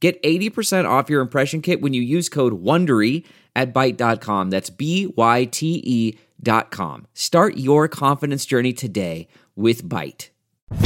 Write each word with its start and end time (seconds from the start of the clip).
Get 0.00 0.22
80% 0.22 0.88
off 0.88 1.10
your 1.10 1.20
impression 1.20 1.60
kit 1.60 1.80
when 1.80 1.92
you 1.92 2.02
use 2.02 2.28
code 2.28 2.62
WONDERY 2.62 3.24
at 3.56 3.74
Byte.com. 3.74 4.50
That's 4.50 4.70
B-Y-T-E 4.70 6.18
dot 6.40 6.70
com. 6.70 7.06
Start 7.14 7.56
your 7.56 7.88
confidence 7.88 8.46
journey 8.46 8.72
today 8.72 9.26
with 9.56 9.82
Byte. 9.82 10.28
Go 10.70 10.76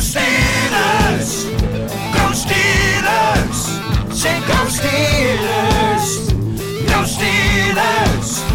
Steelers! 0.00 1.44
Go 2.12 2.30
Steelers! 2.34 3.58
Say 4.12 4.38
go 4.40 4.66
Steelers! 4.68 6.30
Go 6.86 7.04
Steelers! 7.04 8.53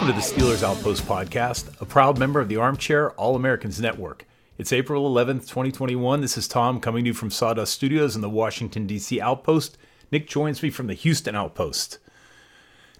Welcome 0.00 0.18
to 0.18 0.34
the 0.34 0.34
Steelers 0.34 0.62
Outpost 0.62 1.02
podcast, 1.02 1.78
a 1.78 1.84
proud 1.84 2.18
member 2.18 2.40
of 2.40 2.48
the 2.48 2.56
Armchair 2.56 3.10
All 3.20 3.36
Americans 3.36 3.78
Network. 3.82 4.26
It's 4.56 4.72
April 4.72 5.04
11th, 5.14 5.42
2021. 5.42 6.22
This 6.22 6.38
is 6.38 6.48
Tom 6.48 6.80
coming 6.80 7.04
to 7.04 7.08
you 7.08 7.12
from 7.12 7.30
Sawdust 7.30 7.74
Studios 7.74 8.16
in 8.16 8.22
the 8.22 8.30
Washington, 8.30 8.86
D.C. 8.86 9.20
Outpost. 9.20 9.76
Nick 10.10 10.26
joins 10.26 10.62
me 10.62 10.70
from 10.70 10.86
the 10.86 10.94
Houston 10.94 11.34
Outpost. 11.34 11.98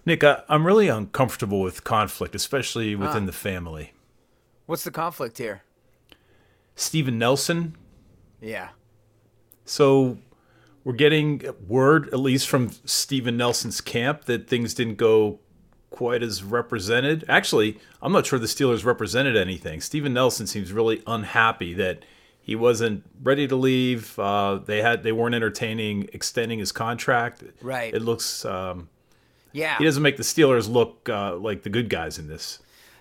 Nick, 0.05 0.23
I, 0.23 0.43
I'm 0.47 0.63
really 0.63 0.89
uncomfortable 0.89 1.61
with 1.61 1.83
conflict, 1.83 2.35
especially 2.35 2.95
within 2.95 3.23
ah. 3.23 3.25
the 3.25 3.31
family. 3.31 3.93
What's 4.67 4.83
the 4.83 4.91
conflict 4.91 5.39
here? 5.39 5.63
Steven 6.75 7.17
Nelson. 7.17 7.77
Yeah. 8.39 8.69
So 9.65 10.19
we're 10.83 10.93
getting 10.93 11.41
word, 11.67 12.09
at 12.09 12.19
least 12.19 12.47
from 12.47 12.69
Steven 12.85 13.37
Nelson's 13.37 13.81
camp, 13.81 14.25
that 14.25 14.47
things 14.47 14.75
didn't 14.75 14.97
go 14.97 15.39
quite 15.91 16.23
as 16.23 16.43
represented. 16.43 17.23
Actually, 17.29 17.77
I'm 18.01 18.11
not 18.11 18.25
sure 18.25 18.39
the 18.39 18.47
Steelers 18.47 18.83
represented 18.83 19.37
anything. 19.37 19.79
Steven 19.81 20.13
Nelson 20.13 20.47
seems 20.47 20.71
really 20.71 21.03
unhappy 21.05 21.75
that 21.75 22.03
he 22.41 22.55
wasn't 22.55 23.03
ready 23.21 23.47
to 23.47 23.55
leave. 23.55 24.17
Uh, 24.17 24.55
they 24.65 24.81
had 24.81 25.03
they 25.03 25.11
weren't 25.11 25.35
entertaining 25.35 26.09
extending 26.13 26.57
his 26.57 26.71
contract. 26.71 27.43
Right. 27.61 27.93
It 27.93 28.01
looks 28.01 28.43
um, 28.45 28.89
Yeah. 29.51 29.77
he 29.77 29.83
doesn't 29.83 30.01
make 30.01 30.17
the 30.17 30.23
Steelers 30.23 30.67
look 30.67 31.07
uh, 31.07 31.35
like 31.35 31.61
the 31.61 31.69
good 31.69 31.89
guys 31.89 32.17
in 32.17 32.27
this. 32.27 32.57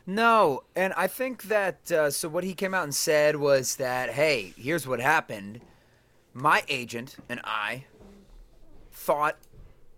No, 0.07 0.65
and 0.75 0.93
I 0.95 1.07
think 1.07 1.45
that 1.45 1.91
uh, 1.93 2.11
so 2.11 2.29
what 2.29 2.43
he 2.45 2.53
came 2.55 2.75
out 2.75 2.83
and 2.85 2.95
said 2.95 3.37
was 3.37 3.77
that 3.77 4.11
hey, 4.11 4.53
here's 4.59 4.87
what 4.87 5.01
happened. 5.01 5.61
My 6.35 6.65
agent 6.69 7.17
and 7.29 7.41
I 7.45 7.85
thought 8.93 9.37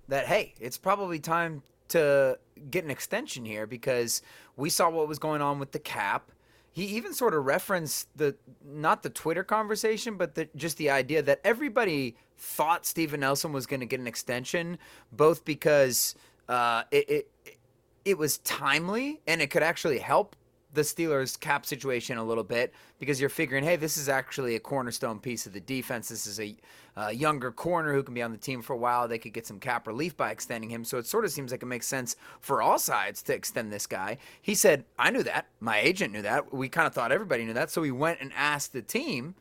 that 0.09 0.27
hey, 0.27 0.55
it's 0.61 0.77
probably 0.79 1.19
time 1.19 1.63
to 1.93 2.39
get 2.71 2.85
an 2.85 2.91
extension 2.91 3.45
here 3.45 3.67
because 3.67 4.23
we 4.57 4.71
saw 4.71 4.91
what 4.91 5.09
was 5.09 5.19
going 5.19 5.43
on 5.43 5.59
with 5.59 5.73
the 5.73 5.79
cap. 5.79 6.31
He 6.73 6.85
even 6.85 7.12
sort 7.12 7.35
of 7.35 7.45
referenced 7.45 8.08
the 8.17 8.35
not 8.64 9.03
the 9.03 9.11
Twitter 9.11 9.45
conversation, 9.45 10.17
but 10.17 10.35
the, 10.35 10.48
just 10.57 10.79
the 10.79 10.91
idea 10.91 11.23
that 11.23 11.41
everybody 11.45 12.17
thought 12.39 12.86
Steven 12.86 13.20
Nelson 13.20 13.53
was 13.53 13.67
going 13.67 13.80
to 13.80 13.86
get 13.86 14.01
an 14.01 14.07
extension, 14.07 14.79
both 15.13 15.45
because 15.45 16.14
uh, 16.48 16.85
it, 16.91 17.11
it 17.11 17.58
it 18.05 18.19
was 18.19 18.39
timely 18.39 19.20
and 19.27 19.41
it 19.41 19.51
could 19.51 19.63
actually 19.63 19.98
help 19.98 20.35
the 20.73 20.80
Steelers' 20.80 21.39
cap 21.39 21.67
situation 21.67 22.17
a 22.17 22.24
little 22.24 22.45
bit 22.45 22.73
because 22.98 23.20
you're 23.20 23.30
figuring, 23.30 23.63
hey, 23.63 23.77
this 23.77 23.97
is 23.97 24.09
actually 24.09 24.57
a 24.57 24.61
cornerstone 24.61 25.19
piece 25.19 25.47
of 25.47 25.53
the 25.53 25.61
defense. 25.61 26.09
This 26.09 26.27
is 26.27 26.41
a 26.41 26.57
uh, 26.97 27.08
younger 27.08 27.51
corner 27.51 27.92
who 27.92 28.03
can 28.03 28.14
be 28.14 28.23
on 28.23 28.33
the 28.33 28.39
team 28.39 28.63
for 28.63 28.73
a 28.75 28.79
while. 28.79 29.08
They 29.08 29.19
could 29.19 29.33
get 29.33 29.47
some 29.47 29.58
cap 29.58 29.86
relief 29.86 30.17
by 30.17 30.30
extending 30.30 30.70
him. 30.70 30.85
So 30.85 30.98
it 30.98 31.07
sort 31.07 31.25
of 31.25 31.30
seems 31.30 31.51
like 31.51 31.63
it 31.63 31.67
makes 31.67 31.86
sense 31.86 32.17
for 32.41 32.61
all 32.61 32.79
sides 32.79 33.23
to 33.23 33.35
extend 33.35 33.73
this 33.73 33.86
guy. 33.86 34.19
He 34.41 34.55
said, 34.55 34.85
I 34.98 35.11
knew 35.11 35.23
that. 35.23 35.47
My 35.61 35.79
agent 35.79 36.13
knew 36.13 36.23
that. 36.23 36.53
We 36.53 36.69
kind 36.69 36.86
of 36.86 36.95
thought 36.95 37.13
everybody 37.13 37.45
knew 37.45 37.55
that. 37.55 37.70
So 37.70 37.80
we 37.80 37.91
went 37.91 38.20
and 38.20 38.33
asked 38.36 38.73
the 38.73 38.83
team 38.83 39.35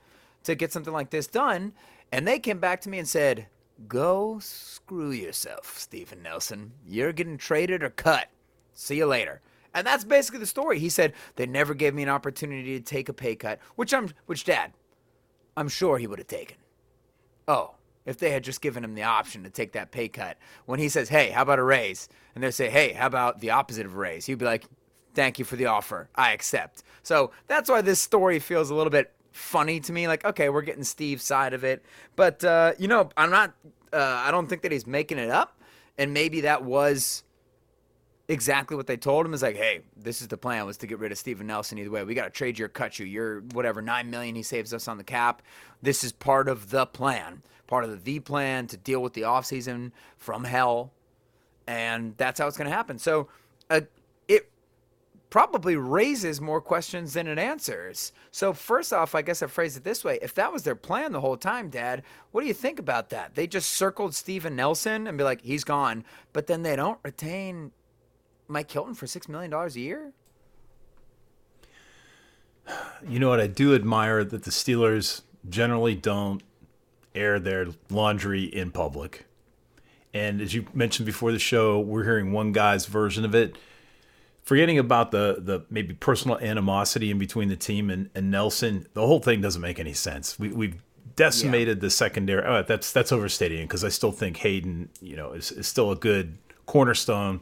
to 0.43 0.55
get 0.55 0.71
something 0.71 0.93
like 0.93 1.09
this 1.09 1.27
done. 1.27 1.73
And 2.11 2.27
they 2.27 2.39
came 2.39 2.59
back 2.59 2.81
to 2.81 2.89
me 2.89 2.99
and 2.99 3.07
said, 3.07 3.47
Go 3.87 4.37
screw 4.39 5.11
yourself, 5.11 5.77
Steven 5.77 6.21
Nelson. 6.21 6.73
You're 6.85 7.13
getting 7.13 7.37
traded 7.37 7.83
or 7.83 7.89
cut. 7.89 8.27
See 8.73 8.97
you 8.97 9.07
later. 9.07 9.41
And 9.73 9.87
that's 9.87 10.03
basically 10.03 10.39
the 10.39 10.45
story. 10.45 10.79
He 10.79 10.89
said 10.89 11.13
they 11.35 11.45
never 11.45 11.73
gave 11.73 11.93
me 11.93 12.03
an 12.03 12.09
opportunity 12.09 12.77
to 12.77 12.85
take 12.85 13.09
a 13.09 13.13
pay 13.13 13.35
cut, 13.35 13.59
which 13.75 13.93
I'm 13.93 14.09
which 14.25 14.43
dad, 14.43 14.73
I'm 15.55 15.69
sure 15.69 15.97
he 15.97 16.07
would 16.07 16.19
have 16.19 16.27
taken. 16.27 16.57
Oh, 17.47 17.75
if 18.05 18.17
they 18.17 18.31
had 18.31 18.43
just 18.43 18.61
given 18.61 18.83
him 18.83 18.95
the 18.95 19.03
option 19.03 19.43
to 19.43 19.49
take 19.49 19.73
that 19.73 19.91
pay 19.91 20.07
cut. 20.07 20.37
When 20.65 20.79
he 20.79 20.89
says, 20.89 21.09
"Hey, 21.09 21.29
how 21.29 21.43
about 21.43 21.59
a 21.59 21.63
raise?" 21.63 22.09
and 22.33 22.43
they 22.43 22.51
say, 22.51 22.69
"Hey, 22.69 22.93
how 22.93 23.07
about 23.07 23.39
the 23.39 23.51
opposite 23.51 23.85
of 23.85 23.93
a 23.93 23.97
raise?" 23.97 24.25
He'd 24.25 24.37
be 24.37 24.45
like, 24.45 24.65
"Thank 25.13 25.39
you 25.39 25.45
for 25.45 25.55
the 25.55 25.67
offer. 25.67 26.09
I 26.15 26.31
accept." 26.31 26.83
So, 27.03 27.31
that's 27.47 27.69
why 27.69 27.81
this 27.81 27.99
story 27.99 28.39
feels 28.39 28.69
a 28.69 28.75
little 28.75 28.91
bit 28.91 29.13
funny 29.31 29.79
to 29.79 29.93
me 29.93 30.07
like, 30.07 30.25
okay, 30.25 30.49
we're 30.49 30.61
getting 30.61 30.83
Steve's 30.83 31.23
side 31.23 31.53
of 31.53 31.63
it. 31.63 31.83
But 32.15 32.43
uh, 32.43 32.73
you 32.77 32.87
know, 32.87 33.09
I'm 33.17 33.31
not 33.31 33.53
uh, 33.93 33.97
I 34.25 34.31
don't 34.31 34.47
think 34.47 34.61
that 34.61 34.71
he's 34.71 34.87
making 34.87 35.17
it 35.17 35.29
up, 35.29 35.59
and 35.97 36.13
maybe 36.13 36.41
that 36.41 36.63
was 36.63 37.23
exactly 38.31 38.77
what 38.77 38.87
they 38.87 38.95
told 38.95 39.25
him 39.25 39.33
is 39.33 39.41
like, 39.41 39.57
hey, 39.57 39.81
this 39.97 40.21
is 40.21 40.29
the 40.29 40.37
plan 40.37 40.65
was 40.65 40.77
to 40.77 40.87
get 40.87 40.99
rid 40.99 41.11
of 41.11 41.17
Steven 41.17 41.45
Nelson 41.45 41.77
either 41.77 41.91
way. 41.91 42.03
We 42.03 42.13
got 42.13 42.23
to 42.23 42.29
trade 42.29 42.57
you 42.57 42.65
or 42.65 42.69
cut 42.69 42.97
you. 42.97 43.05
You're 43.05 43.41
whatever, 43.51 43.81
nine 43.81 44.09
million 44.09 44.35
he 44.35 44.41
saves 44.41 44.73
us 44.73 44.87
on 44.87 44.97
the 44.97 45.03
cap. 45.03 45.41
This 45.81 46.03
is 46.03 46.13
part 46.13 46.47
of 46.47 46.69
the 46.69 46.85
plan, 46.85 47.41
part 47.67 47.83
of 47.83 47.91
the 47.91 47.97
V 47.97 48.21
plan 48.21 48.67
to 48.67 48.77
deal 48.77 49.01
with 49.01 49.13
the 49.13 49.23
offseason 49.23 49.91
from 50.17 50.45
hell. 50.45 50.93
And 51.67 52.15
that's 52.15 52.39
how 52.39 52.47
it's 52.47 52.57
going 52.57 52.69
to 52.69 52.75
happen. 52.75 52.97
So 52.99 53.27
uh, 53.69 53.81
it 54.29 54.49
probably 55.29 55.75
raises 55.75 56.39
more 56.39 56.61
questions 56.61 57.13
than 57.13 57.27
it 57.27 57.37
answers. 57.37 58.13
So 58.31 58.53
first 58.53 58.93
off, 58.93 59.13
I 59.13 59.23
guess 59.23 59.43
I 59.43 59.47
phrase 59.47 59.75
it 59.75 59.83
this 59.83 60.05
way. 60.05 60.19
If 60.21 60.33
that 60.35 60.53
was 60.53 60.63
their 60.63 60.75
plan 60.75 61.11
the 61.11 61.21
whole 61.21 61.37
time, 61.37 61.69
Dad, 61.69 62.03
what 62.31 62.41
do 62.41 62.47
you 62.47 62.53
think 62.53 62.79
about 62.79 63.09
that? 63.09 63.35
They 63.35 63.45
just 63.45 63.69
circled 63.69 64.15
Steven 64.15 64.55
Nelson 64.55 65.05
and 65.05 65.17
be 65.17 65.25
like, 65.25 65.41
he's 65.41 65.65
gone, 65.65 66.05
but 66.31 66.47
then 66.47 66.63
they 66.63 66.77
don't 66.77 66.99
retain 67.03 67.71
Mike 68.47 68.69
Hilton 68.69 68.93
for 68.93 69.07
six 69.07 69.29
million 69.29 69.51
dollars 69.51 69.75
a 69.75 69.79
year? 69.79 70.13
You 73.07 73.19
know 73.19 73.29
what? 73.29 73.39
I 73.39 73.47
do 73.47 73.73
admire 73.73 74.23
that 74.23 74.43
the 74.43 74.51
Steelers 74.51 75.21
generally 75.49 75.95
don't 75.95 76.43
air 77.15 77.39
their 77.39 77.67
laundry 77.89 78.43
in 78.43 78.71
public. 78.71 79.25
And 80.13 80.41
as 80.41 80.53
you 80.53 80.65
mentioned 80.73 81.05
before 81.05 81.31
the 81.31 81.39
show, 81.39 81.79
we're 81.79 82.03
hearing 82.03 82.31
one 82.31 82.51
guy's 82.51 82.85
version 82.85 83.25
of 83.25 83.33
it. 83.33 83.57
Forgetting 84.43 84.77
about 84.77 85.11
the 85.11 85.37
the 85.39 85.65
maybe 85.69 85.93
personal 85.93 86.37
animosity 86.39 87.11
in 87.11 87.17
between 87.17 87.47
the 87.47 87.55
team 87.55 87.89
and, 87.89 88.09
and 88.15 88.31
Nelson, 88.31 88.87
the 88.93 89.05
whole 89.05 89.19
thing 89.19 89.39
doesn't 89.41 89.61
make 89.61 89.79
any 89.79 89.93
sense. 89.93 90.37
We, 90.39 90.49
we've 90.49 90.81
decimated 91.15 91.79
the 91.79 91.89
secondary. 91.89 92.43
Oh, 92.43 92.63
that's 92.63 92.91
that's 92.91 93.11
overstating 93.11 93.61
because 93.67 93.83
I 93.83 93.89
still 93.89 94.11
think 94.11 94.37
Hayden, 94.37 94.89
you 94.99 95.15
know, 95.15 95.33
is, 95.33 95.51
is 95.51 95.67
still 95.67 95.91
a 95.91 95.95
good 95.95 96.37
cornerstone, 96.65 97.41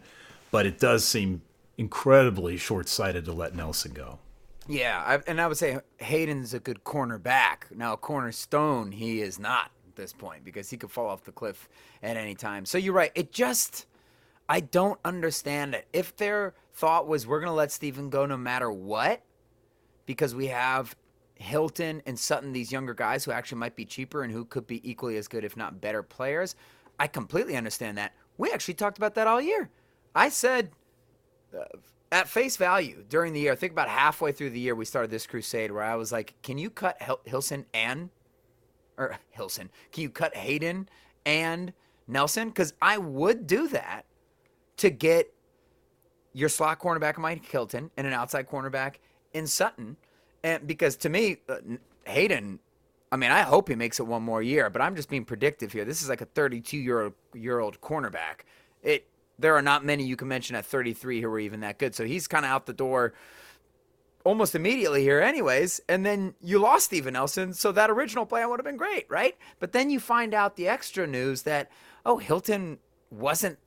but 0.51 0.65
it 0.65 0.79
does 0.79 1.05
seem 1.05 1.41
incredibly 1.77 2.57
short 2.57 2.87
sighted 2.89 3.25
to 3.25 3.33
let 3.33 3.55
Nelson 3.55 3.93
go. 3.93 4.19
Yeah, 4.67 5.03
I, 5.05 5.19
and 5.25 5.41
I 5.41 5.47
would 5.47 5.57
say 5.57 5.79
Hayden's 5.97 6.53
a 6.53 6.59
good 6.59 6.83
cornerback. 6.83 7.75
Now, 7.75 7.95
cornerstone, 7.95 8.91
he 8.91 9.21
is 9.21 9.39
not 9.39 9.71
at 9.87 9.95
this 9.95 10.13
point 10.13 10.43
because 10.43 10.69
he 10.69 10.77
could 10.77 10.91
fall 10.91 11.07
off 11.07 11.23
the 11.23 11.31
cliff 11.31 11.67
at 12.03 12.17
any 12.17 12.35
time. 12.35 12.65
So 12.65 12.77
you're 12.77 12.93
right. 12.93 13.11
It 13.15 13.31
just, 13.31 13.87
I 14.47 14.59
don't 14.59 14.99
understand 15.03 15.73
it. 15.73 15.87
If 15.91 16.15
their 16.17 16.53
thought 16.73 17.07
was 17.07 17.25
we're 17.25 17.39
going 17.39 17.49
to 17.49 17.55
let 17.55 17.71
Steven 17.71 18.11
go 18.11 18.27
no 18.27 18.37
matter 18.37 18.71
what, 18.71 19.23
because 20.05 20.35
we 20.35 20.47
have 20.47 20.95
Hilton 21.33 22.03
and 22.05 22.19
Sutton, 22.19 22.51
these 22.51 22.71
younger 22.71 22.93
guys 22.93 23.25
who 23.25 23.31
actually 23.31 23.59
might 23.59 23.75
be 23.75 23.85
cheaper 23.85 24.23
and 24.23 24.31
who 24.31 24.45
could 24.45 24.67
be 24.67 24.87
equally 24.87 25.17
as 25.17 25.27
good, 25.27 25.43
if 25.43 25.57
not 25.57 25.81
better 25.81 26.03
players, 26.03 26.55
I 26.99 27.07
completely 27.07 27.55
understand 27.55 27.97
that. 27.97 28.13
We 28.37 28.51
actually 28.51 28.75
talked 28.75 28.97
about 28.97 29.15
that 29.15 29.25
all 29.25 29.41
year. 29.41 29.69
I 30.19 30.27
said, 30.27 30.71
uh, 31.57 31.63
at 32.11 32.27
face 32.27 32.57
value 32.57 33.05
during 33.07 33.31
the 33.31 33.39
year, 33.39 33.53
I 33.53 33.55
think 33.55 33.71
about 33.71 33.87
halfway 33.87 34.33
through 34.33 34.49
the 34.49 34.59
year, 34.59 34.75
we 34.75 34.83
started 34.83 35.09
this 35.09 35.25
crusade 35.25 35.71
where 35.71 35.83
I 35.83 35.95
was 35.95 36.11
like, 36.11 36.33
can 36.43 36.57
you 36.57 36.69
cut 36.69 37.01
Hil- 37.01 37.21
Hilson 37.23 37.65
and, 37.73 38.09
or 38.97 39.17
Hilson, 39.29 39.69
can 39.93 40.03
you 40.03 40.09
cut 40.09 40.35
Hayden 40.35 40.89
and 41.25 41.71
Nelson 42.05 42.49
because 42.49 42.73
I 42.81 42.97
would 42.97 43.47
do 43.47 43.69
that 43.69 44.03
to 44.77 44.89
get 44.89 45.33
your 46.33 46.49
slot 46.49 46.81
cornerback 46.81 47.17
Mike 47.17 47.45
Hilton 47.45 47.89
and 47.95 48.05
an 48.05 48.11
outside 48.11 48.49
cornerback 48.49 48.95
in 49.33 49.47
Sutton. 49.47 49.95
And 50.43 50.67
because 50.67 50.97
to 50.97 51.09
me, 51.09 51.37
uh, 51.47 51.59
Hayden, 52.05 52.59
I 53.09 53.15
mean, 53.15 53.31
I 53.31 53.43
hope 53.43 53.69
he 53.69 53.75
makes 53.75 54.01
it 54.01 54.03
one 54.03 54.23
more 54.23 54.41
year, 54.41 54.69
but 54.69 54.81
I'm 54.81 54.97
just 54.97 55.09
being 55.09 55.23
predictive 55.23 55.71
here. 55.71 55.85
This 55.85 56.01
is 56.01 56.09
like 56.09 56.19
a 56.19 56.25
32 56.25 56.77
year 56.77 57.13
year 57.33 57.59
old 57.59 57.79
cornerback. 57.79 58.41
It 58.83 59.08
there 59.39 59.55
are 59.55 59.61
not 59.61 59.85
many 59.85 60.03
you 60.03 60.15
can 60.15 60.27
mention 60.27 60.55
at 60.55 60.65
33 60.65 61.21
who 61.21 61.29
are 61.29 61.39
even 61.39 61.61
that 61.61 61.79
good. 61.79 61.95
So 61.95 62.05
he's 62.05 62.27
kind 62.27 62.45
of 62.45 62.51
out 62.51 62.65
the 62.65 62.73
door 62.73 63.13
almost 64.25 64.53
immediately 64.53 65.01
here, 65.01 65.21
anyways. 65.21 65.81
And 65.87 66.05
then 66.05 66.35
you 66.41 66.59
lost 66.59 66.85
Steven 66.85 67.13
Nelson, 67.13 67.53
so 67.53 67.71
that 67.71 67.89
original 67.89 68.25
plan 68.25 68.49
would 68.49 68.59
have 68.59 68.65
been 68.65 68.77
great, 68.77 69.05
right? 69.09 69.37
But 69.59 69.71
then 69.71 69.89
you 69.89 69.99
find 69.99 70.33
out 70.33 70.55
the 70.55 70.67
extra 70.67 71.07
news 71.07 71.43
that 71.43 71.71
oh, 72.05 72.17
Hilton 72.17 72.79
wasn't 73.11 73.57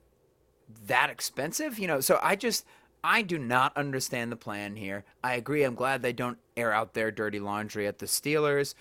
that 0.87 1.09
expensive, 1.09 1.79
you 1.79 1.87
know. 1.87 1.99
So 1.99 2.19
I 2.21 2.35
just 2.35 2.65
I 3.03 3.21
do 3.21 3.37
not 3.37 3.75
understand 3.75 4.31
the 4.31 4.37
plan 4.37 4.75
here. 4.75 5.03
I 5.23 5.35
agree. 5.35 5.63
I'm 5.63 5.75
glad 5.75 6.01
they 6.01 6.13
don't 6.13 6.37
air 6.55 6.71
out 6.71 6.93
their 6.93 7.11
dirty 7.11 7.39
laundry 7.39 7.87
at 7.87 7.99
the 7.99 8.05
Steelers. 8.05 8.75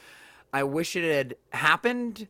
I 0.53 0.65
wish 0.65 0.97
it 0.97 1.11
had 1.11 1.37
happened 1.50 2.29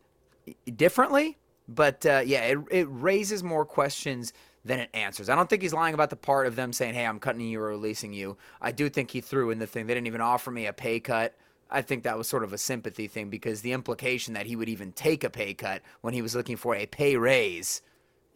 differently, 0.76 1.38
but 1.68 2.06
uh, 2.06 2.22
yeah, 2.24 2.42
it, 2.42 2.58
it 2.70 2.86
raises 2.88 3.42
more 3.42 3.64
questions 3.64 4.32
than 4.64 4.78
it 4.80 4.90
answers. 4.94 5.28
I 5.28 5.34
don't 5.34 5.48
think 5.50 5.62
he's 5.62 5.72
lying 5.74 5.94
about 5.94 6.10
the 6.10 6.16
part 6.16 6.46
of 6.46 6.54
them 6.56 6.72
saying, 6.72 6.94
"Hey, 6.94 7.04
I'm 7.06 7.18
cutting 7.18 7.40
you 7.40 7.60
or 7.60 7.68
releasing 7.68 8.12
you." 8.12 8.36
I 8.60 8.70
do 8.72 8.88
think 8.88 9.10
he 9.10 9.20
threw 9.20 9.50
in 9.50 9.58
the 9.58 9.66
thing. 9.66 9.86
They 9.86 9.94
didn't 9.94 10.06
even 10.06 10.20
offer 10.20 10.50
me 10.50 10.66
a 10.66 10.72
pay 10.72 11.00
cut. 11.00 11.34
I 11.70 11.82
think 11.82 12.02
that 12.04 12.18
was 12.18 12.28
sort 12.28 12.44
of 12.44 12.52
a 12.52 12.58
sympathy 12.58 13.08
thing 13.08 13.30
because 13.30 13.62
the 13.62 13.72
implication 13.72 14.34
that 14.34 14.46
he 14.46 14.56
would 14.56 14.68
even 14.68 14.92
take 14.92 15.24
a 15.24 15.30
pay 15.30 15.54
cut 15.54 15.82
when 16.02 16.12
he 16.14 16.20
was 16.22 16.34
looking 16.34 16.56
for 16.56 16.74
a 16.74 16.84
pay 16.86 17.16
raise, 17.16 17.80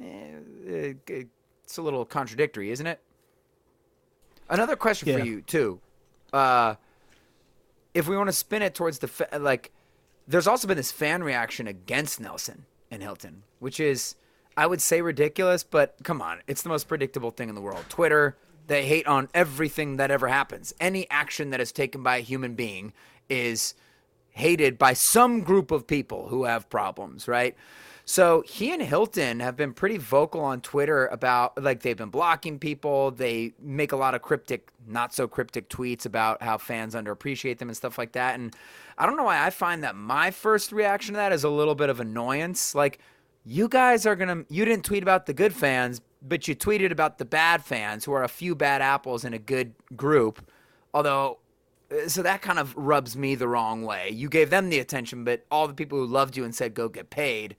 eh, 0.01 0.95
it's 1.07 1.77
a 1.79 1.83
little 1.83 2.05
contradictory, 2.07 2.71
isn't 2.71 2.87
it? 2.87 3.01
Another 4.49 4.75
question 4.77 5.09
Yeah. 5.09 5.19
for 5.19 5.25
you 5.25 5.43
too. 5.43 5.81
Uh, 6.33 6.77
if 7.95 8.09
we 8.09 8.17
want 8.17 8.29
to 8.29 8.33
spin 8.33 8.63
it 8.63 8.75
towards 8.75 8.99
the 9.01 9.09
fa- 9.09 9.29
like, 9.39 9.71
there's 10.27 10.47
also 10.47 10.67
been 10.67 10.77
this 10.77 10.93
fan 10.93 11.23
reaction 11.23 11.67
against 11.67 12.21
Nelson 12.21 12.65
and 12.91 13.03
Hilton, 13.03 13.43
which 13.59 13.81
is, 13.81 14.17
I 14.57 14.67
would 14.67 14.81
say 14.81 15.03
ridiculous, 15.03 15.63
but 15.63 15.97
come 16.03 16.23
on, 16.23 16.41
it's 16.47 16.63
the 16.63 16.69
most 16.69 16.89
predictable 16.89 17.31
thing 17.31 17.49
in 17.49 17.55
the 17.55 17.61
world. 17.61 17.85
Twitter, 17.89 18.37
they 18.67 18.87
hate 18.87 19.07
on 19.07 19.29
everything 19.35 19.97
that 19.97 20.11
ever 20.11 20.29
happens. 20.29 20.75
Any 20.81 21.09
action 21.11 21.51
that 21.51 21.61
is 21.61 21.73
taken 21.73 22.03
by 22.03 22.17
a 22.17 22.21
human 22.21 22.55
being 22.55 22.93
is 23.29 23.75
hated 24.31 24.79
by 24.79 24.93
some 24.93 25.41
group 25.41 25.71
of 25.71 25.87
people 25.87 26.29
who 26.29 26.45
have 26.45 26.69
problems, 26.69 27.29
right? 27.29 27.57
So 28.09 28.45
he 28.47 28.73
and 28.73 28.81
Hilton 28.81 29.41
have 29.41 29.57
been 29.57 29.73
pretty 29.73 29.97
vocal 29.99 30.41
on 30.41 30.61
Twitter 30.61 31.07
about 31.09 31.61
like 31.61 31.83
they've 31.83 31.97
been 31.97 32.09
blocking 32.09 32.61
people. 32.61 33.11
They 33.11 33.53
make 33.61 33.91
a 33.91 33.97
lot 33.97 34.15
of 34.15 34.23
cryptic, 34.23 34.71
not 34.87 35.13
so 35.13 35.27
cryptic 35.27 35.69
tweets 35.69 36.07
about 36.07 36.41
how 36.41 36.57
fans 36.57 36.95
underappreciate 36.95 37.59
them 37.59 37.69
and 37.69 37.77
stuff 37.77 37.99
like 37.99 38.13
that. 38.13 38.39
And 38.39 38.55
I 38.97 39.07
don't 39.07 39.17
know 39.17 39.25
why 39.25 39.45
I 39.45 39.51
find 39.51 39.83
that 39.83 39.97
my 39.97 40.31
first 40.31 40.71
reaction 40.71 41.15
to 41.15 41.17
that 41.17 41.33
is 41.33 41.43
a 41.43 41.51
little 41.51 41.75
bit 41.75 41.91
of 41.91 41.99
annoyance. 41.99 42.77
Like 42.77 43.01
you 43.47 43.69
guys 43.69 44.05
are 44.07 44.17
gonna 44.17 44.45
you 44.51 44.65
didn't 44.65 44.85
tweet 44.85 45.05
about 45.05 45.27
the 45.27 45.33
good 45.33 45.55
fans, 45.55 46.01
but 46.21 46.49
you 46.49 46.57
tweeted 46.57 46.91
about 46.91 47.19
the 47.19 47.25
bad 47.25 47.65
fans 47.65 48.05
who 48.05 48.13
are 48.13 48.25
a 48.25 48.29
few 48.29 48.57
bad 48.57 48.83
apples 48.83 49.25
in 49.25 49.33
a 49.33 49.39
good 49.39 49.73
group. 49.95 50.51
Although 50.93 51.39
uh, 51.91 52.09
so 52.09 52.23
that 52.23 52.43
kind 52.43 52.59
of 52.59 52.75
rubs 52.77 53.17
me 53.17 53.37
the 53.37 53.47
wrong 53.47 53.85
way. 53.85 54.11
You 54.11 54.29
gave 54.29 54.51
them 54.51 54.69
the 54.69 54.81
attention, 54.81 55.23
but 55.23 55.47
all 55.49 55.69
the 55.69 55.75
people 55.75 55.99
who 55.99 56.07
loved 56.07 56.37
you 56.37 56.45
and 56.45 56.53
said 56.53 56.75
go 56.75 56.89
get 56.89 57.09
paid, 57.09 57.55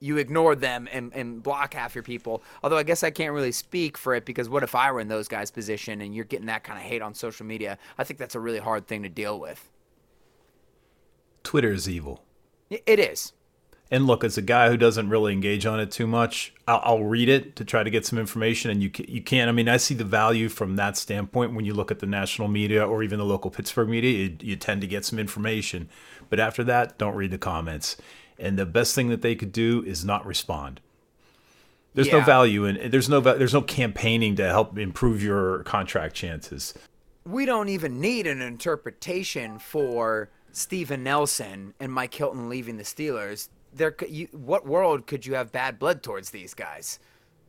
you 0.00 0.16
ignored 0.16 0.60
them 0.60 0.88
and, 0.90 1.14
and 1.14 1.40
block 1.40 1.74
half 1.74 1.94
your 1.94 2.02
people. 2.02 2.42
Although 2.64 2.78
I 2.78 2.82
guess 2.82 3.04
I 3.04 3.10
can't 3.10 3.32
really 3.32 3.52
speak 3.52 3.96
for 3.96 4.16
it 4.16 4.24
because 4.24 4.48
what 4.48 4.64
if 4.64 4.74
I 4.74 4.90
were 4.90 4.98
in 4.98 5.06
those 5.06 5.28
guys' 5.28 5.52
position 5.52 6.00
and 6.00 6.12
you're 6.12 6.24
getting 6.24 6.46
that 6.46 6.64
kind 6.64 6.76
of 6.76 6.84
hate 6.84 7.02
on 7.02 7.14
social 7.14 7.46
media? 7.46 7.78
I 7.96 8.02
think 8.02 8.18
that's 8.18 8.34
a 8.34 8.40
really 8.40 8.58
hard 8.58 8.88
thing 8.88 9.04
to 9.04 9.08
deal 9.08 9.38
with. 9.38 9.70
Twitter 11.44 11.70
is 11.70 11.88
evil. 11.88 12.24
It 12.68 12.98
is. 12.98 13.32
And 13.92 14.06
look, 14.06 14.24
as 14.24 14.38
a 14.38 14.42
guy 14.42 14.70
who 14.70 14.78
doesn't 14.78 15.10
really 15.10 15.34
engage 15.34 15.66
on 15.66 15.78
it 15.78 15.90
too 15.90 16.06
much, 16.06 16.54
I'll, 16.66 16.80
I'll 16.82 17.04
read 17.04 17.28
it 17.28 17.56
to 17.56 17.64
try 17.64 17.82
to 17.82 17.90
get 17.90 18.06
some 18.06 18.18
information. 18.18 18.70
And 18.70 18.82
you 18.82 18.90
you 19.06 19.20
can't. 19.20 19.50
I 19.50 19.52
mean, 19.52 19.68
I 19.68 19.76
see 19.76 19.94
the 19.94 20.02
value 20.02 20.48
from 20.48 20.76
that 20.76 20.96
standpoint 20.96 21.52
when 21.52 21.66
you 21.66 21.74
look 21.74 21.90
at 21.90 21.98
the 21.98 22.06
national 22.06 22.48
media 22.48 22.84
or 22.88 23.02
even 23.02 23.18
the 23.18 23.24
local 23.26 23.50
Pittsburgh 23.50 23.90
media. 23.90 24.28
You, 24.28 24.36
you 24.40 24.56
tend 24.56 24.80
to 24.80 24.86
get 24.86 25.04
some 25.04 25.18
information, 25.18 25.90
but 26.30 26.40
after 26.40 26.64
that, 26.64 26.96
don't 26.96 27.14
read 27.14 27.32
the 27.32 27.38
comments. 27.38 27.98
And 28.38 28.58
the 28.58 28.64
best 28.64 28.94
thing 28.94 29.08
that 29.10 29.20
they 29.20 29.34
could 29.34 29.52
do 29.52 29.84
is 29.84 30.06
not 30.06 30.24
respond. 30.24 30.80
There's 31.94 32.10
no 32.10 32.22
value 32.22 32.64
in. 32.64 32.90
There's 32.90 33.10
no. 33.10 33.20
There's 33.20 33.52
no 33.52 33.60
campaigning 33.60 34.36
to 34.36 34.48
help 34.48 34.78
improve 34.78 35.22
your 35.22 35.64
contract 35.64 36.14
chances. 36.14 36.72
we 37.26 37.44
don't 37.44 37.68
even 37.68 38.00
need 38.00 38.26
an 38.26 38.40
interpretation 38.40 39.58
for 39.58 40.30
Steven 40.50 41.04
Nelson 41.04 41.74
and 41.78 41.92
Mike 41.92 42.14
Hilton 42.14 42.48
leaving 42.48 42.78
the 42.78 42.84
Steelers. 42.84 43.50
There, 43.74 43.94
you, 44.08 44.28
what 44.32 44.66
world 44.66 45.06
could 45.06 45.24
you 45.24 45.34
have 45.34 45.52
bad 45.52 45.78
blood 45.78 46.02
towards 46.02 46.30
these 46.30 46.54
guys? 46.54 46.98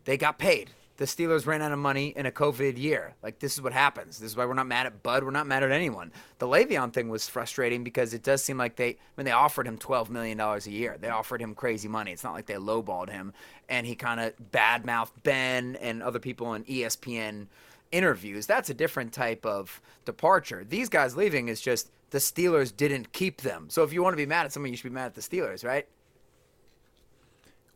They 0.05 0.17
got 0.17 0.39
paid. 0.39 0.69
The 0.97 1.05
Steelers 1.05 1.47
ran 1.47 1.63
out 1.63 1.71
of 1.71 1.79
money 1.79 2.13
in 2.15 2.27
a 2.27 2.31
COVID 2.31 2.77
year. 2.77 3.15
Like 3.23 3.39
this 3.39 3.53
is 3.53 3.61
what 3.61 3.73
happens. 3.73 4.19
This 4.19 4.31
is 4.31 4.37
why 4.37 4.45
we're 4.45 4.53
not 4.53 4.67
mad 4.67 4.85
at 4.85 5.01
Bud. 5.01 5.23
We're 5.23 5.31
not 5.31 5.47
mad 5.47 5.63
at 5.63 5.71
anyone. 5.71 6.11
The 6.37 6.47
Le'Veon 6.47 6.93
thing 6.93 7.09
was 7.09 7.27
frustrating 7.27 7.83
because 7.83 8.13
it 8.13 8.21
does 8.21 8.43
seem 8.43 8.57
like 8.59 8.75
they 8.75 8.97
when 9.15 9.25
they 9.25 9.31
offered 9.31 9.67
him 9.67 9.77
twelve 9.77 10.11
million 10.11 10.37
dollars 10.37 10.67
a 10.67 10.71
year, 10.71 10.97
they 10.99 11.09
offered 11.09 11.41
him 11.41 11.55
crazy 11.55 11.87
money. 11.87 12.11
It's 12.11 12.23
not 12.23 12.33
like 12.33 12.45
they 12.45 12.53
lowballed 12.53 13.09
him, 13.09 13.33
and 13.69 13.87
he 13.87 13.95
kind 13.95 14.19
of 14.19 14.33
badmouthed 14.51 15.23
Ben 15.23 15.77
and 15.77 16.03
other 16.03 16.19
people 16.19 16.45
on 16.45 16.63
ESPN 16.65 17.47
interviews. 17.91 18.45
That's 18.45 18.69
a 18.69 18.73
different 18.73 19.13
type 19.13 19.45
of 19.47 19.81
departure. 20.05 20.63
These 20.63 20.89
guys 20.89 21.17
leaving 21.17 21.47
is 21.47 21.59
just 21.59 21.89
the 22.11 22.19
Steelers 22.19 22.75
didn't 22.75 23.13
keep 23.13 23.41
them. 23.41 23.65
So 23.69 23.81
if 23.83 23.93
you 23.93 24.03
want 24.03 24.13
to 24.13 24.17
be 24.17 24.27
mad 24.27 24.45
at 24.45 24.53
someone, 24.53 24.71
you 24.71 24.77
should 24.77 24.83
be 24.83 24.93
mad 24.93 25.07
at 25.07 25.15
the 25.15 25.21
Steelers, 25.21 25.65
right? 25.65 25.87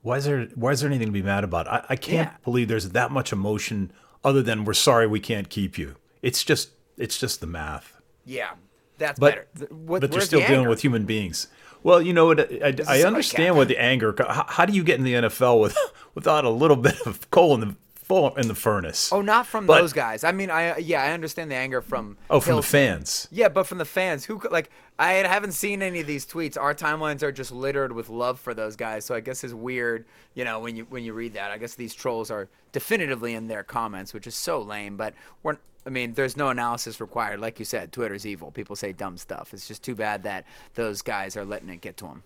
Why 0.08 0.18
is 0.18 0.26
there 0.26 0.46
why 0.56 0.72
is 0.72 0.80
there 0.80 0.90
anything 0.90 1.08
to 1.08 1.12
be 1.12 1.22
mad 1.22 1.44
about? 1.44 1.68
I, 1.68 1.84
I 1.90 1.96
can't 1.98 2.30
Yeah. 2.30 2.38
believe 2.46 2.70
there's 2.70 2.90
that 2.92 3.12
much 3.12 3.34
emotion 3.34 3.92
other 4.24 4.42
than 4.42 4.64
we're 4.64 4.74
sorry 4.74 5.06
we 5.06 5.20
can't 5.20 5.50
keep 5.50 5.78
you. 5.78 5.96
It's 6.22 6.44
just 6.46 6.70
it's 6.98 7.20
just 7.20 7.42
the 7.42 7.48
math. 7.48 7.94
Yeah, 8.26 8.52
that's 8.98 9.20
But 9.20 9.54
better. 9.58 9.74
What, 9.74 10.02
but 10.02 10.12
you're 10.14 10.22
still 10.22 10.40
dealing 10.40 10.60
anger? 10.60 10.70
with 10.70 10.82
human 10.82 11.06
beings. 11.06 11.48
Well, 11.84 12.02
you 12.02 12.14
know 12.14 12.26
what? 12.28 12.40
I, 12.40 12.74
I, 12.88 13.00
I 13.00 13.04
understand 13.04 13.56
what 13.58 13.68
the 13.68 13.78
anger. 13.80 14.16
How, 14.18 14.46
how 14.48 14.66
do 14.66 14.74
you 14.74 14.84
get 14.84 14.98
in 14.98 15.04
the 15.04 15.14
NFL 15.14 15.60
with 15.62 15.78
without 16.16 16.46
a 16.46 16.50
little 16.50 16.78
bit 16.78 17.00
of 17.06 17.30
coal 17.30 17.54
in 17.56 17.60
the 17.60 17.76
full 18.08 18.34
in 18.36 18.48
the 18.48 18.56
furnace? 18.56 19.12
Oh, 19.12 19.22
not 19.22 19.46
from 19.48 19.66
But- 19.66 19.82
those 19.82 19.94
guys. 19.94 20.24
I 20.24 20.32
mean, 20.32 20.50
I 20.50 20.78
yeah, 20.78 21.04
I 21.04 21.12
understand 21.12 21.52
the 21.52 21.56
anger 21.56 21.82
from. 21.82 22.18
oh, 22.30 22.40
from 22.40 22.56
the 22.56 22.62
fans. 22.64 23.28
Yeah, 23.32 23.50
but 23.50 23.68
from 23.68 23.78
the 23.78 23.86
fans 23.86 24.26
who 24.26 24.38
could- 24.40 24.52
like 24.52 24.70
I 25.00 25.14
haven't 25.14 25.52
seen 25.52 25.82
any 25.82 26.00
of 26.00 26.08
these 26.08 26.26
tweets. 26.26 26.58
Our 26.60 26.74
timelines 26.74 27.22
are 27.22 27.32
just 27.32 27.52
littered 27.52 27.92
with 27.92 28.10
love 28.10 28.40
for 28.40 28.54
those 28.54 28.76
guys. 28.76 29.06
So 29.06 29.14
I 29.14 29.20
guess 29.20 29.44
it's 29.44 29.54
weird, 29.54 30.06
you 30.34 30.44
know, 30.46 30.60
when 30.60 30.76
you 30.76 30.86
when 30.90 31.04
you 31.04 31.14
read 31.14 31.34
that. 31.34 31.52
I 31.52 31.58
guess 31.58 31.76
these 31.76 31.94
trolls 31.94 32.32
are 32.32 32.48
definitively 32.72 33.34
in 33.34 33.48
their 33.48 33.64
comments, 33.64 34.14
which 34.14 34.26
is 34.28 34.36
so 34.36 34.62
lame. 34.62 34.98
But 34.98 35.14
we're 35.44 35.58
I 35.86 35.90
mean, 35.90 36.14
there's 36.16 36.36
no 36.36 36.50
analysis 36.50 37.00
required. 37.00 37.40
Like 37.40 37.60
you 37.60 37.66
said, 37.66 37.92
Twitter's 37.94 38.26
evil. 38.26 38.52
People 38.52 38.76
say 38.76 38.92
dumb 38.92 39.18
stuff. 39.18 39.54
It's 39.54 39.68
just 39.68 39.84
too 39.84 39.96
bad 39.96 40.24
that 40.24 40.46
those 40.76 41.02
guys 41.02 41.38
are 41.38 41.46
letting 41.46 41.70
it 41.70 41.80
get 41.82 41.96
to 41.98 42.06
them. 42.06 42.24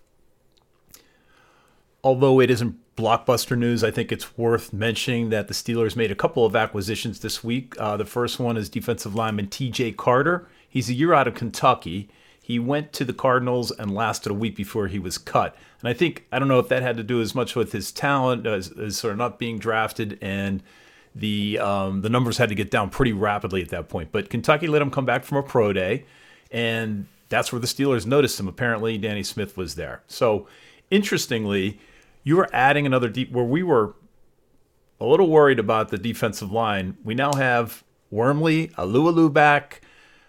Although 2.04 2.40
it 2.40 2.50
isn't 2.50 2.76
blockbuster 2.96 3.56
news, 3.56 3.82
I 3.82 3.90
think 3.90 4.12
it's 4.12 4.36
worth 4.36 4.72
mentioning 4.72 5.30
that 5.30 5.48
the 5.48 5.54
Steelers 5.54 5.96
made 5.96 6.10
a 6.10 6.16
couple 6.16 6.44
of 6.44 6.54
acquisitions 6.54 7.20
this 7.20 7.42
week. 7.42 7.74
Uh, 7.78 7.96
the 7.96 8.04
first 8.04 8.38
one 8.38 8.56
is 8.56 8.68
defensive 8.68 9.14
lineman 9.14 9.48
T.J. 9.48 9.92
Carter. 9.92 10.46
He's 10.68 10.90
a 10.90 10.94
year 10.94 11.12
out 11.12 11.28
of 11.28 11.34
Kentucky. 11.34 12.08
He 12.42 12.58
went 12.58 12.92
to 12.94 13.04
the 13.04 13.12
Cardinals 13.12 13.70
and 13.70 13.94
lasted 13.94 14.30
a 14.30 14.34
week 14.34 14.56
before 14.56 14.88
he 14.88 14.98
was 14.98 15.16
cut. 15.16 15.56
And 15.80 15.88
I 15.88 15.94
think 15.94 16.26
I 16.32 16.38
don't 16.38 16.48
know 16.48 16.58
if 16.58 16.68
that 16.68 16.82
had 16.82 16.96
to 16.96 17.02
do 17.02 17.20
as 17.20 17.34
much 17.34 17.54
with 17.54 17.72
his 17.72 17.92
talent 17.92 18.46
as, 18.46 18.70
as 18.72 18.96
sort 18.96 19.12
of 19.12 19.18
not 19.18 19.38
being 19.38 19.58
drafted 19.58 20.18
and 20.20 20.62
the 21.14 21.58
um, 21.58 22.00
the 22.00 22.08
numbers 22.08 22.38
had 22.38 22.48
to 22.48 22.54
get 22.54 22.70
down 22.70 22.90
pretty 22.90 23.12
rapidly 23.12 23.62
at 23.62 23.68
that 23.68 23.88
point. 23.88 24.12
But 24.12 24.30
Kentucky 24.30 24.66
let 24.66 24.82
him 24.82 24.90
come 24.90 25.04
back 25.04 25.24
from 25.24 25.38
a 25.38 25.42
pro 25.42 25.72
day, 25.72 26.04
and 26.50 27.06
that's 27.28 27.52
where 27.52 27.60
the 27.60 27.66
Steelers 27.66 28.06
noticed 28.06 28.40
him. 28.40 28.48
Apparently, 28.48 28.98
Danny 28.98 29.22
Smith 29.22 29.56
was 29.56 29.74
there. 29.74 30.02
So, 30.06 30.46
interestingly, 30.90 31.78
you 32.24 32.36
were 32.36 32.48
adding 32.52 32.86
another 32.86 33.08
deep 33.08 33.30
where 33.32 33.44
we 33.44 33.62
were 33.62 33.94
a 35.00 35.06
little 35.06 35.28
worried 35.28 35.58
about 35.58 35.88
the 35.88 35.98
defensive 35.98 36.52
line. 36.52 36.96
We 37.02 37.14
now 37.14 37.32
have 37.32 37.82
Wormley, 38.10 38.68
Alualu 38.78 39.32
back, 39.32 39.80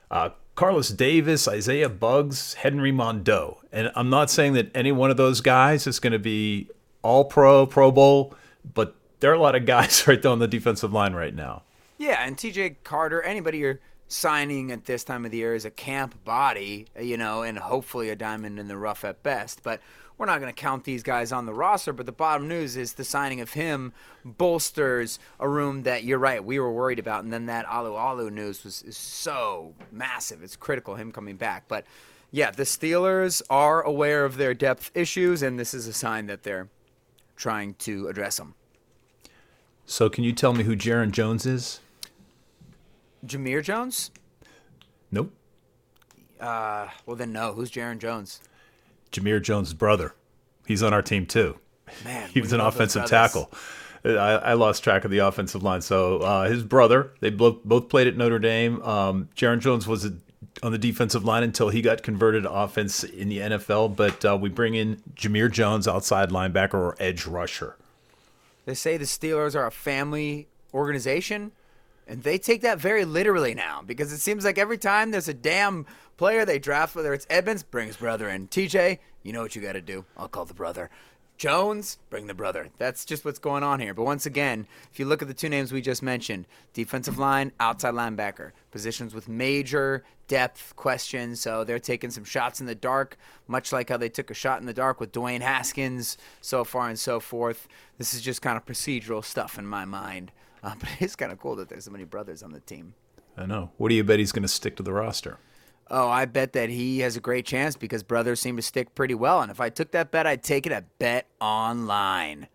uh, 0.10 0.30
Carlos 0.56 0.90
Davis, 0.90 1.48
Isaiah 1.48 1.90
Buggs, 1.90 2.56
Henry 2.56 2.92
Mondeaux. 2.92 3.58
And 3.72 3.92
I'm 3.96 4.10
not 4.10 4.30
saying 4.30 4.54
that 4.54 4.72
any 4.76 4.92
one 4.92 5.12
of 5.12 5.18
those 5.18 5.42
guys 5.42 5.88
is 5.88 6.00
going 6.00 6.14
to 6.14 6.20
be 6.20 6.70
all 7.02 7.26
pro, 7.26 7.66
Pro 7.66 7.92
Bowl, 7.92 8.34
but 8.74 8.96
there 9.20 9.32
are 9.32 9.36
a 9.36 9.40
lot 9.40 9.56
of 9.56 9.66
guys 9.66 10.08
right 10.08 10.22
there 10.22 10.32
on 10.32 10.40
the 10.40 10.48
defensive 10.48 10.94
line 10.94 11.14
right 11.14 11.36
now. 11.36 11.64
Yeah, 11.98 12.26
and 12.26 12.36
TJ 12.36 12.78
Carter, 12.84 13.22
anybody 13.22 13.60
you're 13.60 13.80
signing 14.08 14.72
at 14.72 14.86
this 14.86 15.04
time 15.04 15.26
of 15.26 15.32
the 15.32 15.38
year 15.38 15.56
is 15.56 15.66
a 15.66 15.72
camp 15.72 16.24
body, 16.24 16.88
you 17.00 17.18
know, 17.18 17.44
and 17.44 17.58
hopefully 17.58 18.10
a 18.10 18.16
diamond 18.16 18.60
in 18.60 18.68
the 18.68 18.78
rough 18.78 19.04
at 19.04 19.24
best. 19.24 19.64
But 19.64 19.82
we're 20.24 20.28
not 20.28 20.40
going 20.40 20.54
to 20.54 20.62
count 20.62 20.86
these 20.86 21.04
guys 21.04 21.34
on 21.34 21.46
the 21.46 21.54
roster. 21.54 21.92
But 21.92 22.06
the 22.06 22.14
bottom 22.14 22.48
news 22.48 22.78
is 22.78 22.94
the 22.94 23.04
signing 23.04 23.42
of 23.42 23.52
him 23.52 23.92
bolsters 24.24 25.20
a 25.38 25.50
room 25.50 25.84
that 25.84 26.06
you're 26.06 26.18
right 26.18 26.42
we 26.42 26.60
were 26.60 26.72
worried 26.72 26.98
about, 26.98 27.26
and 27.26 27.34
then 27.34 27.48
that 27.48 27.66
Alualu 27.66 28.32
news 28.32 28.64
was 28.64 28.84
is 28.84 28.96
so 28.96 29.74
massive. 29.92 30.42
It's 30.42 30.56
critical 30.56 30.96
him 30.96 31.12
coming 31.12 31.36
back, 31.36 31.66
but. 31.68 31.86
Yeah, 32.36 32.50
the 32.50 32.64
Steelers 32.64 33.44
are 33.52 33.84
aware 33.84 34.26
of 34.26 34.38
their 34.38 34.56
depth 34.56 34.90
issues, 34.96 35.44
and 35.44 35.60
this 35.60 35.72
is 35.72 35.86
a 35.86 35.94
sign 35.94 36.26
that 36.26 36.42
they're 36.42 36.68
trying 37.36 37.76
to 37.76 38.08
address 38.08 38.38
them. 38.38 38.56
So, 39.86 40.10
can 40.10 40.24
you 40.24 40.34
tell 40.34 40.52
me 40.52 40.64
who 40.64 40.76
Jarron 40.76 41.12
Jones 41.12 41.46
is? 41.46 41.80
Jamir 43.24 43.62
Jones? 43.62 44.10
Nope. 45.12 45.32
Uh, 46.40 46.88
well, 47.06 47.16
then 47.16 47.34
no. 47.34 47.54
Who's 47.54 47.70
Jarron 47.70 48.00
Jones? 48.00 48.40
Jamir 49.14 49.42
Jones' 49.42 49.74
brother. 49.74 50.14
He's 50.68 50.84
on 50.84 50.94
our 50.94 51.02
team 51.02 51.26
too. 51.26 51.58
Man, 52.04 52.30
he 52.30 52.42
was 52.42 52.54
an 52.54 52.60
offensive 52.60 53.06
tackle. 53.06 53.52
I, 54.06 54.10
I 54.10 54.54
lost 54.54 54.84
track 54.84 55.06
of 55.06 55.12
the 55.12 55.20
offensive 55.20 55.64
line. 55.64 55.82
So 55.82 56.18
uh, 56.18 56.50
his 56.50 56.64
brother, 56.64 57.12
they 57.22 57.30
both 57.30 57.64
both 57.64 57.90
played 57.90 58.08
at 58.08 58.18
Notre 58.18 58.40
Dame. 58.40 58.82
Um, 58.82 59.30
Jarron 59.36 59.60
Jones 59.60 59.88
was 59.88 60.06
a, 60.06 60.14
on 60.62 60.72
the 60.72 60.78
defensive 60.78 61.24
line 61.24 61.44
until 61.44 61.70
he 61.70 61.82
got 61.82 62.04
converted 62.04 62.44
to 62.44 62.52
offense 62.52 63.04
in 63.04 63.30
the 63.30 63.40
NFL. 63.40 63.96
But 63.96 64.26
uh, 64.26 64.38
we 64.40 64.50
bring 64.50 64.76
in 64.76 65.02
Jamir 65.16 65.50
Jones, 65.50 65.88
outside 65.88 66.30
linebacker 66.30 66.74
or 66.74 66.96
edge 67.00 67.26
rusher. 67.26 67.78
They 68.66 68.74
say 68.74 68.98
the 68.98 69.06
Steelers 69.06 69.56
are 69.56 69.66
a 69.66 69.72
family 69.72 70.48
organization, 70.74 71.52
and 72.08 72.24
they 72.24 72.38
take 72.38 72.62
that 72.62 72.80
very 72.80 73.06
literally 73.06 73.54
now 73.54 73.82
because 73.86 74.12
it 74.12 74.20
seems 74.20 74.46
like 74.46 74.58
every 74.58 74.78
time 74.78 75.12
there's 75.12 75.28
a 75.28 75.34
damn 75.34 75.86
player 76.18 76.46
they 76.46 76.60
draft, 76.60 76.96
whether 76.96 77.14
it's 77.14 77.28
Edmunds, 77.30 77.64
bring 77.64 77.88
his 77.88 77.98
brother 77.98 78.30
in. 78.30 78.48
TJ, 78.48 79.00
you 79.24 79.34
know 79.34 79.42
what 79.42 79.56
you 79.56 79.62
got 79.62 79.74
to 79.74 79.82
do. 79.82 80.06
I'll 80.18 80.28
call 80.28 80.46
the 80.46 80.54
brother. 80.54 80.90
Jones, 81.36 81.98
bring 82.10 82.28
the 82.28 82.34
brother. 82.34 82.70
That's 82.78 83.06
just 83.06 83.26
what's 83.26 83.40
going 83.40 83.64
on 83.64 83.80
here. 83.80 83.94
But 83.94 84.04
once 84.04 84.26
again, 84.26 84.68
if 84.92 85.00
you 85.00 85.06
look 85.06 85.22
at 85.22 85.28
the 85.28 85.34
two 85.34 85.50
names 85.50 85.74
we 85.74 85.82
just 85.82 86.04
mentioned 86.04 86.46
defensive 86.74 87.18
line, 87.18 87.52
outside 87.60 87.96
linebacker, 87.96 88.52
positions 88.72 89.16
with 89.16 89.28
major 89.28 90.04
depth 90.28 90.76
questions. 90.76 91.42
So 91.42 91.64
they're 91.64 91.80
taking 91.80 92.12
some 92.12 92.24
shots 92.24 92.62
in 92.62 92.68
the 92.68 92.76
dark, 92.76 93.18
much 93.48 93.72
like 93.72 93.90
how 93.90 93.98
they 93.98 94.10
took 94.10 94.32
a 94.32 94.36
shot 94.36 94.60
in 94.60 94.68
the 94.68 94.74
dark 94.74 95.00
with 95.00 95.12
Dwayne 95.12 95.42
Haskins, 95.42 96.18
so 96.40 96.64
far 96.64 96.88
and 96.88 97.00
so 97.00 97.20
forth. 97.20 97.68
This 97.98 98.14
is 98.14 98.22
just 98.22 98.42
kind 98.42 98.56
of 98.56 98.66
procedural 98.66 99.24
stuff 99.24 99.58
in 99.58 99.66
my 99.66 99.86
mind. 99.86 100.32
Uh, 100.68 100.74
but 100.80 100.88
it's 101.02 101.18
kind 101.18 101.30
of 101.30 101.40
cool 101.40 101.58
that 101.58 101.68
there's 101.68 101.84
so 101.84 101.92
many 101.92 102.06
brothers 102.06 102.42
on 102.42 102.54
the 102.54 102.62
team. 102.62 102.94
I 103.36 103.46
know. 103.46 103.72
What 103.76 103.90
do 103.90 103.96
you 103.96 104.04
bet 104.06 104.20
he's 104.20 104.32
going 104.32 104.44
to 104.44 104.48
stick 104.48 104.78
to 104.78 104.84
the 104.84 104.94
roster? 104.94 105.38
Oh, 105.90 106.08
I 106.08 106.24
bet 106.24 106.54
that 106.54 106.70
he 106.70 107.00
has 107.00 107.18
a 107.18 107.20
great 107.20 107.46
chance 107.46 107.76
because 107.76 108.02
brothers 108.02 108.40
seem 108.40 108.56
to 108.56 108.62
stick 108.62 108.96
pretty 108.96 109.14
well. 109.14 109.42
And 109.42 109.52
if 109.52 109.60
I 109.60 109.70
took 109.70 109.92
that 109.92 110.12
bet, 110.12 110.26
I'd 110.26 110.42
take 110.42 110.66
it 110.66 110.72
at 110.72 110.98
Bet 111.00 111.28
Online. 111.42 112.48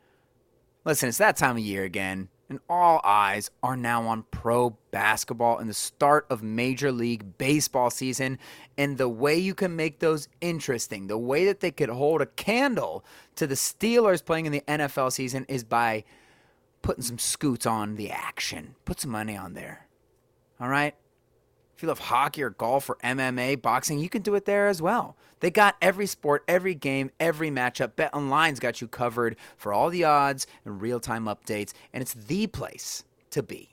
Listen, 0.84 1.10
it's 1.10 1.18
that 1.18 1.36
time 1.36 1.58
of 1.58 1.62
year 1.62 1.84
again, 1.84 2.28
and 2.48 2.60
all 2.70 3.02
eyes 3.04 3.50
are 3.62 3.76
now 3.76 4.06
on 4.06 4.24
pro 4.30 4.70
basketball 4.90 5.58
and 5.58 5.68
the 5.68 5.74
start 5.74 6.26
of 6.30 6.42
Major 6.42 6.90
League 6.90 7.36
Baseball 7.36 7.90
season. 7.90 8.38
And 8.78 8.96
the 8.96 9.08
way 9.08 9.36
you 9.36 9.54
can 9.54 9.76
make 9.76 9.98
those 9.98 10.28
interesting, 10.40 11.08
the 11.08 11.18
way 11.18 11.44
that 11.44 11.60
they 11.60 11.70
could 11.70 11.90
hold 11.90 12.22
a 12.22 12.26
candle 12.26 13.04
to 13.36 13.46
the 13.46 13.54
Steelers 13.54 14.24
playing 14.24 14.46
in 14.46 14.52
the 14.52 14.62
NFL 14.66 15.12
season 15.12 15.44
is 15.46 15.62
by 15.62 16.04
putting 16.82 17.02
some 17.02 17.18
scoots 17.18 17.66
on 17.66 17.96
the 17.96 18.10
action. 18.10 18.74
Put 18.84 19.00
some 19.00 19.10
money 19.10 19.36
on 19.36 19.54
there. 19.54 19.86
All 20.60 20.68
right? 20.68 20.94
If 21.76 21.82
you 21.82 21.88
love 21.88 22.00
hockey 22.00 22.42
or 22.42 22.50
golf 22.50 22.90
or 22.90 22.96
MMA, 23.04 23.62
boxing, 23.62 24.00
you 24.00 24.08
can 24.08 24.22
do 24.22 24.34
it 24.34 24.46
there 24.46 24.66
as 24.66 24.82
well. 24.82 25.16
They 25.38 25.50
got 25.50 25.76
every 25.80 26.06
sport, 26.06 26.42
every 26.48 26.74
game, 26.74 27.12
every 27.20 27.50
matchup. 27.50 27.94
Bet 27.94 28.12
Online's 28.12 28.58
got 28.58 28.80
you 28.80 28.88
covered 28.88 29.36
for 29.56 29.72
all 29.72 29.88
the 29.88 30.02
odds 30.02 30.46
and 30.64 30.82
real 30.82 30.98
time 30.98 31.26
updates, 31.26 31.72
and 31.92 32.02
it's 32.02 32.14
the 32.14 32.48
place 32.48 33.04
to 33.30 33.44
be 33.44 33.68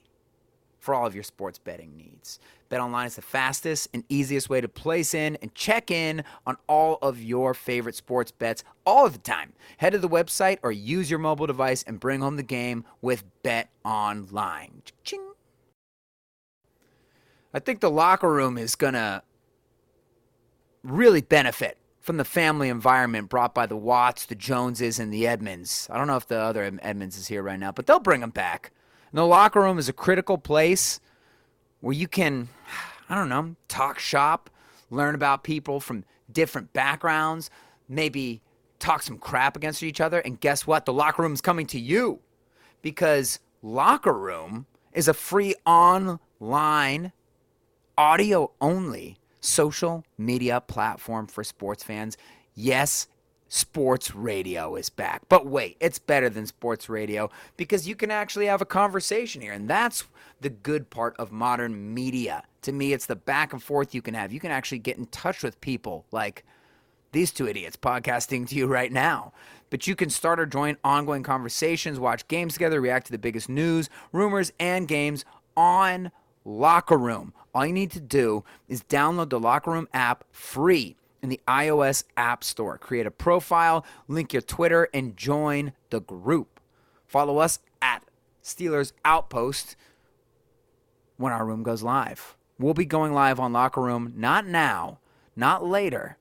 for 0.79 0.93
all 0.93 1.07
of 1.07 1.15
your 1.15 1.23
sports 1.23 1.57
betting 1.57 1.97
needs. 1.97 2.39
Bet 2.75 2.81
Online 2.81 3.07
is 3.07 3.15
the 3.15 3.21
fastest 3.21 3.87
and 3.93 4.03
easiest 4.09 4.49
way 4.49 4.59
to 4.59 4.67
place 4.67 5.13
in 5.13 5.37
and 5.41 5.55
check 5.55 5.89
in 5.89 6.25
on 6.45 6.57
all 6.67 6.97
of 7.01 7.23
your 7.23 7.53
favorite 7.53 7.95
sports 7.95 8.31
bets 8.31 8.65
all 8.85 9.05
of 9.05 9.13
the 9.13 9.19
time. 9.19 9.53
Head 9.77 9.93
to 9.93 9.97
the 9.97 10.09
website 10.09 10.57
or 10.61 10.73
use 10.73 11.09
your 11.09 11.19
mobile 11.19 11.47
device 11.47 11.83
and 11.83 12.01
bring 12.01 12.19
home 12.19 12.35
the 12.35 12.43
game 12.43 12.83
with 13.01 13.23
Bet 13.43 13.69
Online. 13.85 14.81
Ching. 15.05 15.25
I 17.53 17.59
think 17.59 17.79
the 17.79 17.89
locker 17.89 18.29
room 18.29 18.57
is 18.57 18.75
going 18.75 18.95
to 18.95 19.23
really 20.83 21.21
benefit 21.21 21.77
from 22.01 22.17
the 22.17 22.25
family 22.25 22.67
environment 22.67 23.29
brought 23.29 23.55
by 23.55 23.67
the 23.67 23.77
Watts, 23.77 24.25
the 24.25 24.35
Joneses, 24.35 24.99
and 24.99 25.13
the 25.13 25.25
Edmunds. 25.25 25.87
I 25.89 25.97
don't 25.97 26.07
know 26.07 26.17
if 26.17 26.27
the 26.27 26.39
other 26.39 26.77
Edmunds 26.81 27.17
is 27.17 27.27
here 27.27 27.41
right 27.41 27.57
now, 27.57 27.71
but 27.71 27.87
they'll 27.87 27.99
bring 27.99 28.19
them 28.19 28.31
back. 28.31 28.73
And 29.13 29.17
the 29.17 29.25
locker 29.25 29.61
room 29.61 29.77
is 29.77 29.87
a 29.87 29.93
critical 29.93 30.37
place 30.37 30.99
where 31.81 31.93
you 31.93 32.07
can, 32.07 32.49
I 33.09 33.15
don't 33.15 33.29
know, 33.29 33.55
talk 33.67 33.99
shop, 33.99 34.49
learn 34.89 35.15
about 35.15 35.43
people 35.43 35.79
from 35.79 36.03
different 36.31 36.73
backgrounds, 36.73 37.49
maybe 37.87 38.41
talk 38.79 39.01
some 39.01 39.17
crap 39.17 39.55
against 39.55 39.83
each 39.83 40.01
other. 40.01 40.19
And 40.19 40.39
guess 40.39 40.65
what? 40.67 40.85
The 40.85 40.93
locker 40.93 41.21
room 41.21 41.33
is 41.33 41.41
coming 41.41 41.67
to 41.67 41.79
you 41.79 42.19
because 42.81 43.39
Locker 43.61 44.13
Room 44.13 44.67
is 44.93 45.07
a 45.07 45.13
free 45.13 45.55
online 45.65 47.11
audio 47.97 48.51
only 48.61 49.17
social 49.39 50.03
media 50.17 50.61
platform 50.61 51.27
for 51.27 51.43
sports 51.43 51.83
fans. 51.83 52.17
Yes, 52.53 53.07
sports 53.47 54.15
radio 54.15 54.75
is 54.75 54.89
back. 54.89 55.23
But 55.29 55.45
wait, 55.45 55.77
it's 55.79 55.99
better 55.99 56.29
than 56.29 56.45
sports 56.45 56.89
radio 56.89 57.29
because 57.57 57.87
you 57.87 57.95
can 57.95 58.11
actually 58.11 58.47
have 58.47 58.61
a 58.61 58.65
conversation 58.65 59.41
here. 59.41 59.53
And 59.53 59.69
that's 59.69 60.05
the 60.41 60.49
good 60.49 60.89
part 60.89 61.15
of 61.17 61.31
modern 61.31 61.93
media. 61.93 62.43
To 62.63 62.71
me, 62.71 62.93
it's 62.93 63.05
the 63.05 63.15
back 63.15 63.53
and 63.53 63.61
forth 63.61 63.93
you 63.93 64.01
can 64.01 64.13
have. 64.13 64.33
You 64.33 64.39
can 64.39 64.51
actually 64.51 64.79
get 64.79 64.97
in 64.97 65.05
touch 65.07 65.43
with 65.43 65.61
people 65.61 66.05
like 66.11 66.43
these 67.11 67.31
two 67.31 67.47
idiots 67.47 67.77
podcasting 67.77 68.47
to 68.49 68.55
you 68.55 68.67
right 68.67 68.91
now. 68.91 69.31
But 69.69 69.87
you 69.87 69.95
can 69.95 70.09
start 70.09 70.39
or 70.39 70.45
join 70.45 70.77
ongoing 70.83 71.23
conversations, 71.23 71.99
watch 71.99 72.27
games 72.27 72.53
together, 72.53 72.81
react 72.81 73.07
to 73.07 73.11
the 73.11 73.17
biggest 73.17 73.49
news, 73.49 73.89
rumors, 74.11 74.51
and 74.59 74.87
games 74.87 75.25
on 75.55 76.11
Locker 76.43 76.97
Room. 76.97 77.33
All 77.53 77.65
you 77.65 77.73
need 77.73 77.91
to 77.91 78.01
do 78.01 78.43
is 78.67 78.83
download 78.83 79.29
the 79.29 79.39
Locker 79.39 79.71
Room 79.71 79.87
app 79.93 80.25
free 80.31 80.97
in 81.25 81.29
the 81.29 81.41
iOS 81.47 82.03
App 82.15 82.43
Store. 82.43 82.77
Create 82.77 83.07
a 83.07 83.11
profile, 83.11 83.83
link 84.07 84.31
your 84.31 84.43
Twitter, 84.43 84.89
and 84.93 85.17
join 85.17 85.73
the 85.89 85.99
group. 85.99 86.59
Follow 87.07 87.39
us 87.39 87.57
at 87.81 88.03
Steelers 88.43 88.91
Outpost 89.03 89.75
when 91.17 91.33
our 91.33 91.43
room 91.43 91.63
goes 91.63 91.81
live. 91.81 92.37
We'll 92.59 92.75
be 92.75 92.85
going 92.85 93.11
live 93.11 93.39
on 93.39 93.53
Locker 93.53 93.81
Room 93.81 94.13
not 94.15 94.45
now, 94.45 94.99
not 95.35 95.65
later, 95.65 96.17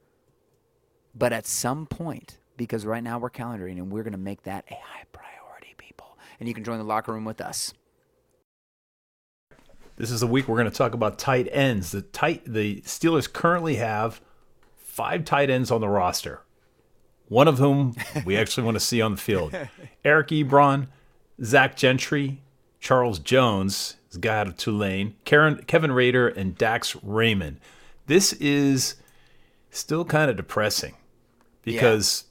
but 1.15 1.35
at 1.35 1.47
some 1.47 1.85
point 1.85 2.39
because 2.57 2.87
right 2.87 3.03
now 3.03 3.19
we're 3.19 3.29
calendaring 3.29 3.73
and 3.73 3.93
we're 3.93 4.05
going 4.05 4.13
to 4.13 4.19
make 4.19 4.45
that 4.45 4.65
a 4.71 4.75
high 4.75 5.05
priority, 5.13 5.75
people. 5.77 6.17
And 6.41 6.49
you 6.49 6.55
can 6.55 6.65
join 6.65 6.79
the 6.79 6.85
Locker 6.85 7.13
Room 7.13 7.27
with 7.27 7.43
us. 7.43 7.75
This 9.97 10.11
is 10.11 10.21
the 10.21 10.27
week 10.27 10.49
we're 10.49 10.57
going 10.57 10.71
to 10.71 10.77
talk 10.77 10.95
about 10.95 11.19
tight 11.19 11.47
ends. 11.53 11.91
The 11.91 12.01
tight 12.01 12.43
the 12.47 12.81
Steelers 12.87 13.31
currently 13.31 13.75
have 13.77 14.23
five 14.95 15.25
tight 15.25 15.51
ends 15.51 15.73
on 15.73 15.81
the 15.81 15.89
roster. 15.89 16.41
One 17.27 17.49
of 17.49 17.59
whom 17.59 17.97
we 18.25 18.37
actually 18.39 18.63
want 18.63 18.77
to 18.77 18.81
see 18.81 19.03
on 19.03 19.11
the 19.11 19.17
field. 19.21 19.53
Eric 20.05 20.29
Ebron, 20.29 20.87
Zach 21.43 21.77
Gentry, 21.77 22.43
Charles 22.79 23.19
Jones, 23.19 23.97
this 24.09 24.19
guy 24.19 24.39
out 24.39 24.47
of 24.47 24.57
Tulane, 24.57 25.17
Karen, 25.25 25.65
Kevin 25.67 25.91
Rader, 25.91 26.29
and 26.29 26.57
Dax 26.57 26.95
Raymond. 27.03 27.59
This 28.07 28.35
is 28.35 28.95
still 29.71 30.05
kind 30.05 30.31
of 30.31 30.37
depressing 30.37 30.95
because 31.63 32.25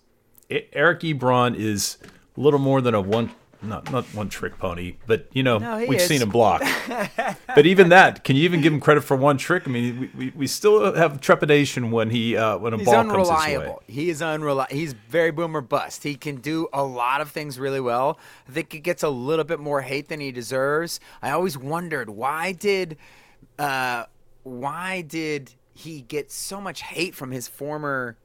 E- 0.50 0.62
Eric 0.72 1.02
Ebron 1.02 1.56
is 1.58 1.98
a 2.38 2.40
little 2.40 2.60
more 2.60 2.80
than 2.80 2.94
a 2.96 3.02
one 3.02 3.32
not 3.64 3.92
not 3.92 4.06
one 4.14 4.30
trick 4.30 4.58
pony, 4.60 4.96
but 5.08 5.28
you 5.34 5.44
know 5.44 5.58
No, 5.58 5.78
we've 5.78 6.00
is. 6.00 6.08
seen 6.08 6.22
him 6.22 6.30
block. 6.30 6.62
but 7.56 7.66
even 7.66 7.90
that, 7.90 8.24
can 8.24 8.36
you 8.36 8.44
even 8.44 8.62
give 8.62 8.74
him 8.74 8.80
credit 8.80 9.02
for 9.04 9.16
one 9.18 9.38
trick? 9.38 9.64
I 9.68 9.72
mean, 9.72 10.00
we, 10.00 10.26
we, 10.26 10.34
we 10.36 10.48
still 10.48 10.94
have 10.96 11.22
trepidation 11.22 11.92
when 11.92 12.10
he 12.10 12.36
uh, 12.38 12.58
when 12.58 12.74
a 12.74 12.78
He's 12.78 12.86
ball 12.86 13.04
comes 13.06 13.30
his 13.30 13.30
way. 13.30 13.56
unreliable. 13.56 13.84
He 13.88 14.10
is 14.10 14.22
unreliable. 14.22 14.76
He's 14.76 14.94
very 14.94 15.32
boomer 15.32 15.62
bust. 15.62 16.04
He 16.04 16.16
can 16.16 16.38
do 16.38 16.68
a 16.74 16.84
lot 16.84 17.22
of 17.22 17.32
things 17.32 17.60
really 17.60 17.82
well. 17.82 18.20
I 18.48 18.52
think 18.52 18.72
he 18.74 18.80
gets 18.80 19.04
a 19.04 19.10
little 19.10 19.46
bit 19.46 19.60
more 19.60 19.82
hate 19.82 20.10
than 20.10 20.20
he 20.20 20.32
deserves. 20.32 21.00
I 21.22 21.32
always 21.32 21.58
wondered 21.58 22.10
why 22.10 22.52
did 22.52 22.98
uh, 23.60 24.06
why 24.44 25.02
did 25.02 25.54
he 25.74 26.02
get 26.02 26.32
so 26.32 26.60
much 26.62 26.82
hate 26.82 27.16
from 27.16 27.32
his 27.32 27.48
former 27.48 28.18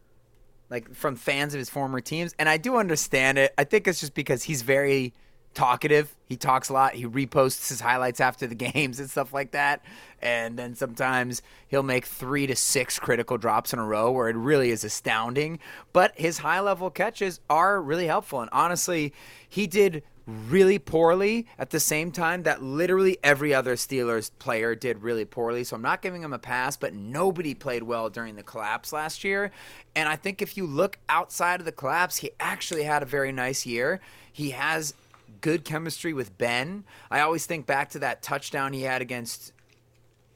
like 0.71 0.95
from 0.95 1.16
fans 1.16 1.54
of 1.54 1.59
his 1.59 1.71
former 1.71 2.00
teams? 2.00 2.35
And 2.38 2.49
I 2.49 2.57
do 2.59 2.76
understand 2.76 3.38
it. 3.38 3.54
I 3.57 3.64
think 3.64 3.88
it's 3.88 4.00
just 4.00 4.14
because 4.14 4.42
he's 4.42 4.62
very 4.62 5.14
talkative. 5.55 6.14
He 6.26 6.37
talks 6.37 6.69
a 6.69 6.73
lot. 6.73 6.95
He 6.95 7.07
reposts 7.07 7.69
his 7.69 7.81
highlights 7.81 8.21
after 8.21 8.47
the 8.47 8.55
games 8.73 9.00
and 9.00 9.11
stuff 9.11 9.33
like 9.33 9.52
that. 9.52 9.83
And 10.21 10.59
then 10.59 10.75
sometimes 10.75 11.43
he'll 11.69 11.83
make 11.83 12.07
three 12.07 12.47
to 12.47 12.57
six 12.57 12.99
critical 12.99 13.38
drops 13.38 13.73
in 13.73 13.78
a 13.78 13.85
row 13.85 14.11
where 14.11 14.28
it 14.28 14.37
really 14.37 14.71
is 14.71 14.85
astounding. 14.85 15.59
But 15.93 16.12
his 16.19 16.38
high 16.38 16.61
level 16.61 16.90
catches 16.90 17.40
are 17.49 17.81
really 17.81 18.07
helpful. 18.07 18.40
And 18.40 18.50
honestly, 18.52 19.12
he 19.49 19.67
did 19.67 20.02
really 20.28 20.78
poorly 20.78 21.47
at 21.59 21.71
the 21.71 21.81
same 21.81 22.12
time 22.12 22.43
that 22.43 22.62
literally 22.62 23.17
every 23.25 23.55
other 23.55 23.75
Steelers 23.76 24.31
player 24.38 24.75
did 24.75 25.02
really 25.02 25.25
poorly. 25.25 25.64
So 25.64 25.75
I'm 25.75 25.83
not 25.83 26.02
giving 26.02 26.23
him 26.23 26.35
a 26.35 26.38
pass, 26.38 26.76
but 26.76 26.93
nobody 26.93 27.55
played 27.55 27.83
well 27.83 28.11
during 28.11 28.37
the 28.37 28.43
collapse 28.43 28.93
last 28.93 29.25
year. 29.25 29.50
And 29.97 30.07
I 30.07 30.17
think 30.17 30.43
if 30.43 30.57
you 30.57 30.67
look 30.67 30.99
outside 31.09 31.61
of 31.61 31.64
the 31.64 31.73
collapse, 31.73 32.19
he 32.19 32.31
actually 32.38 32.83
had 32.83 33.02
a 33.02 33.07
very 33.07 33.33
nice 33.33 33.64
year. 33.64 34.00
He 34.31 34.50
has 34.50 34.95
good 35.40 35.64
chemistry 35.64 36.12
with 36.12 36.37
Ben. 36.38 36.85
I 37.11 37.21
always 37.21 37.47
think 37.47 37.66
back 37.66 37.90
to 37.90 37.99
that 38.00 38.23
touchdown 38.23 38.73
he 38.73 38.83
had 38.83 39.02
against 39.02 39.52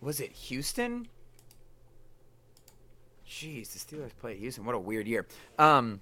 was 0.00 0.20
it 0.20 0.32
Houston? 0.32 1.06
Jeez, 3.26 3.72
the 3.72 3.78
Steelers 3.78 4.10
played 4.20 4.38
Houston. 4.38 4.64
What 4.64 4.74
a 4.74 4.78
weird 4.78 5.06
year. 5.06 5.26
Um 5.58 6.00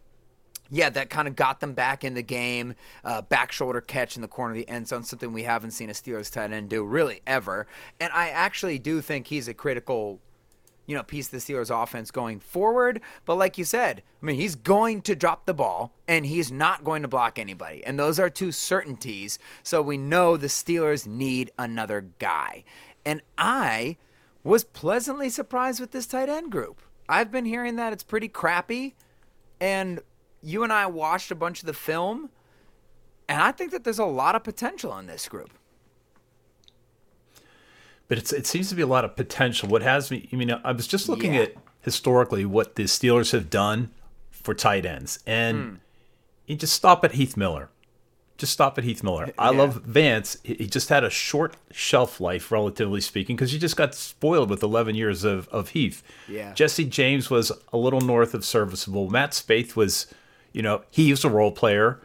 yeah, 0.70 0.88
that 0.90 1.10
kind 1.10 1.26
of 1.26 1.34
got 1.34 1.60
them 1.60 1.74
back 1.74 2.04
in 2.04 2.14
the 2.14 2.22
game. 2.22 2.74
Uh, 3.04 3.22
back 3.22 3.50
shoulder 3.50 3.80
catch 3.80 4.16
in 4.16 4.22
the 4.22 4.28
corner 4.28 4.52
of 4.52 4.56
the 4.56 4.68
end 4.68 4.86
zone, 4.86 5.02
something 5.02 5.32
we 5.32 5.42
haven't 5.42 5.72
seen 5.72 5.90
a 5.90 5.92
Steelers 5.92 6.32
tight 6.32 6.52
end 6.52 6.70
do 6.70 6.84
really 6.84 7.20
ever. 7.26 7.66
And 7.98 8.12
I 8.12 8.28
actually 8.28 8.78
do 8.78 9.00
think 9.00 9.26
he's 9.26 9.48
a 9.48 9.54
critical, 9.54 10.20
you 10.86 10.96
know, 10.96 11.02
piece 11.02 11.26
of 11.26 11.32
the 11.32 11.38
Steelers 11.38 11.70
offense 11.70 12.10
going 12.10 12.40
forward. 12.40 13.00
But 13.24 13.36
like 13.36 13.58
you 13.58 13.64
said, 13.64 14.02
I 14.22 14.26
mean, 14.26 14.36
he's 14.36 14.54
going 14.56 15.02
to 15.02 15.14
drop 15.14 15.46
the 15.46 15.54
ball 15.54 15.92
and 16.08 16.26
he's 16.26 16.50
not 16.50 16.84
going 16.84 17.02
to 17.02 17.08
block 17.08 17.38
anybody. 17.38 17.84
And 17.84 17.98
those 17.98 18.18
are 18.18 18.30
two 18.30 18.52
certainties. 18.52 19.38
So 19.62 19.82
we 19.82 19.96
know 19.96 20.36
the 20.36 20.48
Steelers 20.48 21.06
need 21.06 21.52
another 21.58 22.06
guy. 22.18 22.64
And 23.04 23.22
I 23.38 23.96
was 24.42 24.64
pleasantly 24.64 25.28
surprised 25.28 25.80
with 25.80 25.92
this 25.92 26.06
tight 26.06 26.28
end 26.28 26.50
group. 26.50 26.80
I've 27.08 27.30
been 27.30 27.44
hearing 27.44 27.76
that 27.76 27.92
it's 27.92 28.04
pretty 28.04 28.28
crappy. 28.28 28.94
And 29.60 30.00
you 30.42 30.62
and 30.64 30.72
I 30.72 30.86
watched 30.86 31.30
a 31.30 31.34
bunch 31.34 31.60
of 31.60 31.66
the 31.66 31.74
film, 31.74 32.30
and 33.28 33.42
I 33.42 33.52
think 33.52 33.72
that 33.72 33.84
there's 33.84 33.98
a 33.98 34.04
lot 34.04 34.34
of 34.34 34.42
potential 34.42 34.96
in 34.98 35.06
this 35.06 35.28
group. 35.28 35.50
But 38.10 38.18
it's, 38.18 38.32
it 38.32 38.44
seems 38.44 38.68
to 38.70 38.74
be 38.74 38.82
a 38.82 38.88
lot 38.88 39.04
of 39.04 39.14
potential. 39.14 39.68
What 39.68 39.82
has 39.82 40.10
me, 40.10 40.28
I 40.32 40.36
mean, 40.36 40.50
I 40.64 40.72
was 40.72 40.88
just 40.88 41.08
looking 41.08 41.34
Yeah. 41.34 41.42
at 41.42 41.54
historically 41.80 42.44
what 42.44 42.74
the 42.74 42.82
Steelers 42.84 43.30
have 43.30 43.48
done 43.48 43.90
for 44.32 44.52
tight 44.52 44.84
ends, 44.84 45.20
and 45.28 45.56
hmm. 45.56 45.74
you 46.48 46.56
just 46.56 46.72
stop 46.72 47.04
at 47.04 47.12
Heath 47.12 47.36
Miller. 47.36 47.68
Just 48.36 48.52
stop 48.52 48.76
at 48.78 48.82
Heath 48.82 49.04
Miller. 49.04 49.32
I 49.38 49.52
Yeah. 49.52 49.58
love 49.58 49.82
Vance. 49.84 50.38
He 50.42 50.66
just 50.66 50.88
had 50.88 51.04
a 51.04 51.10
short 51.10 51.54
shelf 51.70 52.20
life, 52.20 52.50
relatively 52.50 53.00
speaking, 53.00 53.36
because 53.36 53.54
you 53.54 53.60
just 53.60 53.76
got 53.76 53.94
spoiled 53.94 54.50
with 54.50 54.64
11 54.64 54.96
years 54.96 55.22
of, 55.22 55.46
of 55.50 55.68
Heath. 55.68 56.02
Yeah. 56.26 56.52
Jesse 56.54 56.86
James 56.86 57.30
was 57.30 57.52
a 57.72 57.76
little 57.76 58.00
north 58.00 58.34
of 58.34 58.44
serviceable. 58.44 59.08
Matt 59.08 59.30
Spaeth 59.30 59.76
was, 59.76 60.12
you 60.52 60.62
know, 60.62 60.82
he 60.90 61.12
was 61.12 61.24
a 61.24 61.30
role 61.30 61.52
player. 61.52 62.00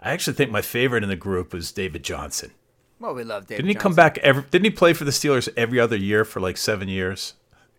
I 0.00 0.12
actually 0.12 0.34
think 0.34 0.52
my 0.52 0.62
favorite 0.62 1.02
in 1.02 1.08
the 1.08 1.16
group 1.16 1.52
was 1.52 1.72
David 1.72 2.04
Johnson. 2.04 2.52
Well, 3.00 3.14
we 3.14 3.24
love 3.24 3.46
David. 3.46 3.62
Didn't 3.62 3.68
he 3.68 3.74
come 3.74 3.94
back 3.94 4.18
every? 4.18 4.44
Didn't 4.50 4.64
he 4.64 4.70
play 4.70 4.92
for 4.92 5.04
the 5.04 5.10
Steelers 5.10 5.48
every 5.56 5.78
other 5.78 5.96
year 5.96 6.24
for 6.24 6.40
like 6.40 6.56
seven 6.56 6.88
years? 6.88 7.34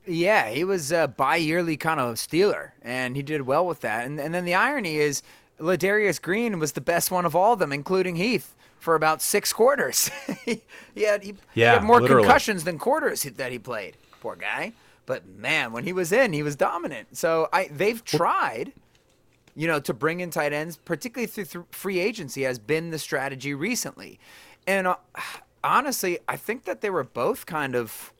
Yeah, 0.05 0.49
he 0.49 0.63
was 0.63 0.91
a 0.91 1.07
bi-yearly 1.07 1.77
kind 1.77 1.99
of 1.99 2.15
Steeler, 2.15 2.71
and 2.81 3.15
he 3.15 3.21
did 3.21 3.41
well 3.43 3.65
with 3.67 3.81
that. 3.81 4.07
And, 4.07 4.19
and 4.19 4.33
then 4.33 4.43
the 4.43 4.55
irony 4.55 4.97
is, 4.97 5.21
Ladarius 5.59 6.21
Green 6.21 6.57
was 6.57 6.71
the 6.71 6.81
best 6.81 7.11
one 7.11 7.25
of 7.25 7.35
all 7.35 7.53
of 7.53 7.59
them, 7.59 7.71
including 7.71 8.15
Heath, 8.15 8.55
for 8.79 8.95
about 8.95 9.21
six 9.21 9.53
quarters. 9.53 10.09
he, 10.45 10.61
he 10.95 11.03
had, 11.03 11.23
he, 11.23 11.35
he 11.53 11.61
had 11.61 11.83
more 11.83 12.01
literally. 12.01 12.23
concussions 12.23 12.63
than 12.63 12.79
quarters 12.79 13.23
that 13.23 13.51
he 13.51 13.59
played. 13.59 13.97
Poor 14.21 14.35
guy. 14.35 14.73
But 15.05 15.27
man, 15.27 15.73
when 15.73 15.83
he 15.83 15.93
was 15.93 16.11
in, 16.11 16.33
he 16.33 16.43
was 16.43 16.55
dominant. 16.55 17.17
So 17.17 17.49
I 17.51 17.67
they've 17.71 18.03
tried, 18.03 18.73
you 19.55 19.67
know, 19.67 19.79
to 19.79 19.93
bring 19.93 20.19
in 20.19 20.29
tight 20.29 20.53
ends, 20.53 20.77
particularly 20.77 21.27
through 21.27 21.65
free 21.71 21.99
agency, 21.99 22.43
has 22.43 22.59
been 22.59 22.91
the 22.91 22.99
strategy 22.99 23.53
recently. 23.53 24.19
And 24.67 24.87
uh, 24.87 24.95
honestly, 25.63 26.19
I 26.27 26.35
think 26.37 26.65
that 26.65 26.81
they 26.81 26.89
were 26.89 27.03
both 27.03 27.45
kind 27.45 27.75
of 27.75 28.13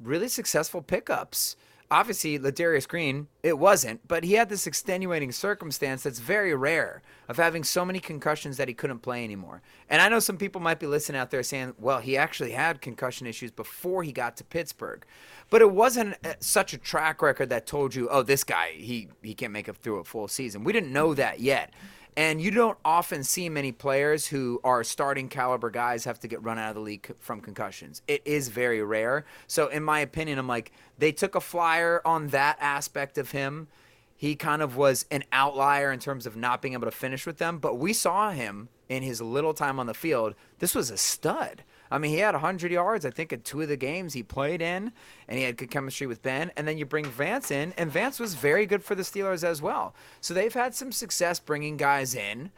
really 0.00 0.28
successful 0.28 0.82
pickups. 0.82 1.56
Obviously, 1.90 2.38
Ladarius 2.38 2.88
Green, 2.88 3.28
it 3.42 3.58
wasn't, 3.58 4.08
but 4.08 4.24
he 4.24 4.32
had 4.32 4.48
this 4.48 4.66
extenuating 4.66 5.30
circumstance 5.30 6.04
that's 6.04 6.20
very 6.20 6.54
rare 6.54 7.02
of 7.28 7.36
having 7.36 7.62
so 7.62 7.84
many 7.84 8.00
concussions 8.00 8.56
that 8.56 8.66
he 8.66 8.72
couldn't 8.72 9.00
play 9.00 9.22
anymore. 9.22 9.60
And 9.90 10.00
I 10.00 10.08
know 10.08 10.18
some 10.18 10.38
people 10.38 10.58
might 10.58 10.80
be 10.80 10.86
listening 10.86 11.20
out 11.20 11.30
there 11.30 11.42
saying, 11.42 11.74
well, 11.78 11.98
he 11.98 12.16
actually 12.16 12.52
had 12.52 12.80
concussion 12.80 13.26
issues 13.26 13.50
before 13.50 14.02
he 14.04 14.10
got 14.10 14.38
to 14.38 14.44
Pittsburgh. 14.44 15.04
But 15.50 15.60
it 15.60 15.70
wasn't 15.70 16.16
uh, 16.24 16.32
such 16.40 16.72
a 16.72 16.78
track 16.78 17.20
record 17.20 17.50
that 17.50 17.66
told 17.66 17.94
you, 17.94 18.08
oh, 18.08 18.22
this 18.22 18.42
guy, 18.42 18.70
he, 18.70 19.08
he 19.22 19.34
can't 19.34 19.52
make 19.52 19.68
it 19.68 19.76
through 19.76 19.98
a 19.98 20.04
full 20.04 20.28
season. 20.28 20.64
We 20.64 20.72
didn't 20.72 20.94
know 20.94 21.12
that 21.12 21.40
yet. 21.40 21.74
And 22.16 22.42
you 22.42 22.50
don't 22.50 22.76
often 22.84 23.24
see 23.24 23.48
many 23.48 23.72
players 23.72 24.26
who 24.26 24.60
are 24.62 24.84
starting 24.84 25.28
caliber 25.28 25.70
guys 25.70 26.04
have 26.04 26.20
to 26.20 26.28
get 26.28 26.42
run 26.42 26.58
out 26.58 26.70
of 26.70 26.74
the 26.74 26.82
league 26.82 27.10
from 27.18 27.40
concussions. 27.40 28.02
It 28.06 28.20
is 28.26 28.48
very 28.48 28.82
rare. 28.82 29.24
So, 29.46 29.68
in 29.68 29.82
my 29.82 30.00
opinion, 30.00 30.38
I'm 30.38 30.46
like, 30.46 30.72
they 30.98 31.12
took 31.12 31.34
a 31.34 31.40
flyer 31.40 32.02
on 32.04 32.28
that 32.28 32.58
aspect 32.60 33.16
of 33.16 33.30
him. 33.30 33.68
He 34.14 34.36
kind 34.36 34.60
of 34.60 34.76
was 34.76 35.06
an 35.10 35.24
outlier 35.32 35.90
in 35.90 36.00
terms 36.00 36.26
of 36.26 36.36
not 36.36 36.60
being 36.60 36.74
able 36.74 36.86
to 36.86 36.90
finish 36.90 37.26
with 37.26 37.38
them. 37.38 37.58
But 37.58 37.78
we 37.78 37.94
saw 37.94 38.30
him 38.30 38.68
in 38.90 39.02
his 39.02 39.22
little 39.22 39.54
time 39.54 39.80
on 39.80 39.86
the 39.86 39.94
field. 39.94 40.34
This 40.58 40.74
was 40.74 40.90
a 40.90 40.98
stud. 40.98 41.64
I 41.92 41.98
mean, 41.98 42.10
he 42.10 42.18
had 42.18 42.34
100 42.34 42.72
yards, 42.72 43.04
I 43.04 43.10
think, 43.10 43.32
in 43.32 43.42
two 43.42 43.60
of 43.60 43.68
the 43.68 43.76
games 43.76 44.14
he 44.14 44.22
played 44.22 44.62
in, 44.62 44.92
and 45.28 45.38
he 45.38 45.44
had 45.44 45.58
good 45.58 45.70
chemistry 45.70 46.06
with 46.06 46.22
Ben. 46.22 46.50
And 46.56 46.66
then 46.66 46.78
you 46.78 46.86
bring 46.86 47.04
Vance 47.04 47.50
in, 47.50 47.74
and 47.76 47.90
Vance 47.90 48.18
was 48.18 48.34
very 48.34 48.64
good 48.64 48.82
for 48.82 48.94
the 48.94 49.02
Steelers 49.02 49.44
as 49.44 49.60
well. 49.60 49.94
So 50.20 50.32
they've 50.32 50.52
had 50.52 50.74
some 50.74 50.90
success 50.90 51.38
bringing 51.38 51.76
guys 51.76 52.14
in. 52.14 52.50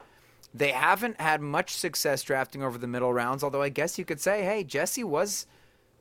They 0.55 0.71
haven't 0.71 1.21
had 1.21 1.41
much 1.41 1.75
success 1.75 2.23
drafting 2.23 2.63
over 2.63 2.79
the 2.79 2.87
middle 2.87 3.13
rounds, 3.13 3.43
although 3.43 3.63
I 3.63 3.71
guess 3.71 3.99
you 3.99 4.05
could 4.05 4.21
say, 4.21 4.45
hey, 4.45 4.63
Jesse 4.63 5.03
was 5.03 5.47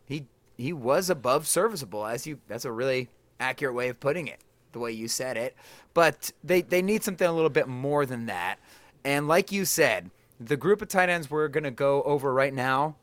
he 0.05 0.27
he 0.55 0.71
was 0.71 1.09
above 1.09 1.47
serviceable, 1.47 2.05
as 2.05 2.27
you 2.27 2.39
that's 2.47 2.65
a 2.65 2.71
really 2.71 3.09
accurate 3.39 3.73
way 3.73 3.89
of 3.89 3.99
putting 3.99 4.27
it, 4.27 4.39
the 4.71 4.79
way 4.79 4.91
you 4.91 5.07
said 5.07 5.37
it. 5.37 5.55
But 5.95 6.31
they 6.43 6.61
they 6.61 6.83
need 6.83 7.03
something 7.03 7.27
a 7.27 7.33
little 7.33 7.49
bit 7.49 7.67
more 7.67 8.05
than 8.05 8.27
that. 8.27 8.59
And 9.03 9.27
like 9.27 9.51
you 9.51 9.65
said, 9.65 10.11
the 10.39 10.55
group 10.55 10.83
of 10.83 10.87
tight 10.87 11.09
ends 11.09 11.31
we're 11.31 11.47
gonna 11.47 11.71
go 11.71 12.03
over 12.03 12.31
right 12.31 12.53
now, 12.53 12.95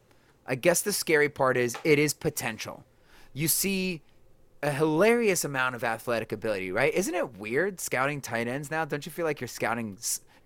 I 0.47 0.55
guess 0.55 0.83
the 0.83 0.93
scary 0.93 1.29
part 1.29 1.57
is 1.57 1.77
it 1.85 1.99
is 1.99 2.15
potential. 2.15 2.85
You 3.33 3.49
see 3.49 4.03
a 4.63 4.71
hilarious 4.71 5.45
amount 5.45 5.75
of 5.75 5.85
athletic 5.85 6.33
ability, 6.33 6.73
right? 6.73 6.93
Isn't 6.93 7.15
it 7.15 7.39
weird 7.39 7.81
scouting 7.81 8.21
tight 8.21 8.49
ends 8.49 8.71
now? 8.71 8.85
Don't 8.85 9.07
you 9.07 9.13
feel 9.13 9.25
like 9.25 9.41
you're 9.41 9.49
scouting 9.49 9.97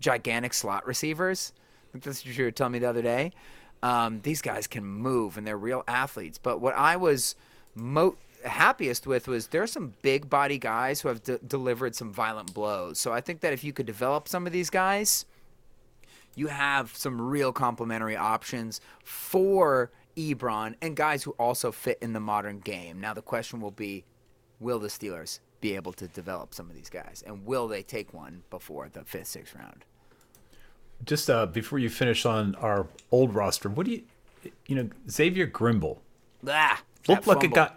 gigantic 0.00 0.54
slot 0.54 0.86
receivers? 0.86 1.52
That's 1.92 2.24
what 2.24 2.36
you 2.36 2.44
were 2.44 2.50
telling 2.50 2.72
me 2.72 2.78
the 2.80 2.88
other 2.88 3.02
day. 3.02 3.32
Um, 3.82 4.20
these 4.22 4.40
guys 4.40 4.66
can 4.66 4.84
move 4.84 5.36
and 5.36 5.46
they're 5.46 5.58
real 5.58 5.84
athletes. 5.86 6.38
But 6.38 6.60
what 6.60 6.74
I 6.74 6.96
was 6.96 7.34
mo- 7.74 8.16
happiest 8.44 9.06
with 9.06 9.28
was 9.28 9.48
there 9.48 9.62
are 9.62 9.66
some 9.66 9.94
big 10.02 10.30
body 10.30 10.58
guys 10.58 11.00
who 11.00 11.08
have 11.08 11.22
de- 11.22 11.38
delivered 11.38 11.94
some 11.94 12.12
violent 12.12 12.54
blows. 12.54 12.98
So 12.98 13.12
I 13.12 13.20
think 13.20 13.40
that 13.40 13.52
if 13.52 13.64
you 13.64 13.72
could 13.72 13.86
develop 13.86 14.28
some 14.28 14.46
of 14.46 14.52
these 14.52 14.70
guys, 14.70 15.26
you 16.36 16.48
have 16.48 16.94
some 16.96 17.20
real 17.20 17.52
complementary 17.52 18.16
options 18.16 18.80
for 19.02 19.90
Ebron 20.16 20.74
and 20.80 20.96
guys 20.96 21.22
who 21.22 21.32
also 21.32 21.72
fit 21.72 21.98
in 22.00 22.12
the 22.12 22.20
modern 22.20 22.60
game. 22.60 23.00
Now 23.00 23.14
the 23.14 23.22
question 23.22 23.60
will 23.60 23.70
be, 23.70 24.04
will 24.60 24.78
the 24.78 24.88
Steelers 24.88 25.40
be 25.60 25.74
able 25.74 25.92
to 25.94 26.06
develop 26.08 26.54
some 26.54 26.68
of 26.68 26.76
these 26.76 26.90
guys, 26.90 27.24
and 27.26 27.46
will 27.46 27.68
they 27.68 27.82
take 27.82 28.12
one 28.12 28.42
before 28.50 28.88
the 28.88 29.04
fifth, 29.04 29.28
sixth 29.28 29.54
round? 29.54 29.84
Just 31.04 31.30
uh, 31.30 31.46
before 31.46 31.78
you 31.78 31.88
finish 31.88 32.26
on 32.26 32.54
our 32.56 32.86
old 33.10 33.34
roster, 33.34 33.68
what 33.68 33.86
do 33.86 33.92
you, 33.92 34.02
you 34.66 34.76
know, 34.76 34.88
Xavier 35.08 35.46
Grimble 35.46 35.98
Ah, 36.48 36.82
looked 37.08 37.26
like 37.26 37.42
a 37.42 37.48
guy. 37.48 37.70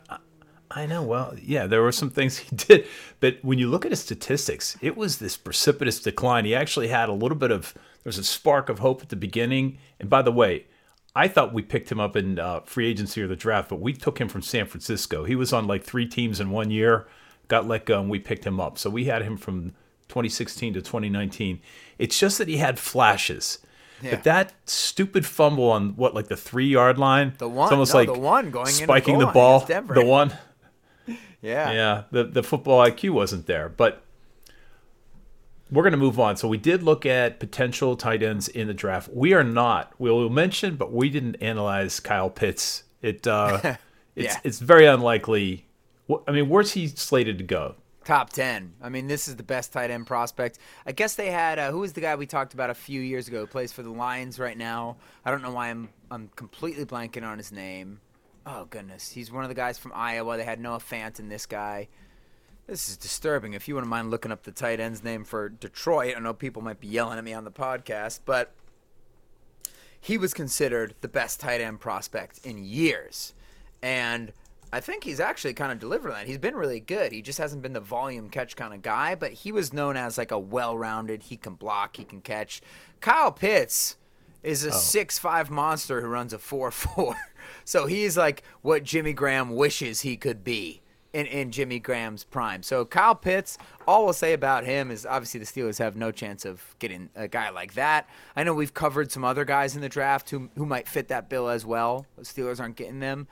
I 0.70 0.86
know. 0.86 1.02
Well, 1.02 1.34
yeah, 1.42 1.66
there 1.66 1.82
were 1.82 1.92
some 1.92 2.10
things 2.10 2.38
he 2.40 2.56
did, 2.56 2.88
but 3.20 3.38
when 3.42 3.58
you 3.58 3.70
look 3.70 3.86
at 3.86 3.92
his 3.92 4.02
statistics, 4.02 4.78
it 4.82 4.98
was 4.98 5.18
this 5.18 5.38
precipitous 5.38 6.02
decline. 6.02 6.46
He 6.46 6.54
actually 6.54 6.90
had 6.90 7.10
a 7.10 7.14
little 7.14 7.38
bit 7.38 7.52
of 7.52 7.74
there 8.08 8.12
was 8.12 8.18
a 8.18 8.24
spark 8.24 8.70
of 8.70 8.80
hope 8.80 9.02
at 9.02 9.10
the 9.10 9.18
beginning. 9.18 9.80
And 10.00 10.10
by 10.10 10.22
the 10.22 10.32
way, 10.32 10.68
I 11.14 11.28
thought 11.28 11.54
we 11.54 11.62
picked 11.62 11.92
him 11.92 12.00
up 12.00 12.16
in 12.16 12.40
uh, 12.40 12.62
free 12.62 12.88
agency 12.88 13.22
or 13.22 13.28
the 13.28 13.36
draft, 13.36 13.68
but 13.68 13.82
we 13.82 13.92
took 13.92 14.22
him 14.22 14.30
from 14.30 14.42
San 14.42 14.66
Francisco. 14.66 15.26
He 15.26 15.36
was 15.36 15.52
on 15.52 15.68
like 15.68 15.84
three 15.84 16.06
teams 16.06 16.40
in 16.40 16.50
one 16.50 16.72
year, 16.72 17.06
got 17.50 17.68
let 17.68 17.86
go, 17.86 18.00
and 18.00 18.10
we 18.10 18.20
picked 18.20 18.46
him 18.48 18.62
up. 18.62 18.78
So 18.78 18.90
we 18.90 19.04
had 19.06 19.24
him 19.24 19.36
from 19.36 19.72
2016 20.08 20.76
to 20.76 20.82
2019. 20.82 21.60
It's 22.00 22.18
just 22.18 22.38
that 22.38 22.48
he 22.48 22.56
had 22.56 22.80
flashes. 22.80 23.60
Yeah. 24.02 24.12
But 24.12 24.24
that 24.24 24.54
stupid 24.70 25.26
fumble 25.26 25.70
on 25.70 25.90
what, 25.98 26.16
like 26.16 26.30
the 26.30 26.38
three 26.38 26.68
yard 26.68 26.98
line? 26.98 27.34
The 27.40 27.50
one- 27.50 27.66
It's 27.66 27.74
almost 27.74 27.94
no, 27.94 28.00
like 28.00 28.08
the 28.08 28.18
one 28.18 28.52
going 28.52 28.68
spiking 28.68 29.18
the 29.18 29.26
ball. 29.26 29.60
The 29.66 30.06
one. 30.06 30.34
Yeah. 31.40 31.72
Yeah, 31.72 32.04
the 32.12 32.24
the 32.24 32.42
football 32.42 32.84
IQ 32.84 33.12
wasn't 33.12 33.46
there, 33.46 33.70
but 33.70 34.02
we're 35.72 35.84
going 35.84 35.92
to 35.92 35.98
move 35.98 36.20
on. 36.20 36.38
So 36.38 36.48
we 36.48 36.58
did 36.58 36.84
look 36.84 37.06
at 37.06 37.40
potential 37.40 37.96
tight 37.96 38.24
ends 38.24 38.48
in 38.48 38.68
the 38.68 38.74
draft. 38.74 39.10
We 39.14 39.34
are 39.34 39.44
not. 39.44 39.94
We'll 39.98 40.30
mention, 40.30 40.76
but 40.76 40.92
we 40.94 41.10
didn't 41.10 41.36
analyze 41.36 42.00
Kyle 42.00 42.30
Pitts. 42.30 42.84
It 43.02 43.28
uh, 43.28 43.60
it's 44.16 44.34
Yeah. 44.34 44.40
it's 44.44 44.60
very 44.60 44.86
unlikely. 44.86 45.66
I 46.28 46.32
mean, 46.32 46.48
where's 46.50 46.72
he 46.72 46.88
slated 46.88 47.38
to 47.40 47.44
go? 47.44 47.76
Top 48.06 48.30
10. 48.30 48.76
I 48.82 48.88
mean, 48.88 49.08
this 49.08 49.28
is 49.28 49.36
the 49.36 49.44
best 49.44 49.74
tight 49.74 49.92
end 49.92 50.08
prospect. 50.08 50.60
I 50.86 50.94
guess 50.94 51.16
they 51.16 51.30
had, 51.30 51.60
uh, 51.60 51.72
who 51.72 51.80
was 51.80 51.92
the 51.92 52.00
guy 52.00 52.16
we 52.16 52.26
talked 52.26 52.54
about 52.54 52.70
a 52.70 52.74
few 52.74 53.02
years 53.02 53.28
ago 53.28 53.42
who 53.42 53.48
plays 53.48 53.74
for 53.74 53.84
the 53.84 53.92
Lions 53.92 54.40
right 54.40 54.58
now? 54.58 54.96
I 55.26 55.32
don't 55.32 55.42
know 55.42 55.52
why 55.52 55.68
I'm, 55.70 55.90
I'm 56.10 56.30
completely 56.38 56.86
blanking 56.86 57.24
on 57.24 57.38
his 57.38 57.52
name. 57.52 58.00
Oh, 58.46 58.64
goodness. 58.70 59.12
He's 59.12 59.30
one 59.30 59.44
of 59.44 59.50
the 59.50 59.56
guys 59.56 59.78
from 59.78 59.92
Iowa. 59.94 60.38
They 60.38 60.46
had 60.46 60.62
Noah 60.62 60.78
Fant 60.80 61.20
and 61.20 61.30
this 61.30 61.46
guy. 61.46 61.90
This 62.68 62.90
is 62.90 62.98
disturbing. 62.98 63.54
If 63.54 63.70
you 63.70 63.76
wouldn't 63.76 63.90
mind 63.90 64.12
looking 64.12 64.30
up 64.30 64.44
the 64.44 64.52
tight 64.52 64.82
end's 64.82 65.02
name 65.02 65.24
for 65.24 65.48
Detroit, 65.48 66.16
I 66.18 66.20
know 66.20 66.34
people 66.34 66.62
might 66.62 66.82
be 66.82 66.88
yelling 66.88 67.18
at 67.18 67.24
me 67.24 67.34
on 67.34 67.46
the 67.46 67.52
podcast, 67.52 68.20
but 68.26 68.54
he 70.02 70.18
was 70.18 70.34
considered 70.34 70.94
the 71.00 71.08
best 71.08 71.40
tight 71.40 71.62
end 71.62 71.80
prospect 71.80 72.46
in 72.46 72.66
years. 72.66 73.34
And 73.82 74.34
I 74.74 74.82
think 74.82 75.06
he's 75.06 75.22
actually 75.22 75.54
kind 75.54 75.72
of 75.72 75.80
delivered 75.80 76.10
on 76.10 76.16
that. 76.16 76.28
He's 76.28 76.38
been 76.40 76.58
really 76.58 76.82
good. 76.82 77.14
He 77.14 77.22
just 77.22 77.38
hasn't 77.38 77.62
been 77.62 77.72
the 77.72 77.80
volume 77.80 78.30
catch 78.30 78.58
kind 78.58 78.74
of 78.74 78.82
guy, 78.82 79.16
but 79.16 79.32
he 79.32 79.54
was 79.54 79.72
known 79.72 79.96
as 79.96 80.18
like 80.18 80.32
a 80.32 80.40
well 80.40 80.78
rounded, 80.78 81.24
he 81.24 81.38
can 81.38 81.56
block, 81.56 81.96
he 81.96 82.04
can 82.04 82.20
catch. 82.20 82.62
Kyle 83.00 83.32
Pitts 83.32 83.96
is 84.44 84.66
a 84.66 84.70
oh. 84.70 84.74
six 84.74 85.18
five 85.18 85.50
monster 85.50 86.02
who 86.02 86.08
runs 86.08 86.34
a 86.34 86.40
four 86.40 86.72
four. 86.72 87.16
So 87.64 87.86
he's 87.86 88.18
like 88.18 88.44
what 88.62 88.84
Jimmy 88.84 89.14
Graham 89.14 89.56
wishes 89.56 90.02
he 90.02 90.18
could 90.18 90.44
be 90.44 90.82
in, 91.18 91.26
in 91.26 91.52
Jimmy 91.52 91.80
Graham's 91.80 92.24
prime. 92.24 92.62
So 92.62 92.86
Kyle 92.86 93.16
Pitts, 93.16 93.58
all 93.88 94.04
we'll 94.04 94.14
say 94.14 94.34
about 94.34 94.66
him 94.66 94.92
is 94.92 95.04
obviously 95.04 95.40
the 95.40 95.48
Steelers 95.48 95.80
have 95.80 95.96
no 95.96 96.12
chance 96.12 96.46
of 96.46 96.76
getting 96.78 97.10
a 97.16 97.28
guy 97.28 97.50
like 97.50 97.74
that. 97.74 98.08
I 98.36 98.44
know 98.44 98.54
we've 98.54 98.74
covered 98.74 99.12
some 99.12 99.24
other 99.24 99.44
guys 99.44 99.76
in 99.76 99.82
the 99.82 99.90
draft 99.90 100.30
who 100.30 100.52
who 100.56 100.68
might 100.68 100.88
fit 100.88 101.08
that 101.08 101.28
bill 101.28 101.50
as 101.50 101.66
well. 101.66 102.06
The 102.18 102.24
Steelers 102.24 102.60
aren't 102.60 102.76
getting 102.76 103.00
them. 103.00 103.28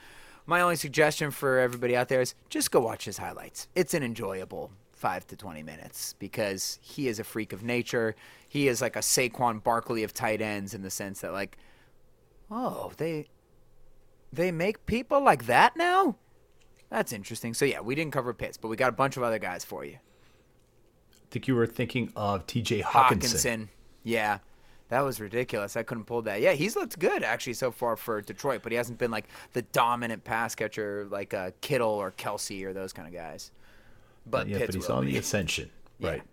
My 0.48 0.62
only 0.62 0.78
suggestion 0.78 1.30
for 1.30 1.60
everybody 1.60 1.96
out 1.96 2.10
there 2.10 2.22
is 2.22 2.34
just 2.50 2.72
go 2.72 2.80
watch 2.80 3.06
his 3.06 3.20
highlights. 3.20 3.68
It's 3.76 3.94
an 3.94 4.02
enjoyable 4.02 4.72
five 4.92 5.28
to 5.28 5.36
twenty 5.36 5.62
minutes 5.62 6.16
because 6.18 6.80
he 6.82 7.08
is 7.08 7.20
a 7.20 7.24
freak 7.24 7.54
of 7.54 7.62
nature. 7.62 8.16
He 8.50 8.68
is 8.68 8.82
like 8.82 8.96
a 8.96 9.00
Saquon 9.00 9.64
Barkley 9.64 10.02
of 10.02 10.12
tight 10.12 10.42
ends 10.42 10.74
in 10.74 10.82
the 10.82 10.90
sense 10.90 11.22
that 11.22 11.34
like, 11.34 11.56
oh, 12.50 12.94
they 12.98 13.28
they 14.34 14.52
make 14.52 14.88
people 14.88 15.22
like 15.22 15.46
that 15.46 15.78
now. 15.78 16.16
That's 16.90 17.12
interesting. 17.14 17.54
So 17.54 17.66
yeah, 17.66 17.82
we 17.82 17.96
didn't 17.96 18.14
cover 18.14 18.34
Pitts, 18.34 18.58
but 18.58 18.68
we 18.68 18.76
got 18.78 18.90
a 18.90 18.94
bunch 18.94 19.18
of 19.18 19.24
other 19.24 19.40
guys 19.40 19.66
for 19.66 19.84
you. 19.84 19.94
I 19.96 21.28
think 21.32 21.48
you 21.48 21.56
were 21.56 21.68
thinking 21.68 22.12
of 22.16 22.46
T.J. 22.48 22.82
Hockenson. 22.82 23.20
Hockenson. 23.20 23.68
Yeah. 24.04 24.40
That 24.90 25.02
was 25.02 25.20
ridiculous. 25.20 25.76
I 25.76 25.84
couldn't 25.84 26.06
pull 26.06 26.22
that. 26.24 26.42
Yeah, 26.42 26.52
he's 26.54 26.76
looked 26.76 27.00
good 27.00 27.24
actually 27.24 27.54
so 27.54 27.72
far 27.72 27.96
for 27.96 28.22
Detroit, 28.22 28.62
but 28.62 28.72
he 28.72 28.76
hasn't 28.78 29.00
been 29.00 29.10
like 29.10 29.26
the 29.54 29.64
dominant 29.64 30.24
pass 30.24 30.54
catcher 30.54 31.08
like 31.10 31.34
uh, 31.34 31.52
Kittle 31.62 31.90
or 31.90 32.12
Kelce 32.12 32.64
or 32.64 32.72
those 32.72 32.94
kind 32.94 33.08
of 33.08 33.14
guys. 33.14 33.52
But 34.28 34.48
Yeah, 34.48 34.60
but 34.60 34.76
he's 34.76 34.90
on 34.90 35.06
be. 35.06 35.14
the 35.14 35.18
ascension. 35.18 35.70
Yeah. 35.98 36.10
Right. 36.10 36.24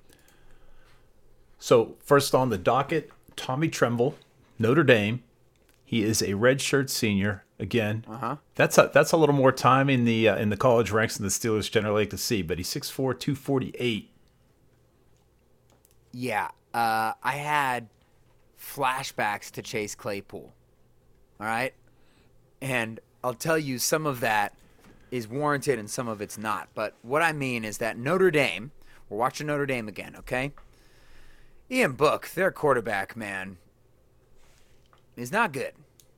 So 1.60 1.94
first 2.00 2.34
on 2.34 2.50
the 2.50 2.58
docket, 2.58 3.10
Tommy 3.36 3.68
Tremble, 3.68 4.16
Notre 4.58 4.82
Dame. 4.82 5.22
He 5.84 6.02
is 6.02 6.20
a 6.20 6.30
redshirt 6.30 6.90
senior. 6.90 7.44
Again, 7.62 8.04
uh-huh. 8.08 8.38
that's 8.56 8.76
a 8.76 8.90
that's 8.92 9.12
a 9.12 9.16
little 9.16 9.36
more 9.36 9.52
time 9.52 9.88
in 9.88 10.04
the 10.04 10.28
uh, 10.28 10.36
in 10.36 10.48
the 10.48 10.56
college 10.56 10.90
ranks 10.90 11.16
than 11.16 11.22
the 11.22 11.30
Steelers 11.30 11.70
generally 11.70 12.02
like 12.02 12.10
to 12.10 12.18
see. 12.18 12.42
But 12.42 12.58
he's 12.58 12.68
6'4", 12.68 12.90
248. 13.20 14.10
Yeah, 16.10 16.48
uh, 16.74 17.12
I 17.22 17.32
had 17.36 17.86
flashbacks 18.60 19.52
to 19.52 19.62
Chase 19.62 19.94
Claypool. 19.94 20.52
All 21.38 21.46
right, 21.46 21.72
and 22.60 22.98
I'll 23.22 23.32
tell 23.32 23.58
you 23.58 23.78
some 23.78 24.06
of 24.06 24.18
that 24.18 24.54
is 25.12 25.28
warranted 25.28 25.78
and 25.78 25.88
some 25.88 26.08
of 26.08 26.20
it's 26.20 26.36
not. 26.36 26.68
But 26.74 26.96
what 27.02 27.22
I 27.22 27.32
mean 27.32 27.64
is 27.64 27.78
that 27.78 27.96
Notre 27.96 28.32
Dame, 28.32 28.72
we're 29.08 29.18
watching 29.18 29.46
Notre 29.46 29.66
Dame 29.66 29.86
again, 29.86 30.16
okay? 30.18 30.50
Ian 31.70 31.92
Book, 31.92 32.28
their 32.34 32.50
quarterback, 32.50 33.16
man, 33.16 33.58
is 35.16 35.30
not 35.30 35.52
good. 35.52 35.74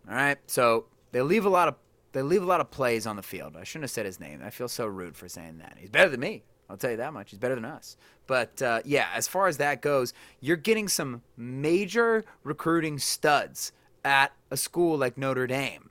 All 0.09 0.15
right, 0.15 0.39
so 0.47 0.87
they 1.15 1.23
leave 1.23 1.47
a 1.47 1.49
lot 1.49 1.69
of 1.69 1.77
they 2.11 2.23
leave 2.23 2.43
a 2.43 2.47
lot 2.47 2.61
of 2.61 2.71
plays 2.71 3.07
on 3.07 3.15
the 3.17 3.23
field. 3.23 3.57
I 3.57 3.63
shouldn't 3.63 3.85
have 3.85 3.91
said 3.91 4.05
his 4.05 4.19
name. 4.19 4.41
I 4.45 4.51
feel 4.51 4.69
so 4.69 4.87
rude 4.87 5.17
for 5.17 5.29
saying 5.29 5.59
that. 5.59 5.77
He's 5.79 5.91
better 5.91 6.11
than 6.11 6.21
me. 6.21 6.43
I'll 6.69 6.77
tell 6.77 6.91
you 6.91 6.97
that 6.97 7.13
much. 7.13 7.31
He's 7.31 7.39
better 7.39 7.55
than 7.55 7.65
us. 7.65 7.97
But 8.27 8.61
uh, 8.61 8.81
yeah, 8.85 9.09
as 9.15 9.29
far 9.29 9.47
as 9.47 9.59
that 9.59 9.81
goes, 9.81 10.13
you're 10.41 10.57
getting 10.57 10.89
some 10.89 11.23
major 11.37 12.25
recruiting 12.43 12.99
studs 12.99 13.73
at 14.05 14.33
a 14.51 14.57
school 14.57 14.99
like 14.99 15.17
Notre 15.17 15.47
Dame 15.47 15.91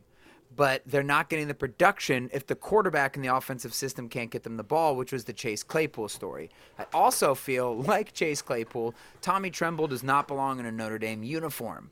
but 0.56 0.84
they're 0.86 1.02
not 1.02 1.30
getting 1.30 1.48
the 1.48 1.54
production 1.56 2.30
if 2.32 2.46
the 2.46 2.54
quarterback 2.54 3.16
in 3.16 3.22
the 3.22 3.36
offensive 3.36 3.74
system 3.74 4.08
can't 4.08 4.30
get 4.30 4.44
them 4.44 4.56
the 4.58 4.64
ball, 4.64 4.96
which 4.96 5.12
was 5.12 5.24
the 5.24 5.34
Chase 5.34 5.64
Claypool 5.64 6.08
story. 6.10 6.52
I 6.78 6.86
also 6.94 7.34
feel 7.34 7.76
like 7.82 8.14
Chase 8.14 8.44
Claypool, 8.44 8.94
Tommy 9.20 9.50
Tremble 9.50 9.88
does 9.88 10.04
not 10.04 10.28
belong 10.28 10.60
in 10.60 10.68
a 10.68 10.72
Notre 10.72 11.00
Dame 11.00 11.24
uniform. 11.24 11.90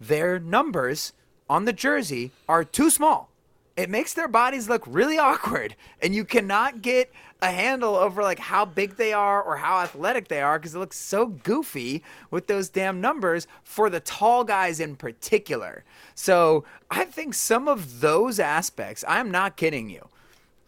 Their 0.00 0.40
numbers 0.40 1.12
on 1.50 1.64
the 1.64 1.72
jersey 1.72 2.30
are 2.48 2.62
too 2.62 2.88
small. 2.88 3.28
It 3.76 3.90
makes 3.90 4.14
their 4.14 4.28
bodies 4.28 4.68
look 4.68 4.84
really 4.86 5.18
awkward, 5.18 5.74
and 6.00 6.14
you 6.14 6.24
cannot 6.24 6.80
get 6.80 7.12
a 7.42 7.50
handle 7.50 7.96
over 7.96 8.22
like 8.22 8.38
how 8.38 8.64
big 8.64 8.96
they 8.96 9.12
are 9.12 9.42
or 9.42 9.56
how 9.56 9.80
athletic 9.80 10.28
they 10.28 10.42
are 10.42 10.58
because 10.58 10.74
it 10.74 10.78
looks 10.78 10.98
so 10.98 11.26
goofy 11.26 12.04
with 12.30 12.46
those 12.46 12.68
damn 12.68 13.00
numbers 13.00 13.46
for 13.64 13.90
the 13.90 13.98
tall 13.98 14.44
guys 14.44 14.78
in 14.78 14.94
particular. 14.94 15.82
So 16.14 16.64
I 16.90 17.04
think 17.04 17.34
some 17.34 17.66
of 17.66 18.00
those 18.00 18.38
aspects, 18.38 19.04
I'm 19.08 19.30
not 19.30 19.56
kidding 19.56 19.90
you. 19.90 20.08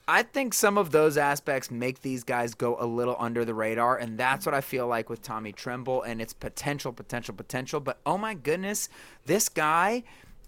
I 0.09 0.25
think 0.25 0.53
some 0.53 0.79
of 0.79 0.91
those 0.91 1.17
aspects 1.17 1.71
make 1.71 2.03
these 2.03 2.25
guys 2.25 2.55
go 2.55 2.77
a 2.81 2.87
little 2.87 3.17
under 3.21 3.45
the 3.45 3.55
radar, 3.55 3.99
and 3.99 4.19
that's 4.19 4.45
what 4.45 4.55
I 4.55 4.61
feel 4.61 4.89
like 4.89 5.09
with 5.09 5.23
Tommy 5.23 5.53
Tremble 5.53 6.03
and 6.03 6.21
its 6.21 6.33
potential, 6.33 6.93
potential, 6.93 7.35
potential. 7.35 7.79
But 7.79 8.01
oh 8.05 8.19
my 8.19 8.35
goodness, 8.35 8.89
this 9.27 9.49
guy 9.49 10.03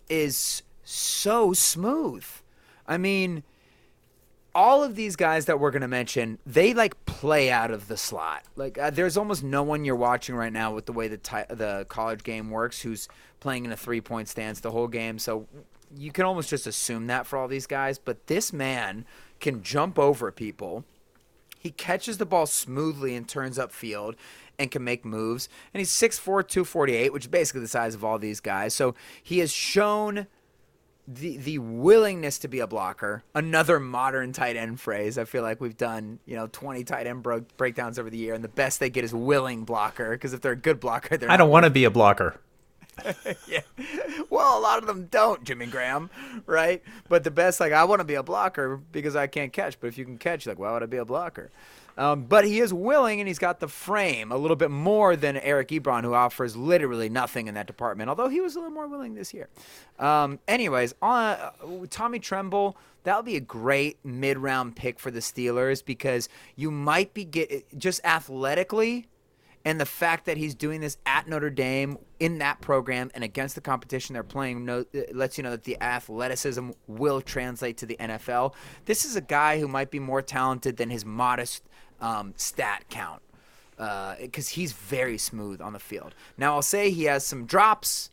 is 0.09 0.63
so 0.85 1.53
smooth. 1.53 2.25
I 2.87 2.99
mean, 2.99 3.43
all 4.55 4.85
of 4.85 4.95
these 4.95 5.17
guys 5.17 5.47
that 5.47 5.59
we're 5.59 5.71
going 5.71 5.83
to 5.83 5.89
mention, 5.89 6.39
they 6.47 6.75
like 6.75 7.05
play 7.07 7.51
out 7.51 7.71
of 7.71 7.89
the 7.89 7.97
slot. 7.97 8.45
Like 8.57 8.79
uh, 8.79 8.91
there's 8.91 9.17
almost 9.17 9.43
no 9.43 9.63
one 9.63 9.85
you're 9.85 9.97
watching 9.97 10.35
right 10.35 10.53
now 10.53 10.73
with 10.73 10.87
the 10.87 10.93
way 10.93 11.09
the 11.09 11.17
ti- 11.17 11.49
the 11.49 11.87
college 11.89 12.23
game 12.23 12.51
works 12.51 12.81
who's 12.83 13.09
playing 13.41 13.65
in 13.65 13.73
a 13.73 13.77
three-point 13.77 14.29
stance 14.29 14.61
the 14.61 14.71
whole 14.71 14.89
game. 14.89 15.19
So 15.19 15.47
you 15.97 16.13
can 16.13 16.25
almost 16.25 16.51
just 16.51 16.67
assume 16.67 17.09
that 17.09 17.27
for 17.27 17.39
all 17.39 17.49
these 17.49 17.67
guys, 17.67 17.99
but 17.99 18.27
this 18.27 18.53
man 18.53 19.05
can 19.41 19.63
jump 19.63 19.99
over 19.99 20.31
people. 20.31 20.85
He 21.59 21.71
catches 21.71 22.19
the 22.19 22.27
ball 22.27 22.47
smoothly 22.47 23.17
and 23.17 23.29
turns 23.29 23.59
upfield 23.59 24.17
and 24.59 24.71
can 24.71 24.85
make 24.85 25.05
moves. 25.05 25.49
And 25.73 25.81
he's 25.81 25.91
6'4, 25.91 26.47
248, 26.47 27.13
which 27.13 27.25
is 27.25 27.29
basically 27.29 27.61
the 27.61 27.69
size 27.69 27.95
of 27.95 28.05
all 28.05 28.19
these 28.19 28.41
guys. 28.41 28.75
So 28.75 28.95
he 29.23 29.39
has 29.39 29.53
shown 29.53 30.27
the 31.07 31.37
the 31.37 31.59
willingness 31.59 32.39
to 32.39 32.49
be 32.49 32.61
a 32.61 32.67
blocker. 32.67 33.23
Another 33.35 33.79
modern 33.79 34.33
tight 34.33 34.57
end 34.57 34.81
phrase. 34.81 35.19
I 35.19 35.25
feel 35.25 35.43
like 35.43 35.61
we've 35.61 35.77
done 35.77 36.19
you 36.25 36.35
know 36.35 36.49
20 36.51 36.83
tight 36.85 37.07
end 37.07 37.23
bro- 37.23 37.45
breakdowns 37.57 37.99
over 37.99 38.09
the 38.09 38.17
year, 38.17 38.33
and 38.35 38.43
the 38.43 38.49
best 38.49 38.81
they 38.81 38.91
get 38.91 39.05
is 39.05 39.15
willing 39.15 39.65
blocker. 39.65 40.13
Because 40.13 40.33
if 40.33 40.41
they're 40.41 40.53
a 40.53 40.57
good 40.57 40.81
blocker, 40.81 41.17
they're 41.17 41.31
I 41.31 41.37
don't 41.37 41.51
want 41.51 41.65
to 41.65 41.71
be 41.71 41.85
a 41.85 41.91
blocker. 41.91 42.41
yeah. 43.49 43.61
Well, 44.31 44.59
a 44.59 44.61
lot 44.61 44.79
of 44.79 44.87
them 44.87 45.09
don't, 45.11 45.45
Jimmy 45.45 45.67
Graham, 45.67 46.11
right? 46.47 46.83
But 47.09 47.25
the 47.25 47.31
best, 47.31 47.61
like, 47.61 47.73
I 47.73 47.85
want 47.85 48.01
to 48.01 48.05
be 48.05 48.15
a 48.15 48.23
blocker 48.23 48.77
because 48.77 49.17
I 49.17 49.27
can't 49.27 49.53
catch. 49.53 49.81
But 49.81 49.89
if 49.89 49.99
you 49.99 50.05
can 50.05 50.19
catch, 50.19 50.47
like, 50.47 50.59
why 50.59 50.73
would 50.73 50.83
I 50.83 50.87
be 50.87 50.99
a 50.99 51.05
blocker? 51.05 51.51
Um, 51.97 52.25
but 52.25 52.45
he 52.45 52.61
is 52.61 52.75
willing 52.75 53.21
and 53.21 53.29
he's 53.29 53.39
got 53.39 53.61
the 53.61 53.69
frame 53.69 54.33
a 54.33 54.37
little 54.37 54.57
bit 54.57 54.71
more 54.71 55.15
than 55.17 55.37
Eric 55.37 55.69
Ebron, 55.69 56.03
who 56.03 56.15
offers 56.15 56.57
literally 56.57 57.09
nothing 57.09 57.47
in 57.47 57.55
that 57.55 57.67
department, 57.67 58.09
although 58.09 58.29
he 58.29 58.41
was 58.41 58.57
a 58.57 58.59
little 58.59 58.75
more 58.75 58.89
willing 58.89 59.15
this 59.15 59.33
year. 59.33 59.49
Um, 59.99 60.41
anyways, 60.49 60.95
on, 61.01 61.23
uh, 61.23 61.51
Tommy 61.91 62.19
Tremble, 62.19 62.77
that 63.05 63.17
would 63.17 63.27
be 63.27 63.37
a 63.37 63.41
great 63.41 63.99
mid 64.05 64.39
round 64.39 64.77
pick 64.77 64.99
for 64.99 65.11
the 65.11 65.21
Steelers 65.21 65.85
because 65.85 66.29
you 66.57 66.71
might 66.71 67.15
be 67.15 67.29
just 67.77 68.05
athletically 68.05 69.07
and 69.65 69.81
the 69.81 69.87
fact 69.87 70.27
that 70.27 70.37
he's 70.37 70.55
doing 70.55 70.81
this 70.81 70.99
at 71.07 71.27
Notre 71.27 71.51
Dame 71.51 71.97
in 72.21 72.39
that 72.39 72.61
program 72.61 73.11
and 73.15 73.25
against 73.25 73.55
the 73.55 73.61
competition 73.61 74.13
they're 74.13 74.23
playing 74.23 74.65
no, 74.65 74.85
lets 75.13 75.39
you 75.39 75.45
know 75.45 75.51
that 75.51 75.65
the 75.65 75.81
athleticism 75.81 76.71
will 76.87 77.21
translate 77.21 77.79
to 77.79 77.87
the 77.87 77.97
NFL. 77.97 78.53
This 78.85 79.05
is 79.05 79.17
a 79.17 79.21
guy 79.21 79.59
who 79.59 79.69
might 79.69 79.91
be 79.91 79.99
more 79.99 80.23
talented 80.23 80.77
than 80.77 80.91
his 80.91 81.05
modest 81.05 81.63
um, 82.01 82.35
stat 82.37 82.85
count 82.89 83.23
because 84.21 84.51
he's 84.51 84.73
very 84.73 85.19
smooth 85.19 85.61
on 85.61 85.73
the 85.73 85.79
field. 85.79 86.15
Now, 86.39 86.55
I'll 86.55 86.63
say 86.63 86.91
he 86.91 87.05
has 87.05 87.27
some 87.27 87.47
drops, 87.47 88.11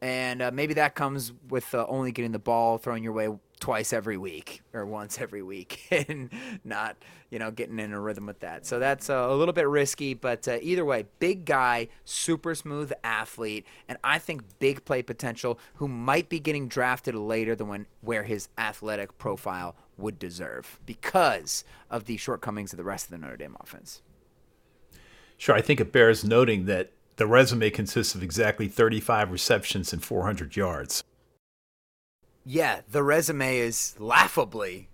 and 0.00 0.40
uh, 0.40 0.50
maybe 0.52 0.74
that 0.74 0.94
comes 0.94 1.32
with 1.48 1.74
uh, 1.74 1.86
only 1.88 2.12
getting 2.12 2.32
the 2.32 2.38
ball 2.38 2.78
thrown 2.78 3.02
your 3.02 3.12
way 3.12 3.28
twice 3.60 3.92
every 3.92 4.16
week 4.16 4.62
or 4.72 4.84
once 4.86 5.20
every 5.20 5.42
week 5.42 5.86
and 6.08 6.30
not, 6.64 6.96
you 7.30 7.38
know, 7.38 7.50
getting 7.50 7.78
in 7.78 7.92
a 7.92 8.00
rhythm 8.00 8.26
with 8.26 8.40
that. 8.40 8.66
So 8.66 8.78
that's 8.78 9.08
uh, 9.08 9.28
a 9.28 9.34
little 9.34 9.52
bit 9.52 9.68
risky, 9.68 10.14
but 10.14 10.48
uh, 10.48 10.58
either 10.62 10.84
way, 10.84 11.06
big 11.18 11.44
guy, 11.44 11.88
super 12.04 12.54
smooth 12.54 12.92
athlete, 13.04 13.66
and 13.88 13.98
I 14.02 14.18
think 14.18 14.42
big 14.58 14.84
play 14.84 15.02
potential 15.02 15.58
who 15.74 15.86
might 15.86 16.28
be 16.28 16.40
getting 16.40 16.66
drafted 16.66 17.14
later 17.14 17.54
than 17.54 17.68
when 17.68 17.86
where 18.00 18.24
his 18.24 18.48
athletic 18.58 19.18
profile 19.18 19.76
would 19.96 20.18
deserve 20.18 20.80
because 20.86 21.64
of 21.90 22.06
the 22.06 22.16
shortcomings 22.16 22.72
of 22.72 22.78
the 22.78 22.84
rest 22.84 23.06
of 23.06 23.10
the 23.10 23.18
Notre 23.18 23.36
Dame 23.36 23.56
offense. 23.60 24.02
Sure, 25.36 25.54
I 25.54 25.60
think 25.60 25.80
it 25.80 25.92
bears 25.92 26.24
noting 26.24 26.66
that 26.66 26.92
the 27.16 27.26
resume 27.26 27.68
consists 27.70 28.14
of 28.14 28.22
exactly 28.22 28.66
35 28.66 29.30
receptions 29.30 29.92
and 29.92 30.02
400 30.02 30.56
yards. 30.56 31.04
Yeah, 32.44 32.80
the 32.90 33.02
resume 33.02 33.58
is 33.58 33.94
laughably 33.98 34.88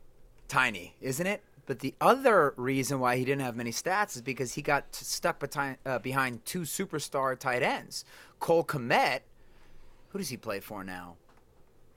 tiny, 0.49 0.95
isn't 1.01 1.27
it? 1.27 1.43
But 1.67 1.81
the 1.81 1.95
other 2.01 2.55
reason 2.57 3.01
why 3.01 3.17
he 3.17 3.25
didn't 3.25 3.43
have 3.43 3.57
many 3.57 3.73
stats 3.73 4.15
is 4.15 4.23
because 4.23 4.55
he 4.55 4.63
got 4.63 4.95
stuck 4.95 5.41
behind, 5.41 5.79
uh, 5.85 5.99
behind 5.99 6.45
two 6.45 6.61
superstar 6.61 7.37
tight 7.39 7.63
ends. 7.63 8.05
Cole 8.39 8.65
Kmet, 8.65 9.21
who 10.11 10.19
does 10.19 10.29
he 10.29 10.37
play 10.37 10.61
for 10.61 10.85
now? 10.85 11.17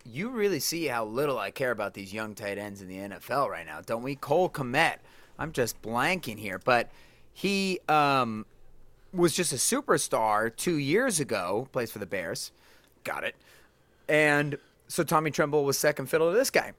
You 0.03 0.29
really 0.29 0.59
see 0.59 0.87
how 0.87 1.05
little 1.05 1.37
I 1.37 1.51
care 1.51 1.71
about 1.71 1.93
these 1.93 2.13
young 2.13 2.33
tight 2.33 2.57
ends 2.57 2.81
in 2.81 2.87
the 2.87 2.97
NFL 2.97 3.49
right 3.49 3.65
now, 3.65 3.81
don't 3.81 4.01
we? 4.01 4.15
Cole 4.15 4.49
Kmet, 4.49 4.97
I'm 5.37 5.51
just 5.51 5.79
blanking 5.83 6.39
here, 6.39 6.59
but 6.63 6.89
he 7.31 7.79
um, 7.87 8.47
was 9.13 9.35
just 9.35 9.53
a 9.53 9.57
superstar 9.57 10.55
two 10.55 10.77
years 10.77 11.19
ago, 11.19 11.67
plays 11.71 11.91
for 11.91 11.99
the 11.99 12.07
Bears. 12.07 12.51
Got 13.03 13.23
it. 13.23 13.35
And 14.07 14.57
so 14.89 15.03
Tommy 15.03 15.31
Tremble 15.31 15.63
was 15.63 15.77
second 15.77 16.07
fiddle 16.07 16.31
to 16.31 16.37
this 16.37 16.49
guy. 16.49 16.73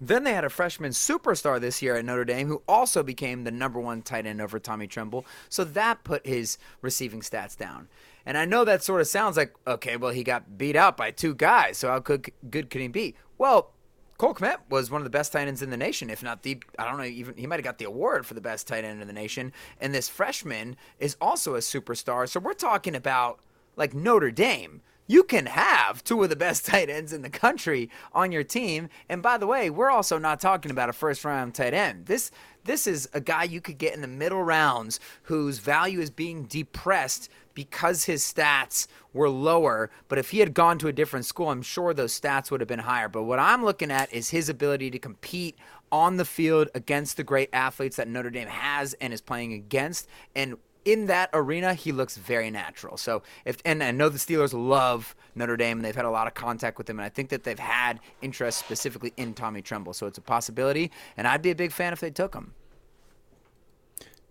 Then 0.00 0.24
they 0.24 0.32
had 0.32 0.44
a 0.44 0.50
freshman 0.50 0.90
superstar 0.90 1.60
this 1.60 1.80
year 1.80 1.94
at 1.94 2.04
Notre 2.04 2.24
Dame 2.24 2.48
who 2.48 2.62
also 2.66 3.04
became 3.04 3.44
the 3.44 3.52
number 3.52 3.78
one 3.78 4.02
tight 4.02 4.26
end 4.26 4.40
over 4.40 4.58
Tommy 4.58 4.88
Tremble. 4.88 5.24
So 5.48 5.62
that 5.62 6.02
put 6.02 6.26
his 6.26 6.58
receiving 6.80 7.20
stats 7.20 7.56
down. 7.56 7.88
And 8.26 8.36
I 8.36 8.44
know 8.44 8.64
that 8.64 8.82
sort 8.82 9.00
of 9.00 9.06
sounds 9.06 9.36
like, 9.36 9.54
okay, 9.66 9.96
well, 9.96 10.10
he 10.10 10.24
got 10.24 10.58
beat 10.58 10.74
out 10.74 10.96
by 10.96 11.12
two 11.12 11.34
guys. 11.34 11.78
So 11.78 11.88
how 11.88 12.00
good, 12.00 12.32
good 12.50 12.70
could 12.70 12.80
he 12.80 12.88
be? 12.88 13.14
Well, 13.38 13.70
Cole 14.18 14.34
Kmet 14.34 14.58
was 14.70 14.90
one 14.90 15.00
of 15.00 15.04
the 15.04 15.10
best 15.10 15.32
tight 15.32 15.48
ends 15.48 15.62
in 15.62 15.70
the 15.70 15.76
nation, 15.76 16.08
if 16.08 16.22
not 16.22 16.42
the, 16.42 16.60
I 16.78 16.88
don't 16.88 16.98
know, 16.98 17.04
even 17.04 17.36
he 17.36 17.46
might 17.46 17.56
have 17.56 17.64
got 17.64 17.78
the 17.78 17.84
award 17.84 18.24
for 18.24 18.34
the 18.34 18.40
best 18.40 18.66
tight 18.66 18.84
end 18.84 19.00
in 19.00 19.06
the 19.06 19.12
nation. 19.12 19.52
And 19.80 19.94
this 19.94 20.08
freshman 20.08 20.76
is 20.98 21.16
also 21.20 21.54
a 21.54 21.58
superstar. 21.58 22.28
So 22.28 22.40
we're 22.40 22.54
talking 22.54 22.96
about 22.96 23.40
like 23.76 23.94
Notre 23.94 24.30
Dame 24.30 24.80
you 25.06 25.24
can 25.24 25.46
have 25.46 26.04
two 26.04 26.22
of 26.22 26.30
the 26.30 26.36
best 26.36 26.66
tight 26.66 26.88
ends 26.88 27.12
in 27.12 27.22
the 27.22 27.30
country 27.30 27.90
on 28.12 28.32
your 28.32 28.44
team. 28.44 28.88
And 29.08 29.22
by 29.22 29.38
the 29.38 29.46
way, 29.46 29.70
we're 29.70 29.90
also 29.90 30.18
not 30.18 30.40
talking 30.40 30.70
about 30.70 30.88
a 30.88 30.92
first 30.92 31.24
round 31.24 31.54
tight 31.54 31.74
end. 31.74 32.06
This 32.06 32.30
this 32.64 32.86
is 32.86 33.08
a 33.12 33.20
guy 33.20 33.42
you 33.42 33.60
could 33.60 33.78
get 33.78 33.94
in 33.94 34.02
the 34.02 34.06
middle 34.06 34.44
rounds 34.44 35.00
whose 35.24 35.58
value 35.58 36.00
is 36.00 36.10
being 36.10 36.44
depressed 36.44 37.28
because 37.54 38.04
his 38.04 38.22
stats 38.22 38.86
were 39.12 39.28
lower. 39.28 39.90
But 40.08 40.18
if 40.18 40.30
he 40.30 40.38
had 40.38 40.54
gone 40.54 40.78
to 40.78 40.88
a 40.88 40.92
different 40.92 41.26
school, 41.26 41.50
I'm 41.50 41.62
sure 41.62 41.92
those 41.92 42.18
stats 42.18 42.50
would 42.50 42.60
have 42.60 42.68
been 42.68 42.78
higher. 42.78 43.08
But 43.08 43.24
what 43.24 43.40
I'm 43.40 43.64
looking 43.64 43.90
at 43.90 44.12
is 44.12 44.30
his 44.30 44.48
ability 44.48 44.92
to 44.92 44.98
compete 45.00 45.56
on 45.90 46.16
the 46.16 46.24
field 46.24 46.68
against 46.74 47.16
the 47.16 47.24
great 47.24 47.50
athletes 47.52 47.96
that 47.96 48.08
Notre 48.08 48.30
Dame 48.30 48.48
has 48.48 48.94
and 48.94 49.12
is 49.12 49.20
playing 49.20 49.52
against. 49.52 50.08
And 50.34 50.56
in 50.84 51.06
that 51.06 51.30
arena, 51.32 51.74
he 51.74 51.92
looks 51.92 52.16
very 52.16 52.50
natural. 52.50 52.96
So 52.96 53.22
if 53.44 53.58
and 53.64 53.82
I 53.82 53.90
know 53.90 54.08
the 54.08 54.18
Steelers 54.18 54.52
love 54.52 55.14
Notre 55.34 55.56
Dame 55.56 55.78
and 55.78 55.84
they've 55.84 55.96
had 55.96 56.04
a 56.04 56.10
lot 56.10 56.26
of 56.26 56.34
contact 56.34 56.78
with 56.78 56.88
him, 56.88 56.98
and 56.98 57.06
I 57.06 57.08
think 57.08 57.28
that 57.30 57.44
they've 57.44 57.58
had 57.58 58.00
interest 58.20 58.58
specifically 58.58 59.12
in 59.16 59.34
Tommy 59.34 59.62
Tremble. 59.62 59.92
So 59.92 60.06
it's 60.06 60.18
a 60.18 60.22
possibility, 60.22 60.90
and 61.16 61.26
I'd 61.26 61.42
be 61.42 61.50
a 61.50 61.54
big 61.54 61.72
fan 61.72 61.92
if 61.92 62.00
they 62.00 62.10
took 62.10 62.34
him. 62.34 62.54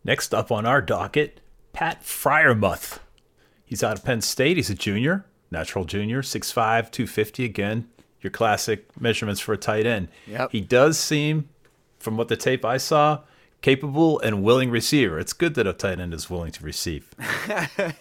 Next 0.04 0.34
up 0.34 0.52
on 0.52 0.66
our 0.66 0.82
docket, 0.82 1.42
Pat 1.74 2.04
Freiermuth. 2.04 3.00
He's 3.64 3.84
out 3.84 3.98
of 3.98 4.04
Penn 4.04 4.22
State. 4.22 4.58
He's 4.58 4.70
a 4.70 4.76
junior, 4.76 5.26
natural 5.52 5.86
junior, 5.86 6.22
6'5", 6.22 6.54
250 6.92 7.46
again. 7.46 7.88
Your 8.20 8.32
classic 8.32 8.86
measurements 9.00 9.42
for 9.42 9.54
a 9.54 9.58
tight 9.58 9.86
end. 9.86 10.10
Yep. 10.28 10.52
He 10.52 10.62
does 10.62 11.00
seem, 11.00 11.50
from 11.98 12.18
what 12.18 12.28
the 12.28 12.38
tape 12.38 12.66
I 12.66 12.78
saw, 12.78 13.22
capable 13.62 14.20
and 14.20 14.44
willing 14.44 14.70
receiver. 14.70 15.20
It's 15.20 15.34
good 15.34 15.56
that 15.56 15.68
a 15.68 15.74
tight 15.74 16.00
end 16.00 16.14
is 16.14 16.30
willing 16.30 16.52
to 16.54 16.64
receive. 16.64 17.10
but 17.78 17.96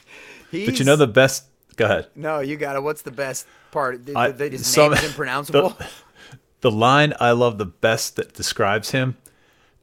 you 0.50 0.84
know 0.84 0.96
the 0.96 1.06
best. 1.06 1.44
Go 1.76 1.84
ahead. 1.86 2.08
No, 2.14 2.40
you 2.40 2.56
got 2.56 2.76
it. 2.76 2.82
What's 2.82 3.02
the 3.02 3.10
best 3.10 3.46
part? 3.70 4.04
The, 4.06 4.16
I- 4.16 4.32
some- 4.56 4.92
name 4.92 4.98
is 4.98 5.04
impronounceable. 5.04 5.76
The, 6.62 6.68
the 6.68 6.76
line 6.76 7.14
I 7.18 7.30
love 7.30 7.56
the 7.56 7.64
best 7.64 8.16
that 8.16 8.34
describes 8.34 8.90
him 8.90 9.16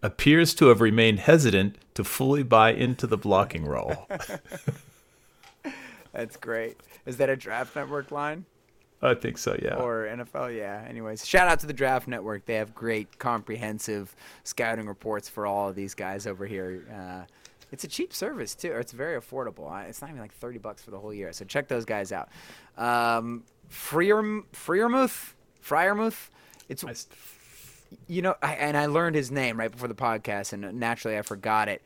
appears 0.03 0.53
to 0.55 0.67
have 0.67 0.79
remained 0.79 1.21
hesitant 1.21 1.75
to 1.95 2.03
fully 2.03 2.43
buy 2.43 2.71
into 2.71 3.07
the 3.07 3.17
blocking 3.17 3.65
role. 3.65 4.07
That's 6.13 6.37
great. 6.37 6.77
Is 7.07 7.17
that 7.17 7.29
a 7.29 7.35
Draft 7.35 7.75
Network 7.75 8.11
line? 8.11 8.45
I 9.01 9.13
think 9.13 9.37
so, 9.37 9.57
yeah. 9.61 9.75
or 9.75 10.05
NFL. 10.07 10.55
Yeah. 10.57 10.83
Anyways, 10.87 11.25
shout 11.25 11.47
out 11.47 11.59
to 11.59 11.67
the 11.67 11.73
Draft 11.73 12.07
Network. 12.07 12.45
They 12.45 12.55
have 12.55 12.73
great, 12.73 13.19
comprehensive 13.19 14.15
scouting 14.43 14.87
reports 14.87 15.29
for 15.29 15.45
all 15.45 15.69
of 15.69 15.75
these 15.75 15.93
guys 15.93 16.25
over 16.25 16.45
here. 16.47 16.83
Uh, 16.91 17.25
it's 17.71 17.83
a 17.83 17.87
cheap 17.87 18.13
service 18.13 18.55
too, 18.55 18.71
or 18.71 18.79
it's 18.79 18.93
very 18.93 19.19
affordable. 19.19 19.87
It's 19.87 20.01
not 20.01 20.09
even 20.09 20.21
like 20.21 20.33
thirty 20.33 20.57
bucks 20.57 20.81
for 20.81 20.91
the 20.91 20.99
whole 20.99 21.13
year. 21.13 21.31
So 21.33 21.45
check 21.45 21.67
those 21.67 21.85
guys 21.85 22.11
out. 22.11 22.29
Um, 22.77 23.43
Freer, 23.69 24.21
Freermuth, 24.53 25.33
Freiermuth. 25.63 26.29
It's 26.69 26.83
I 26.83 26.91
s- 26.91 27.07
you 28.07 28.21
know, 28.21 28.35
I, 28.41 28.53
and 28.55 28.75
I 28.77 28.87
learned 28.87 29.15
his 29.15 29.31
name 29.31 29.59
right 29.59 29.71
before 29.71 29.87
the 29.87 29.95
podcast, 29.95 30.53
and 30.53 30.79
naturally 30.79 31.17
I 31.17 31.21
forgot 31.21 31.67
it. 31.69 31.81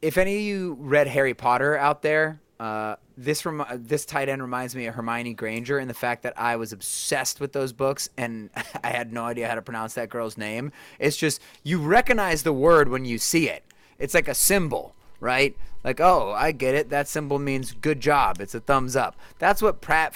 If 0.00 0.16
any 0.18 0.36
of 0.36 0.42
you 0.42 0.76
read 0.80 1.06
Harry 1.06 1.34
Potter 1.34 1.76
out 1.76 2.02
there, 2.02 2.40
uh, 2.58 2.96
this 3.16 3.44
rem- 3.44 3.64
this 3.74 4.04
tight 4.04 4.28
end 4.28 4.42
reminds 4.42 4.74
me 4.74 4.86
of 4.86 4.94
Hermione 4.94 5.34
Granger 5.34 5.78
and 5.78 5.88
the 5.88 5.94
fact 5.94 6.22
that 6.22 6.32
I 6.36 6.56
was 6.56 6.72
obsessed 6.72 7.40
with 7.40 7.52
those 7.52 7.72
books 7.72 8.08
and 8.16 8.50
I 8.84 8.90
had 8.90 9.12
no 9.12 9.24
idea 9.24 9.48
how 9.48 9.54
to 9.54 9.62
pronounce 9.62 9.94
that 9.94 10.08
girl's 10.08 10.36
name. 10.36 10.72
It's 10.98 11.16
just 11.16 11.40
you 11.62 11.78
recognize 11.78 12.42
the 12.42 12.52
word 12.52 12.88
when 12.88 13.04
you 13.04 13.18
see 13.18 13.48
it. 13.48 13.64
It's 13.98 14.14
like 14.14 14.28
a 14.28 14.34
symbol, 14.34 14.94
right? 15.20 15.56
Like, 15.84 16.00
oh, 16.00 16.32
I 16.32 16.52
get 16.52 16.74
it. 16.74 16.90
That 16.90 17.08
symbol 17.08 17.38
means 17.38 17.72
good 17.72 18.00
job. 18.00 18.40
It's 18.40 18.54
a 18.54 18.60
thumbs 18.60 18.96
up. 18.96 19.16
That's 19.38 19.60
what 19.62 19.80
Pratt 19.80 20.14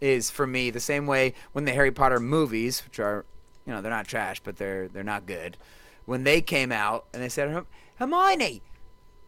is 0.00 0.30
for 0.30 0.46
me. 0.46 0.70
The 0.70 0.80
same 0.80 1.06
way 1.06 1.34
when 1.52 1.64
the 1.64 1.72
Harry 1.72 1.90
Potter 1.90 2.20
movies, 2.20 2.84
which 2.84 2.98
are, 3.00 3.24
you 3.66 3.72
know, 3.72 3.80
they're 3.80 3.90
not 3.90 4.06
trash, 4.06 4.40
but 4.40 4.56
they're 4.56 4.88
they're 4.88 5.02
not 5.02 5.26
good. 5.26 5.56
When 6.04 6.24
they 6.24 6.40
came 6.40 6.72
out 6.72 7.06
and 7.12 7.22
they 7.22 7.28
said 7.28 7.50
"Herm- 7.50 7.66
Hermione, 7.96 8.62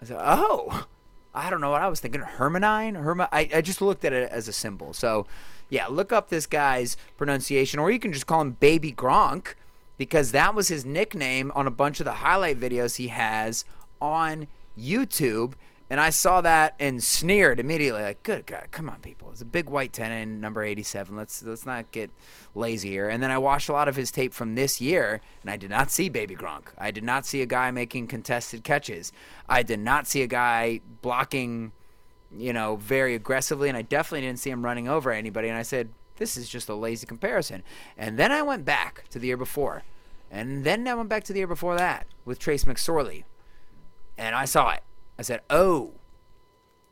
I 0.01 0.05
said, 0.05 0.19
oh, 0.21 0.87
I 1.35 1.51
don't 1.51 1.61
know 1.61 1.71
what 1.71 1.83
I 1.83 1.89
was 1.89 2.01
thinking. 2.01 2.21
Hermanine? 2.23 2.95
Herma- 2.95 3.29
I, 3.31 3.49
I 3.55 3.61
just 3.61 3.81
looked 3.81 4.05
at 4.05 4.13
it 4.13 4.31
as 4.31 4.49
a 4.49 4.53
symbol. 4.53 4.93
So, 4.93 5.27
yeah, 5.69 5.87
look 5.87 6.13
up 6.13 6.29
this 6.29 6.47
guy's 6.47 6.97
pronunciation, 7.17 7.79
or 7.79 7.91
you 7.91 7.99
can 7.99 8.13
just 8.13 8.27
call 8.27 8.41
him 8.41 8.53
Baby 8.53 8.93
Gronk 8.93 9.55
because 9.97 10.33
that 10.33 10.55
was 10.55 10.69
his 10.69 10.85
nickname 10.85 11.53
on 11.55 11.67
a 11.67 11.71
bunch 11.71 12.01
of 12.01 12.05
the 12.05 12.15
highlight 12.15 12.59
videos 12.59 12.97
he 12.97 13.09
has 13.09 13.65
on 14.01 14.49
YouTube. 14.79 15.53
And 15.91 15.99
I 15.99 16.11
saw 16.11 16.41
that 16.43 16.77
and 16.79 17.03
sneered 17.03 17.59
immediately, 17.59 18.01
like, 18.01 18.23
"Good 18.23 18.47
God, 18.47 18.69
come 18.71 18.89
on, 18.89 19.01
people! 19.01 19.29
It's 19.33 19.41
a 19.41 19.45
big 19.45 19.69
white 19.69 19.93
tenant, 19.93 20.41
number 20.41 20.63
eighty-seven. 20.63 21.17
Let's 21.17 21.43
let's 21.43 21.67
not 21.67 21.91
get 21.91 22.13
lazy 22.55 22.91
here." 22.91 23.09
And 23.09 23.21
then 23.21 23.33
I 23.33 23.39
watched 23.39 23.69
a 23.69 23.73
lot 23.73 23.89
of 23.89 23.97
his 23.97 24.13
tape 24.13 24.33
from 24.33 24.55
this 24.55 24.81
year, 24.81 25.21
and 25.43 25.51
I 25.51 25.57
did 25.57 25.69
not 25.69 25.91
see 25.91 26.09
Baby 26.09 26.37
Gronk. 26.37 26.69
I 26.79 26.93
did 26.93 27.03
not 27.03 27.27
see 27.27 27.43
a 27.43 27.47
guy 27.47 27.73
making 27.73 28.07
contested 28.07 28.63
catches. 28.63 29.11
I 29.49 29.65
did 29.65 29.81
not 29.81 30.07
see 30.07 30.23
a 30.23 30.29
guy 30.29 30.81
blocking, 31.03 31.73
you 32.33 32.53
know, 32.53 32.77
very 32.77 33.17
aggressively, 33.17 33.69
and 33.69 33.77
I 33.77 33.83
definitely 33.83 34.21
didn't 34.29 34.39
see 34.39 34.51
him 34.51 34.65
running 34.65 34.89
over 34.89 35.11
anybody. 35.11 35.49
And 35.49 35.59
I 35.59 35.63
said, 35.63 35.89
"This 36.19 36.37
is 36.37 36.49
just 36.49 36.69
a 36.69 36.75
lazy 36.77 37.05
comparison." 37.05 37.65
And 37.99 38.17
then 38.17 38.31
I 38.31 38.43
went 38.43 38.65
back 38.65 39.09
to 39.11 39.19
the 39.19 39.27
year 39.27 39.37
before, 39.37 39.83
and 40.31 40.63
then 40.63 40.87
I 40.87 40.95
went 40.95 41.09
back 41.09 41.25
to 41.25 41.33
the 41.33 41.41
year 41.41 41.49
before 41.49 41.77
that 41.77 42.07
with 42.25 42.39
Trace 42.39 42.65
McSorley, 42.65 43.25
and 44.17 44.37
I 44.37 44.45
saw 44.45 44.71
it. 44.71 44.85
I 45.21 45.23
said, 45.23 45.43
"Oh." 45.49 46.01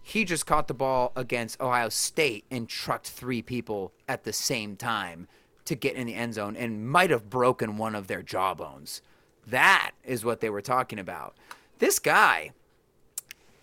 he 0.09 0.25
just 0.25 0.47
caught 0.47 0.69
the 0.69 0.75
ball 0.75 1.13
against 1.17 1.61
Ohio 1.61 1.91
State 1.91 2.47
and 2.51 2.67
trucked 2.67 3.09
three 3.09 3.43
people 3.43 3.93
at 4.09 4.25
the 4.25 4.33
same 4.33 4.75
time 4.75 5.29
to 5.67 5.75
get 5.75 5.97
in 5.97 6.07
the 6.07 6.15
end 6.15 6.33
zone 6.33 6.57
and 6.57 6.89
might 6.89 7.11
have 7.11 7.29
broken 7.29 7.77
one 7.77 7.95
of 7.95 8.07
their 8.07 8.23
jawbones. 8.23 9.03
That 9.47 9.91
is 10.03 10.25
what 10.25 10.41
they 10.41 10.49
were 10.49 10.63
talking 10.63 10.99
about. 10.99 11.37
This 11.79 11.99
guy, 11.99 12.53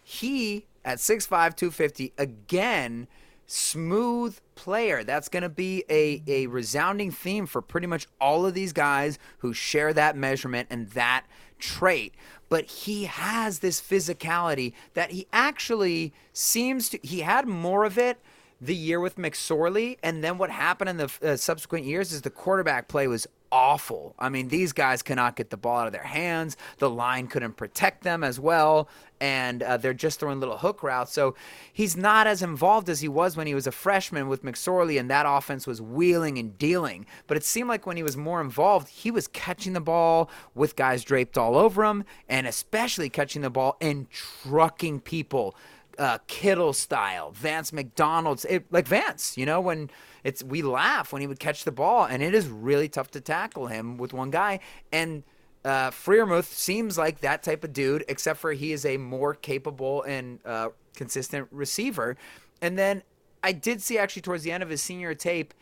he 0.03 0.67
at 0.85 0.99
6'5, 0.99 1.29
250, 1.55 2.13
again, 2.19 3.07
smooth 3.47 4.37
player. 4.53 5.03
That's 5.03 5.29
going 5.29 5.41
to 5.41 5.49
be 5.49 5.83
a, 5.89 6.21
a 6.27 6.45
resounding 6.45 7.09
theme 7.09 7.47
for 7.47 7.63
pretty 7.63 7.87
much 7.87 8.05
all 8.21 8.45
of 8.45 8.53
these 8.53 8.71
guys 8.71 9.17
who 9.39 9.51
share 9.51 9.93
that 9.93 10.15
measurement 10.15 10.67
and 10.69 10.89
that 10.89 11.25
trait. 11.59 12.13
But 12.49 12.65
he 12.65 13.05
has 13.05 13.59
this 13.59 13.81
physicality 13.81 14.73
that 14.93 15.11
he 15.11 15.27
actually 15.33 16.13
seems 16.31 16.89
to, 16.89 16.99
he 17.01 17.21
had 17.21 17.47
more 17.47 17.85
of 17.85 17.97
it 17.97 18.19
the 18.61 18.75
year 18.75 18.99
with 18.99 19.17
McSorley, 19.17 19.97
and 20.01 20.23
then 20.23 20.37
what 20.37 20.49
happened 20.49 20.89
in 20.89 20.97
the 20.97 21.11
uh, 21.21 21.35
subsequent 21.35 21.85
years 21.85 22.11
is 22.11 22.21
the 22.21 22.29
quarterback 22.29 22.87
play 22.87 23.07
was 23.07 23.27
awful. 23.51 24.15
I 24.19 24.29
mean, 24.29 24.49
these 24.49 24.73
guys 24.73 25.01
cannot 25.01 25.35
get 25.35 25.49
the 25.49 25.57
ball 25.57 25.79
out 25.79 25.87
of 25.87 25.93
their 25.93 26.03
hands. 26.03 26.57
The 26.79 26.89
line 26.89 27.27
couldn't 27.27 27.53
protect 27.53 28.03
them 28.03 28.23
as 28.23 28.39
well, 28.39 28.89
and 29.21 29.63
uh, 29.63 29.77
they're 29.77 29.93
just 29.93 30.19
throwing 30.19 30.39
little 30.39 30.57
hook 30.57 30.83
routes. 30.83 31.13
So 31.13 31.35
he's 31.71 31.95
not 31.95 32.27
as 32.27 32.41
involved 32.41 32.89
as 32.89 33.01
he 33.01 33.07
was 33.07 33.37
when 33.37 33.47
he 33.47 33.55
was 33.55 33.67
a 33.67 33.71
freshman 33.71 34.27
with 34.27 34.43
McSorley, 34.43 34.99
and 34.99 35.09
that 35.09 35.25
offense 35.27 35.67
was 35.67 35.81
wheeling 35.81 36.37
and 36.37 36.57
dealing. 36.57 37.05
But 37.27 37.37
it 37.37 37.43
seemed 37.43 37.69
like 37.69 37.85
when 37.85 37.97
he 37.97 38.03
was 38.03 38.17
more 38.17 38.41
involved, 38.41 38.89
he 38.89 39.11
was 39.11 39.27
catching 39.27 39.73
the 39.73 39.81
ball 39.81 40.29
with 40.53 40.75
guys 40.75 41.03
draped 41.03 41.37
all 41.37 41.55
over 41.55 41.83
him, 41.83 42.03
and 42.27 42.47
especially 42.47 43.09
catching 43.09 43.41
the 43.41 43.49
ball 43.49 43.77
and 43.79 44.07
trucking 44.11 45.01
people 45.01 45.55
uh, 45.97 46.17
Kittle 46.27 46.73
style, 46.73 47.31
Vance 47.31 47.71
McDonald's, 47.73 48.45
it, 48.45 48.65
like 48.71 48.87
Vance, 48.87 49.37
you 49.37 49.45
know, 49.45 49.61
when 49.61 49.89
it's 50.23 50.43
we 50.43 50.61
laugh 50.61 51.13
when 51.13 51.21
he 51.21 51.27
would 51.27 51.39
catch 51.39 51.63
the 51.63 51.71
ball, 51.71 52.05
and 52.05 52.23
it 52.23 52.33
is 52.33 52.47
really 52.47 52.89
tough 52.89 53.11
to 53.11 53.21
tackle 53.21 53.67
him 53.67 53.97
with 53.97 54.13
one 54.13 54.31
guy. 54.31 54.59
And 54.91 55.23
uh, 55.63 55.91
Freiermuth 55.91 56.45
seems 56.45 56.97
like 56.97 57.21
that 57.21 57.43
type 57.43 57.63
of 57.63 57.73
dude, 57.73 58.05
except 58.07 58.39
for 58.39 58.53
he 58.53 58.71
is 58.71 58.85
a 58.85 58.97
more 58.97 59.33
capable 59.33 60.03
and 60.03 60.39
uh, 60.45 60.69
consistent 60.95 61.47
receiver. 61.51 62.17
And 62.61 62.77
then 62.77 63.03
I 63.43 63.51
did 63.51 63.81
see 63.81 63.97
actually 63.97 64.21
towards 64.21 64.43
the 64.43 64.51
end 64.51 64.63
of 64.63 64.69
his 64.69 64.81
senior 64.81 65.13
tape 65.13 65.53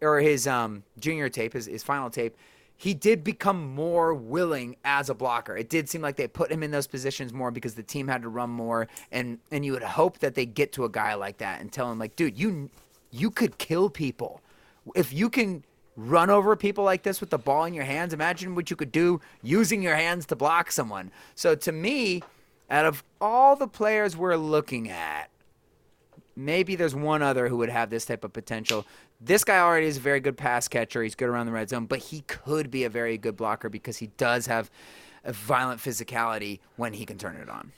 or 0.00 0.20
his 0.20 0.46
um, 0.46 0.84
junior 0.98 1.28
tape, 1.28 1.54
his, 1.54 1.66
his 1.66 1.82
final 1.82 2.10
tape, 2.10 2.36
he 2.76 2.92
did 2.94 3.24
become 3.24 3.74
more 3.74 4.14
willing 4.14 4.76
as 4.84 5.08
a 5.08 5.14
blocker. 5.14 5.56
It 5.56 5.70
did 5.70 5.88
seem 5.88 6.02
like 6.02 6.16
they 6.16 6.28
put 6.28 6.52
him 6.52 6.62
in 6.62 6.70
those 6.70 6.86
positions 6.86 7.32
more 7.32 7.50
because 7.50 7.74
the 7.74 7.82
team 7.82 8.08
had 8.08 8.22
to 8.22 8.28
run 8.28 8.50
more, 8.50 8.88
and 9.10 9.38
and 9.50 9.64
you 9.64 9.72
would 9.72 9.82
hope 9.82 10.18
that 10.18 10.34
they 10.34 10.46
get 10.46 10.72
to 10.72 10.84
a 10.84 10.88
guy 10.88 11.14
like 11.14 11.38
that 11.38 11.60
and 11.60 11.72
tell 11.72 11.90
him 11.90 11.98
like, 11.98 12.16
dude, 12.16 12.38
you 12.38 12.70
you 13.10 13.30
could 13.30 13.58
kill 13.58 13.88
people 13.88 14.40
if 14.94 15.12
you 15.12 15.30
can 15.30 15.64
run 15.96 16.28
over 16.28 16.54
people 16.54 16.84
like 16.84 17.02
this 17.02 17.20
with 17.20 17.30
the 17.30 17.38
ball 17.38 17.64
in 17.64 17.72
your 17.72 17.84
hands. 17.84 18.12
Imagine 18.12 18.54
what 18.54 18.68
you 18.70 18.76
could 18.76 18.92
do 18.92 19.20
using 19.42 19.82
your 19.82 19.96
hands 19.96 20.26
to 20.26 20.36
block 20.36 20.70
someone. 20.70 21.10
So 21.34 21.54
to 21.54 21.72
me, 21.72 22.22
out 22.68 22.84
of 22.84 23.02
all 23.20 23.56
the 23.56 23.66
players 23.66 24.16
we're 24.16 24.36
looking 24.36 24.90
at, 24.90 25.30
maybe 26.36 26.76
there's 26.76 26.94
one 26.94 27.22
other 27.22 27.48
who 27.48 27.56
would 27.56 27.70
have 27.70 27.88
this 27.88 28.04
type 28.04 28.24
of 28.24 28.32
potential. 28.32 28.84
This 29.20 29.44
guy 29.44 29.58
already 29.58 29.86
is 29.86 29.96
a 29.96 30.00
very 30.00 30.20
good 30.20 30.36
pass 30.36 30.68
catcher. 30.68 31.02
He's 31.02 31.14
good 31.14 31.28
around 31.28 31.46
the 31.46 31.52
red 31.52 31.70
zone, 31.70 31.86
but 31.86 31.98
he 31.98 32.20
could 32.22 32.70
be 32.70 32.84
a 32.84 32.90
very 32.90 33.16
good 33.16 33.36
blocker 33.36 33.68
because 33.68 33.96
he 33.96 34.08
does 34.18 34.46
have 34.46 34.70
a 35.24 35.32
violent 35.32 35.80
physicality 35.80 36.60
when 36.76 36.92
he 36.92 37.06
can 37.06 37.18
turn 37.18 37.36
it 37.36 37.48
on. 37.48 37.72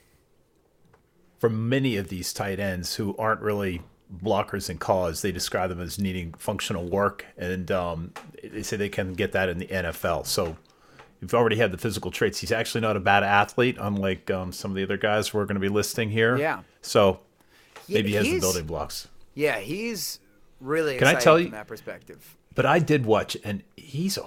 For 1.39 1.49
many 1.49 1.95
of 1.95 2.09
these 2.09 2.33
tight 2.33 2.59
ends 2.59 2.95
who 2.95 3.15
aren't 3.17 3.41
really 3.41 3.81
blockers 4.23 4.69
in 4.69 4.77
college, 4.77 5.21
they 5.21 5.31
describe 5.31 5.69
them 5.69 5.79
as 5.79 5.97
needing 5.97 6.33
functional 6.33 6.89
work, 6.89 7.25
and 7.37 7.71
um, 7.71 8.13
they 8.43 8.61
say 8.61 8.75
they 8.75 8.89
can 8.89 9.13
get 9.13 9.31
that 9.31 9.47
in 9.47 9.59
the 9.59 9.67
NFL. 9.67 10.25
So 10.25 10.57
you've 11.21 11.33
already 11.33 11.55
had 11.55 11.71
the 11.71 11.77
physical 11.77 12.11
traits. 12.11 12.39
He's 12.39 12.51
actually 12.51 12.81
not 12.81 12.97
a 12.97 12.99
bad 12.99 13.23
athlete, 13.23 13.77
unlike 13.79 14.29
um, 14.29 14.51
some 14.51 14.71
of 14.71 14.75
the 14.75 14.83
other 14.83 14.97
guys 14.97 15.33
we're 15.33 15.45
going 15.45 15.55
to 15.55 15.61
be 15.61 15.69
listing 15.69 16.09
here. 16.09 16.37
Yeah. 16.37 16.63
So 16.81 17.21
maybe 17.87 18.09
he 18.09 18.15
has 18.15 18.25
the 18.25 18.39
building 18.39 18.65
blocks. 18.65 19.07
Yeah, 19.33 19.59
he's 19.59 20.19
really 20.59 20.97
Can 20.97 21.07
I 21.07 21.13
tell 21.15 21.35
from 21.35 21.45
you- 21.45 21.51
that 21.51 21.67
perspective. 21.67 22.35
But 22.55 22.65
I 22.65 22.79
did 22.79 23.05
watch, 23.05 23.37
and 23.43 23.63
he's 23.77 24.17
a 24.17 24.23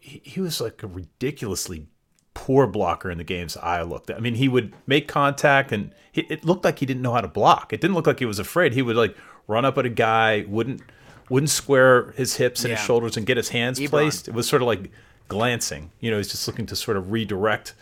he 0.00 0.40
was 0.40 0.60
like 0.60 0.82
a 0.82 0.86
ridiculously 0.88 1.86
poor 2.34 2.66
blocker 2.66 3.10
in 3.10 3.18
the 3.18 3.24
games 3.24 3.56
I 3.56 3.82
looked 3.82 4.10
at. 4.10 4.16
I 4.16 4.20
mean, 4.20 4.34
he 4.34 4.48
would 4.48 4.74
make 4.86 5.06
contact, 5.08 5.70
and 5.72 5.92
he, 6.10 6.22
it 6.22 6.44
looked 6.44 6.64
like 6.64 6.80
he 6.80 6.86
didn't 6.86 7.02
know 7.02 7.12
how 7.12 7.20
to 7.20 7.28
block. 7.28 7.72
It 7.72 7.80
didn't 7.80 7.94
look 7.94 8.06
like 8.06 8.18
he 8.18 8.24
was 8.26 8.38
afraid. 8.38 8.72
He 8.74 8.82
would 8.82 8.96
like 8.96 9.16
run 9.46 9.64
up 9.64 9.78
at 9.78 9.86
a 9.86 9.90
guy, 9.90 10.44
wouldn't 10.48 10.80
wouldn't 11.28 11.50
square 11.50 12.12
his 12.12 12.36
hips 12.36 12.64
and 12.64 12.72
his 12.72 12.80
shoulders 12.80 13.16
and 13.16 13.26
get 13.26 13.36
his 13.36 13.50
hands 13.50 13.78
Ebron. 13.78 13.88
placed. 13.90 14.28
It 14.28 14.34
was 14.34 14.48
sort 14.48 14.62
of 14.62 14.66
like 14.68 14.90
glancing. 15.28 15.90
You 16.00 16.10
know, 16.10 16.16
he's 16.16 16.28
just 16.28 16.46
looking 16.48 16.66
to 16.66 16.76
sort 16.76 16.96
of 16.96 17.12
redirect. 17.12 17.74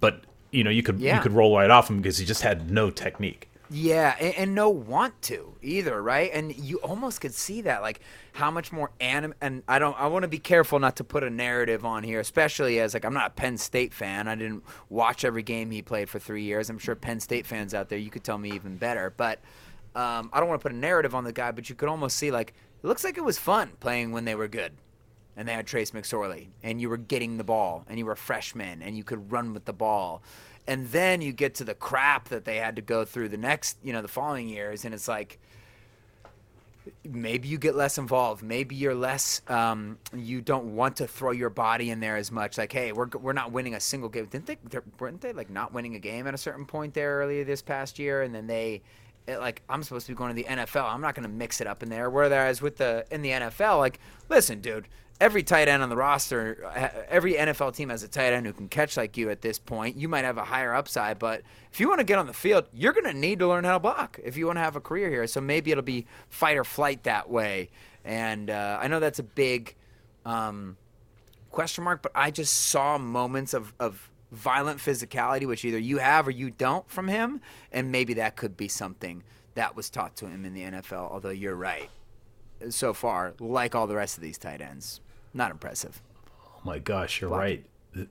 But 0.00 0.22
you 0.50 0.64
know, 0.64 0.70
you 0.70 0.82
could 0.82 0.98
Yeah. 1.00 1.16
you 1.16 1.22
could 1.22 1.32
roll 1.32 1.56
right 1.56 1.70
off 1.70 1.88
him 1.88 1.98
because 2.02 2.18
he 2.18 2.24
just 2.26 2.42
had 2.42 2.70
no 2.70 2.90
technique. 2.90 3.50
Yeah, 3.70 4.14
and, 4.20 4.34
and 4.34 4.54
no 4.54 4.68
want 4.68 5.20
to 5.22 5.54
either, 5.62 6.00
right? 6.02 6.30
And 6.32 6.54
you 6.54 6.76
almost 6.78 7.20
could 7.20 7.32
see 7.34 7.62
that, 7.62 7.80
like 7.82 8.00
how 8.32 8.50
much 8.50 8.70
more 8.72 8.90
anim. 9.00 9.34
And 9.40 9.62
I 9.66 9.78
don't. 9.78 9.98
I 9.98 10.06
want 10.08 10.22
to 10.24 10.28
be 10.28 10.38
careful 10.38 10.78
not 10.78 10.96
to 10.96 11.04
put 11.04 11.24
a 11.24 11.30
narrative 11.30 11.84
on 11.84 12.02
here, 12.02 12.20
especially 12.20 12.78
as 12.80 12.94
like 12.94 13.04
I'm 13.04 13.14
not 13.14 13.28
a 13.28 13.34
Penn 13.34 13.56
State 13.56 13.94
fan. 13.94 14.28
I 14.28 14.34
didn't 14.34 14.64
watch 14.90 15.24
every 15.24 15.42
game 15.42 15.70
he 15.70 15.82
played 15.82 16.08
for 16.10 16.18
three 16.18 16.42
years. 16.42 16.68
I'm 16.68 16.78
sure 16.78 16.94
Penn 16.94 17.20
State 17.20 17.46
fans 17.46 17.72
out 17.72 17.88
there, 17.88 17.98
you 17.98 18.10
could 18.10 18.24
tell 18.24 18.38
me 18.38 18.50
even 18.52 18.76
better. 18.76 19.12
But 19.16 19.40
um, 19.94 20.28
I 20.32 20.40
don't 20.40 20.48
want 20.48 20.60
to 20.60 20.62
put 20.62 20.72
a 20.72 20.78
narrative 20.78 21.14
on 21.14 21.24
the 21.24 21.32
guy, 21.32 21.50
but 21.50 21.68
you 21.68 21.74
could 21.74 21.88
almost 21.88 22.16
see 22.16 22.30
like 22.30 22.54
it 22.82 22.86
looks 22.86 23.02
like 23.02 23.16
it 23.16 23.24
was 23.24 23.38
fun 23.38 23.72
playing 23.80 24.12
when 24.12 24.24
they 24.24 24.34
were 24.34 24.48
good. 24.48 24.72
And 25.36 25.48
they 25.48 25.52
had 25.52 25.66
Trace 25.66 25.90
McSorley, 25.90 26.46
and 26.62 26.80
you 26.80 26.88
were 26.88 26.96
getting 26.96 27.38
the 27.38 27.44
ball, 27.44 27.84
and 27.88 27.98
you 27.98 28.06
were 28.06 28.12
a 28.12 28.16
freshman, 28.16 28.82
and 28.82 28.96
you 28.96 29.02
could 29.02 29.32
run 29.32 29.52
with 29.52 29.64
the 29.64 29.72
ball. 29.72 30.22
And 30.66 30.88
then 30.88 31.20
you 31.20 31.32
get 31.32 31.54
to 31.56 31.64
the 31.64 31.74
crap 31.74 32.28
that 32.28 32.44
they 32.44 32.56
had 32.56 32.76
to 32.76 32.82
go 32.82 33.04
through 33.04 33.28
the 33.28 33.36
next, 33.36 33.76
you 33.82 33.92
know, 33.92 34.00
the 34.02 34.08
following 34.08 34.48
years, 34.48 34.84
and 34.84 34.94
it's 34.94 35.08
like 35.08 35.38
maybe 37.04 37.48
you 37.48 37.58
get 37.58 37.74
less 37.74 37.98
involved. 37.98 38.42
Maybe 38.42 38.74
you're 38.74 38.94
less. 38.94 39.42
Um, 39.48 39.98
you 40.14 40.40
don't 40.40 40.74
want 40.74 40.96
to 40.96 41.06
throw 41.06 41.30
your 41.32 41.50
body 41.50 41.90
in 41.90 42.00
there 42.00 42.16
as 42.16 42.30
much. 42.30 42.58
Like, 42.58 42.72
hey, 42.72 42.92
we're 42.92 43.08
we're 43.08 43.32
not 43.32 43.52
winning 43.52 43.74
a 43.74 43.80
single 43.80 44.08
game. 44.08 44.26
Didn't 44.26 44.46
they? 44.46 44.58
Weren't 44.98 45.20
they 45.20 45.32
like 45.32 45.50
not 45.50 45.72
winning 45.72 45.94
a 45.94 45.98
game 45.98 46.26
at 46.26 46.34
a 46.34 46.38
certain 46.38 46.66
point 46.66 46.94
there 46.94 47.18
earlier 47.18 47.44
this 47.44 47.62
past 47.62 47.98
year? 47.98 48.22
And 48.22 48.34
then 48.34 48.46
they. 48.46 48.82
It, 49.26 49.38
like 49.38 49.62
I'm 49.70 49.82
supposed 49.82 50.04
to 50.06 50.12
be 50.12 50.16
going 50.16 50.34
to 50.36 50.42
the 50.42 50.48
NFL. 50.48 50.84
I'm 50.92 51.00
not 51.00 51.14
going 51.14 51.22
to 51.22 51.34
mix 51.34 51.62
it 51.62 51.66
up 51.66 51.82
in 51.82 51.88
there. 51.88 52.10
Whereas 52.10 52.60
with 52.60 52.76
the 52.76 53.06
in 53.10 53.22
the 53.22 53.30
NFL, 53.30 53.78
like, 53.78 53.98
listen, 54.28 54.60
dude, 54.60 54.86
every 55.20 55.42
tight 55.42 55.68
end 55.68 55.82
on 55.82 55.88
the 55.88 55.96
roster, 55.96 56.64
every 57.08 57.34
NFL 57.34 57.74
team 57.74 57.88
has 57.88 58.02
a 58.02 58.08
tight 58.08 58.32
end 58.32 58.46
who 58.46 58.52
can 58.52 58.68
catch 58.68 58.96
like 58.96 59.16
you 59.16 59.30
at 59.30 59.40
this 59.40 59.58
point. 59.58 59.96
You 59.96 60.08
might 60.08 60.24
have 60.24 60.38
a 60.38 60.44
higher 60.44 60.74
upside, 60.74 61.18
but 61.18 61.42
if 61.72 61.80
you 61.80 61.88
want 61.88 62.00
to 62.00 62.04
get 62.04 62.18
on 62.18 62.26
the 62.26 62.32
field, 62.32 62.66
you're 62.72 62.92
going 62.92 63.04
to 63.04 63.14
need 63.14 63.38
to 63.38 63.48
learn 63.48 63.64
how 63.64 63.72
to 63.72 63.80
block 63.80 64.18
if 64.22 64.36
you 64.36 64.46
want 64.46 64.56
to 64.56 64.62
have 64.62 64.76
a 64.76 64.80
career 64.80 65.08
here. 65.10 65.26
So 65.26 65.40
maybe 65.40 65.70
it'll 65.70 65.82
be 65.82 66.06
fight 66.28 66.56
or 66.56 66.64
flight 66.64 67.04
that 67.04 67.30
way. 67.30 67.70
And 68.04 68.50
uh, 68.50 68.78
I 68.80 68.88
know 68.88 69.00
that's 69.00 69.18
a 69.18 69.24
big 69.24 69.74
um, 70.26 70.76
question 71.50 71.84
mark, 71.84 72.02
but 72.02 72.12
I 72.14 72.30
just 72.30 72.52
saw 72.52 72.98
moments 72.98 73.54
of, 73.54 73.72
of 73.80 74.10
violent 74.32 74.80
physicality, 74.80 75.46
which 75.46 75.64
either 75.64 75.78
you 75.78 75.98
have 75.98 76.26
or 76.26 76.32
you 76.32 76.50
don't 76.50 76.88
from 76.90 77.08
him, 77.08 77.40
and 77.72 77.92
maybe 77.92 78.14
that 78.14 78.36
could 78.36 78.56
be 78.56 78.68
something 78.68 79.22
that 79.54 79.76
was 79.76 79.88
taught 79.88 80.16
to 80.16 80.26
him 80.26 80.44
in 80.44 80.52
the 80.52 80.62
NFL. 80.62 81.10
Although 81.10 81.30
you're 81.30 81.54
right, 81.54 81.88
so 82.70 82.92
far, 82.92 83.34
like 83.38 83.74
all 83.74 83.86
the 83.86 83.96
rest 83.96 84.16
of 84.16 84.22
these 84.22 84.38
tight 84.38 84.60
ends, 84.60 85.00
not 85.32 85.50
impressive. 85.50 86.00
Oh 86.38 86.60
my 86.64 86.78
gosh, 86.78 87.20
you're 87.20 87.30
right. 87.30 87.64
The, 87.92 88.08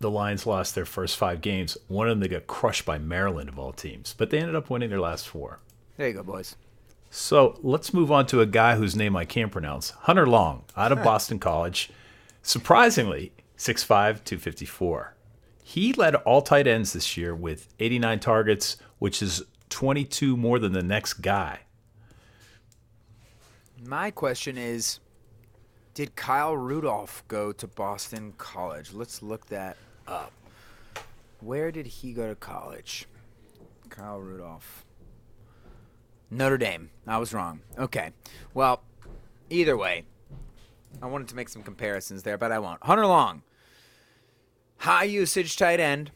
the 0.00 0.10
Lions 0.10 0.46
lost 0.46 0.74
their 0.74 0.84
first 0.84 1.16
five 1.16 1.40
games. 1.40 1.76
One 1.88 2.08
of 2.08 2.12
them 2.12 2.20
they 2.20 2.28
got 2.28 2.46
crushed 2.46 2.84
by 2.84 2.98
Maryland 2.98 3.48
of 3.48 3.58
all 3.58 3.72
teams, 3.72 4.14
but 4.16 4.30
they 4.30 4.38
ended 4.38 4.54
up 4.54 4.70
winning 4.70 4.90
their 4.90 5.00
last 5.00 5.28
four. 5.28 5.60
There 5.96 6.08
you 6.08 6.14
go, 6.14 6.22
boys. 6.22 6.56
So 7.10 7.58
let's 7.62 7.94
move 7.94 8.10
on 8.10 8.26
to 8.26 8.40
a 8.40 8.46
guy 8.46 8.74
whose 8.74 8.96
name 8.96 9.16
I 9.16 9.24
can't 9.24 9.52
pronounce. 9.52 9.90
Hunter 9.90 10.26
Long, 10.26 10.64
out 10.76 10.90
of 10.90 11.02
Boston 11.04 11.38
College. 11.38 11.90
Surprisingly, 12.42 13.32
6'5, 13.56 14.24
254. 14.24 15.14
He 15.62 15.92
led 15.92 16.16
all 16.16 16.42
tight 16.42 16.66
ends 16.66 16.92
this 16.92 17.16
year 17.16 17.34
with 17.34 17.72
89 17.78 18.20
targets, 18.20 18.76
which 18.98 19.22
is 19.22 19.44
22 19.70 20.36
more 20.36 20.58
than 20.58 20.72
the 20.72 20.82
next 20.82 21.14
guy. 21.14 21.60
My 23.86 24.10
question 24.10 24.56
is 24.56 25.00
Did 25.92 26.16
Kyle 26.16 26.56
Rudolph 26.56 27.22
go 27.28 27.52
to 27.52 27.66
Boston 27.66 28.32
College? 28.38 28.94
Let's 28.94 29.22
look 29.22 29.46
that 29.46 29.76
up. 30.08 30.32
Where 31.40 31.70
did 31.70 31.86
he 31.86 32.14
go 32.14 32.28
to 32.28 32.34
college? 32.34 33.06
Kyle 33.90 34.18
Rudolph. 34.18 34.86
Notre 36.30 36.56
Dame. 36.56 36.90
I 37.06 37.18
was 37.18 37.34
wrong. 37.34 37.60
Okay. 37.78 38.12
Well, 38.54 38.82
either 39.50 39.76
way, 39.76 40.04
I 41.02 41.06
wanted 41.06 41.28
to 41.28 41.36
make 41.36 41.50
some 41.50 41.62
comparisons 41.62 42.22
there, 42.22 42.38
but 42.38 42.52
I 42.52 42.58
won't. 42.60 42.82
Hunter 42.82 43.06
Long. 43.06 43.42
High 44.78 45.04
usage 45.04 45.56
tight 45.56 45.78
end. 45.78 46.10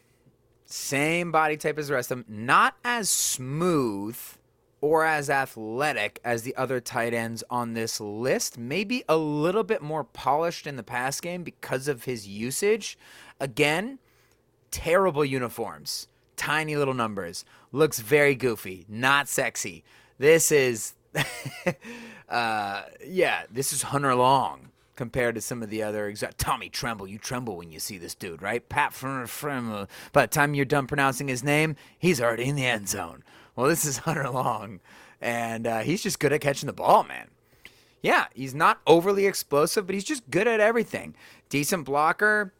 Same 0.65 1.31
body 1.31 1.59
type 1.59 1.79
as 1.79 1.89
the 1.89 1.95
rest 1.95 2.11
of 2.11 2.19
them. 2.19 2.47
Not 2.47 2.77
as 2.83 3.11
smooth 3.11 4.19
or 4.81 5.05
as 5.05 5.29
athletic 5.29 6.21
as 6.25 6.43
the 6.43 6.55
other 6.57 6.81
tight 6.81 7.13
ends 7.13 7.43
on 7.51 7.75
this 7.75 8.01
list. 8.01 8.59
Maybe 8.59 9.05
a 9.09 9.17
little 9.17 9.65
bit 9.65 9.83
more 9.83 10.05
polished 10.05 10.67
in 10.67 10.77
the 10.77 10.83
pass 10.83 11.21
game 11.21 11.43
because 11.43 11.89
of 11.89 12.05
his 12.05 12.29
usage. 12.29 12.99
Again, 13.41 13.99
terrible 14.71 15.25
uniforms, 15.25 16.09
tiny 16.37 16.77
little 16.77 16.95
numbers, 16.95 17.45
looks 17.73 17.99
very 17.99 18.35
goofy, 18.35 18.85
not 18.89 19.29
sexy. 19.29 19.85
This 20.19 20.53
is, 20.53 20.95
uh, 22.29 22.83
yeah, 23.05 23.43
this 23.51 23.73
is 23.73 23.83
Hunter 23.83 24.15
Long 24.15 24.69
compared 24.99 25.37
to 25.37 25.41
some 25.41 25.63
of 25.63 25.71
the 25.71 25.81
other 25.81 26.11
exa- 26.11 26.33
Tommy 26.39 26.69
Tremble. 26.69 27.07
You 27.07 27.19
tremble 27.19 27.57
when 27.57 27.71
you 27.71 27.79
see 27.79 27.99
this 27.99 28.17
dude, 28.17 28.43
right? 28.43 28.69
Pat 28.69 28.93
Frem. 28.93 29.89
By 30.13 30.23
the 30.23 30.27
time 30.27 30.55
you're 30.55 30.65
done 30.65 30.89
pronouncing 30.89 31.29
his 31.29 31.45
name, 31.45 31.77
he's 31.99 32.21
already 32.21 32.45
in 32.45 32.57
the 32.57 32.67
end 32.67 32.89
zone. 32.89 33.23
Well, 33.59 33.67
this 33.67 33.85
is 33.85 33.97
Hunter 34.07 34.31
Long, 34.31 34.79
and 35.21 35.67
uh, 35.67 35.81
he's 35.81 36.01
just 36.01 36.21
good 36.21 36.33
at 36.33 36.41
catching 36.41 36.69
the 36.69 36.73
ball, 36.73 37.03
man. 37.03 37.27
Yeah, 38.01 38.27
he's 38.33 38.55
not 38.55 38.81
overly 38.87 39.27
explosive, 39.27 39.85
but 39.85 39.95
he's 39.95 40.05
just 40.05 40.31
good 40.31 40.47
at 40.47 40.61
everything. 40.61 41.17
Decent 41.49 41.85
blocker, 41.85 42.53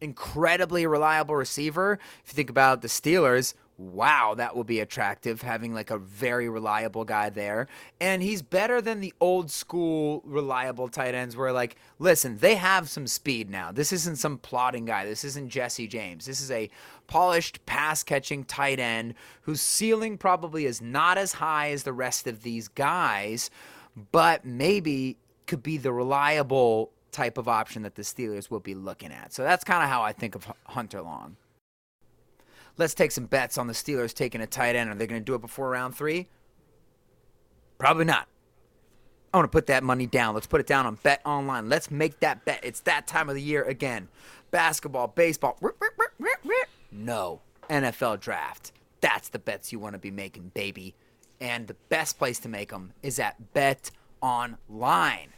incredibly 0.00 0.88
reliable 0.88 1.36
receiver. 1.36 2.00
If 2.24 2.32
you 2.32 2.34
think 2.34 2.50
about 2.50 2.82
the 2.82 2.88
Steelers, 2.88 3.54
wow, 3.76 4.34
that 4.36 4.54
will 4.54 4.64
be 4.64 4.80
attractive 4.80 5.42
having 5.42 5.74
like 5.74 5.90
a 5.90 5.98
very 5.98 6.48
reliable 6.48 7.04
guy 7.04 7.28
there. 7.28 7.66
And 8.00 8.22
he's 8.22 8.42
better 8.42 8.80
than 8.80 9.00
the 9.00 9.12
old 9.20 9.50
school 9.50 10.22
reliable 10.24 10.88
tight 10.88 11.14
ends 11.14 11.36
where 11.36 11.52
like, 11.52 11.76
listen, 11.98 12.38
they 12.38 12.54
have 12.54 12.88
some 12.88 13.06
speed 13.06 13.50
now. 13.50 13.72
This 13.72 13.92
isn't 13.92 14.16
some 14.16 14.38
plotting 14.38 14.84
guy. 14.84 15.04
This 15.04 15.24
isn't 15.24 15.48
Jesse 15.48 15.88
James. 15.88 16.26
This 16.26 16.40
is 16.40 16.50
a 16.50 16.70
polished 17.06 17.64
pass 17.66 18.02
catching 18.02 18.44
tight 18.44 18.78
end 18.78 19.14
whose 19.42 19.60
ceiling 19.60 20.18
probably 20.18 20.66
is 20.66 20.80
not 20.80 21.18
as 21.18 21.32
high 21.34 21.70
as 21.70 21.82
the 21.82 21.92
rest 21.92 22.26
of 22.26 22.42
these 22.42 22.68
guys, 22.68 23.50
but 24.12 24.44
maybe 24.44 25.16
could 25.46 25.62
be 25.62 25.76
the 25.78 25.92
reliable 25.92 26.90
type 27.10 27.38
of 27.38 27.48
option 27.48 27.82
that 27.82 27.94
the 27.94 28.02
Steelers 28.02 28.50
will 28.50 28.60
be 28.60 28.74
looking 28.74 29.12
at. 29.12 29.32
So 29.32 29.42
that's 29.42 29.64
kind 29.64 29.82
of 29.82 29.88
how 29.88 30.02
I 30.02 30.12
think 30.12 30.34
of 30.34 30.50
Hunter 30.66 31.02
Long. 31.02 31.36
Let's 32.76 32.94
take 32.94 33.12
some 33.12 33.26
bets 33.26 33.56
on 33.56 33.66
the 33.66 33.72
Steelers 33.72 34.12
taking 34.12 34.40
a 34.40 34.46
tight 34.46 34.74
end. 34.74 34.90
Are 34.90 34.94
they 34.94 35.06
going 35.06 35.20
to 35.20 35.24
do 35.24 35.34
it 35.34 35.40
before 35.40 35.70
round 35.70 35.94
three? 35.94 36.28
Probably 37.78 38.04
not. 38.04 38.28
I 39.32 39.36
want 39.36 39.50
to 39.50 39.56
put 39.56 39.66
that 39.66 39.82
money 39.82 40.06
down. 40.06 40.34
Let's 40.34 40.46
put 40.46 40.60
it 40.60 40.66
down 40.66 40.86
on 40.86 40.96
Bet 41.02 41.20
Online. 41.24 41.68
Let's 41.68 41.90
make 41.90 42.20
that 42.20 42.44
bet. 42.44 42.60
It's 42.62 42.80
that 42.80 43.06
time 43.06 43.28
of 43.28 43.34
the 43.34 43.42
year 43.42 43.64
again. 43.64 44.08
Basketball, 44.50 45.08
baseball. 45.08 45.58
No. 46.92 47.40
NFL 47.68 48.20
draft. 48.20 48.72
That's 49.00 49.28
the 49.28 49.38
bets 49.38 49.72
you 49.72 49.78
want 49.78 49.94
to 49.94 49.98
be 49.98 50.10
making, 50.10 50.52
baby. 50.54 50.94
And 51.40 51.66
the 51.66 51.76
best 51.88 52.18
place 52.18 52.38
to 52.40 52.48
make 52.48 52.70
them 52.70 52.92
is 53.02 53.18
at 53.18 53.52
Bet 53.54 53.90
Online. 54.20 55.30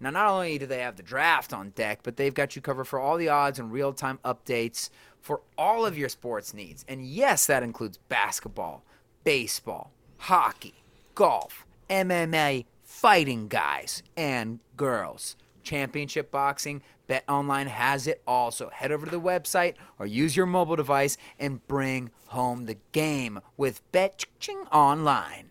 Now, 0.00 0.10
not 0.10 0.30
only 0.30 0.58
do 0.58 0.66
they 0.66 0.80
have 0.80 0.96
the 0.96 1.02
draft 1.02 1.52
on 1.52 1.70
deck, 1.70 2.00
but 2.02 2.16
they've 2.16 2.34
got 2.34 2.56
you 2.56 2.62
covered 2.62 2.86
for 2.86 2.98
all 2.98 3.16
the 3.16 3.28
odds 3.28 3.58
and 3.58 3.70
real 3.70 3.92
time 3.92 4.18
updates 4.24 4.88
for 5.20 5.42
all 5.58 5.86
of 5.86 5.98
your 5.98 6.08
sports 6.08 6.54
needs. 6.54 6.84
And 6.88 7.04
yes, 7.04 7.46
that 7.46 7.62
includes 7.62 7.98
basketball, 8.08 8.84
baseball, 9.24 9.92
hockey, 10.18 10.74
golf, 11.14 11.66
MMA, 11.88 12.64
fighting 12.82 13.48
guys 13.48 14.02
and 14.16 14.60
girls. 14.76 15.36
Championship 15.62 16.30
boxing, 16.30 16.82
Bet 17.06 17.24
Online 17.28 17.66
has 17.66 18.06
it 18.06 18.22
all. 18.26 18.50
So 18.50 18.70
head 18.70 18.92
over 18.92 19.04
to 19.04 19.10
the 19.10 19.20
website 19.20 19.74
or 19.98 20.06
use 20.06 20.36
your 20.36 20.46
mobile 20.46 20.76
device 20.76 21.16
and 21.38 21.66
bring 21.66 22.10
home 22.28 22.66
the 22.66 22.78
game 22.92 23.40
with 23.56 23.80
Bet 23.92 24.24
Online. 24.72 25.50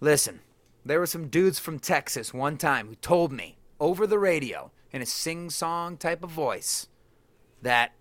Listen, 0.00 0.40
there 0.84 0.98
were 0.98 1.06
some 1.06 1.28
dudes 1.28 1.58
from 1.58 1.78
Texas 1.78 2.34
one 2.34 2.56
time 2.56 2.88
who 2.88 2.94
told 2.96 3.32
me 3.32 3.56
over 3.78 4.06
the 4.06 4.18
radio 4.18 4.70
in 4.92 5.02
a 5.02 5.06
sing 5.06 5.50
song 5.50 5.96
type 5.96 6.22
of 6.22 6.30
voice 6.30 6.88
that 7.62 7.92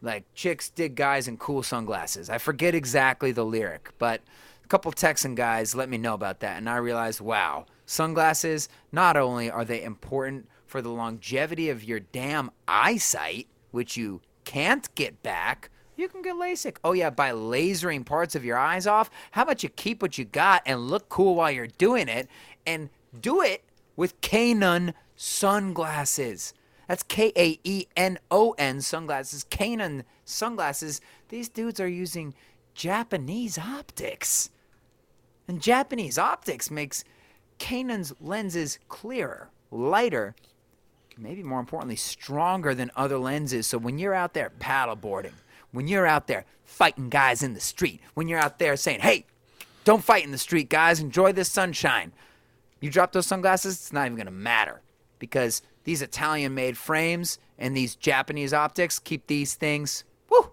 like 0.00 0.24
chicks 0.34 0.70
dig 0.70 0.94
guys 0.94 1.26
in 1.26 1.36
cool 1.36 1.62
sunglasses. 1.62 2.30
I 2.30 2.38
forget 2.38 2.74
exactly 2.74 3.32
the 3.32 3.44
lyric, 3.44 3.92
but 3.98 4.20
a 4.64 4.68
couple 4.68 4.92
Texan 4.92 5.34
guys 5.34 5.74
let 5.74 5.88
me 5.88 5.98
know 5.98 6.14
about 6.14 6.40
that 6.40 6.56
and 6.58 6.68
I 6.68 6.76
realized, 6.76 7.20
wow, 7.20 7.66
sunglasses 7.86 8.68
not 8.92 9.16
only 9.16 9.50
are 9.50 9.64
they 9.64 9.82
important 9.82 10.48
for 10.66 10.82
the 10.82 10.90
longevity 10.90 11.70
of 11.70 11.82
your 11.82 12.00
damn 12.00 12.50
eyesight, 12.68 13.48
which 13.70 13.96
you 13.96 14.20
can't 14.44 14.94
get 14.94 15.22
back, 15.22 15.70
you 15.96 16.08
can 16.08 16.22
get 16.22 16.36
LASIK. 16.36 16.76
Oh, 16.84 16.92
yeah, 16.92 17.10
by 17.10 17.32
lasering 17.32 18.06
parts 18.06 18.36
of 18.36 18.44
your 18.44 18.56
eyes 18.56 18.86
off. 18.86 19.10
How 19.32 19.42
about 19.42 19.64
you 19.64 19.68
keep 19.68 20.00
what 20.00 20.16
you 20.16 20.24
got 20.24 20.62
and 20.64 20.88
look 20.88 21.08
cool 21.08 21.34
while 21.34 21.50
you're 21.50 21.66
doing 21.66 22.08
it 22.08 22.28
and 22.64 22.88
do 23.20 23.42
it 23.42 23.64
with 23.96 24.20
Kaenon 24.20 24.94
sunglasses. 25.18 26.54
That's 26.86 27.02
K 27.02 27.32
A 27.36 27.58
E 27.64 27.86
N 27.96 28.18
O 28.30 28.54
N 28.56 28.80
sunglasses. 28.80 29.44
Kaenon 29.50 30.04
sunglasses. 30.24 31.00
These 31.28 31.50
dudes 31.50 31.80
are 31.80 31.88
using 31.88 32.34
Japanese 32.74 33.58
optics. 33.58 34.48
And 35.48 35.60
Japanese 35.60 36.18
optics 36.18 36.70
makes 36.70 37.04
Kaenon's 37.58 38.14
lenses 38.20 38.78
clearer, 38.88 39.50
lighter, 39.70 40.34
maybe 41.18 41.42
more 41.42 41.60
importantly, 41.60 41.96
stronger 41.96 42.74
than 42.74 42.90
other 42.94 43.18
lenses. 43.18 43.66
So 43.66 43.76
when 43.76 43.98
you're 43.98 44.14
out 44.14 44.34
there 44.34 44.52
paddleboarding, 44.60 45.32
when 45.72 45.88
you're 45.88 46.06
out 46.06 46.28
there 46.28 46.44
fighting 46.64 47.08
guys 47.08 47.42
in 47.42 47.54
the 47.54 47.60
street, 47.60 48.00
when 48.14 48.28
you're 48.28 48.38
out 48.38 48.58
there 48.58 48.76
saying, 48.76 49.00
hey, 49.00 49.26
don't 49.84 50.04
fight 50.04 50.24
in 50.24 50.30
the 50.30 50.38
street, 50.38 50.68
guys, 50.68 51.00
enjoy 51.00 51.32
this 51.32 51.50
sunshine. 51.50 52.12
You 52.80 52.90
drop 52.90 53.12
those 53.12 53.26
sunglasses, 53.26 53.74
it's 53.74 53.92
not 53.92 54.06
even 54.06 54.16
to 54.26 54.30
matter 54.30 54.80
because 55.18 55.62
these 55.84 56.02
Italian 56.02 56.54
made 56.54 56.76
frames 56.76 57.38
and 57.58 57.76
these 57.76 57.94
Japanese 57.94 58.52
optics 58.52 58.98
keep 58.98 59.26
these 59.26 59.54
things 59.54 60.04
woo, 60.30 60.50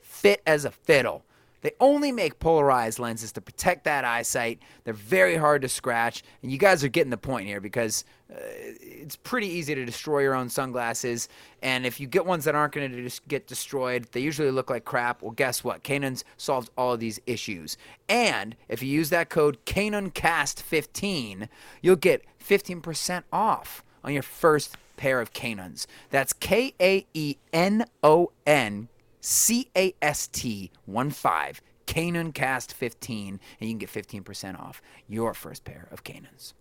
fit 0.00 0.42
as 0.46 0.64
a 0.64 0.70
fiddle. 0.70 1.24
They 1.62 1.72
only 1.78 2.10
make 2.10 2.38
polarized 2.38 2.98
lenses 2.98 3.32
to 3.32 3.40
protect 3.40 3.84
that 3.84 4.04
eyesight. 4.04 4.60
They're 4.84 4.94
very 4.94 5.36
hard 5.36 5.62
to 5.62 5.68
scratch. 5.68 6.22
And 6.42 6.50
you 6.50 6.58
guys 6.58 6.82
are 6.82 6.88
getting 6.88 7.10
the 7.10 7.18
point 7.18 7.46
here 7.46 7.60
because 7.60 8.04
uh, 8.32 8.36
it's 8.38 9.16
pretty 9.16 9.48
easy 9.48 9.74
to 9.74 9.84
destroy 9.84 10.20
your 10.20 10.34
own 10.34 10.48
sunglasses. 10.48 11.28
And 11.62 11.84
if 11.84 12.00
you 12.00 12.06
get 12.06 12.24
ones 12.24 12.44
that 12.44 12.54
aren't 12.54 12.72
going 12.72 12.90
to 12.92 13.20
get 13.28 13.46
destroyed, 13.46 14.06
they 14.12 14.20
usually 14.20 14.50
look 14.50 14.70
like 14.70 14.84
crap. 14.86 15.20
Well, 15.20 15.32
guess 15.32 15.62
what? 15.62 15.84
Kaenon's 15.84 16.24
solved 16.38 16.70
all 16.78 16.94
of 16.94 17.00
these 17.00 17.20
issues. 17.26 17.76
And 18.08 18.56
if 18.68 18.82
you 18.82 18.88
use 18.88 19.10
that 19.10 19.28
code 19.28 19.58
KaenonCast15, 19.66 21.48
you'll 21.82 21.96
get 21.96 22.24
15% 22.42 23.24
off 23.32 23.84
on 24.04 24.12
your 24.12 24.22
first 24.22 24.76
pair 24.96 25.20
of 25.20 25.32
Kaenons. 25.32 25.86
That's 26.10 26.32
K 26.32 26.74
A 26.80 27.06
E 27.14 27.36
N 27.52 27.86
O 28.02 28.32
N 28.46 28.88
C 29.20 29.68
A 29.76 29.94
S 30.00 30.26
T 30.26 30.70
1 30.86 31.10
5, 31.10 31.60
Kaenon 31.86 32.34
Cast 32.34 32.72
15, 32.72 33.40
and 33.60 33.68
you 33.68 33.76
can 33.76 33.78
get 33.78 33.90
15% 33.90 34.60
off 34.60 34.82
your 35.08 35.34
first 35.34 35.64
pair 35.64 35.88
of 35.90 36.04
Kaenons. 36.04 36.52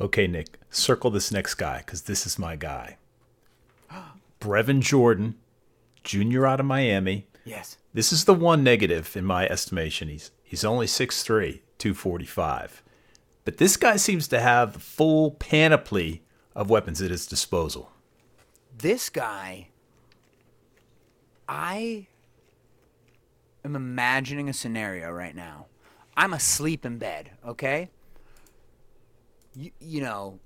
Okay, 0.00 0.26
Nick, 0.26 0.58
circle 0.70 1.10
this 1.10 1.30
next 1.30 1.54
guy 1.56 1.78
because 1.78 2.02
this 2.02 2.26
is 2.26 2.38
my 2.38 2.56
guy. 2.56 2.96
Brevin 4.40 4.80
Jordan, 4.80 5.36
junior 6.02 6.46
out 6.46 6.60
of 6.60 6.66
Miami. 6.66 7.26
Yes. 7.44 7.76
This 7.92 8.12
is 8.12 8.24
the 8.24 8.34
one 8.34 8.62
negative 8.62 9.16
in 9.16 9.24
my 9.24 9.46
estimation. 9.48 10.08
He's 10.08 10.30
he's 10.42 10.64
only 10.64 10.86
6'3, 10.86 11.60
245. 11.78 12.82
But 13.44 13.58
this 13.58 13.76
guy 13.76 13.96
seems 13.96 14.28
to 14.28 14.40
have 14.40 14.74
the 14.74 14.78
full 14.78 15.32
panoply 15.32 16.22
of 16.54 16.70
weapons 16.70 17.00
at 17.00 17.10
his 17.10 17.26
disposal. 17.26 17.90
This 18.76 19.08
guy, 19.08 19.68
I 21.48 22.06
am 23.64 23.76
imagining 23.76 24.48
a 24.48 24.52
scenario 24.52 25.10
right 25.10 25.34
now. 25.34 25.66
I'm 26.16 26.32
asleep 26.32 26.84
in 26.84 26.98
bed, 26.98 27.30
okay? 27.46 27.90
You, 29.54 29.70
you 29.80 30.00
know, 30.02 30.38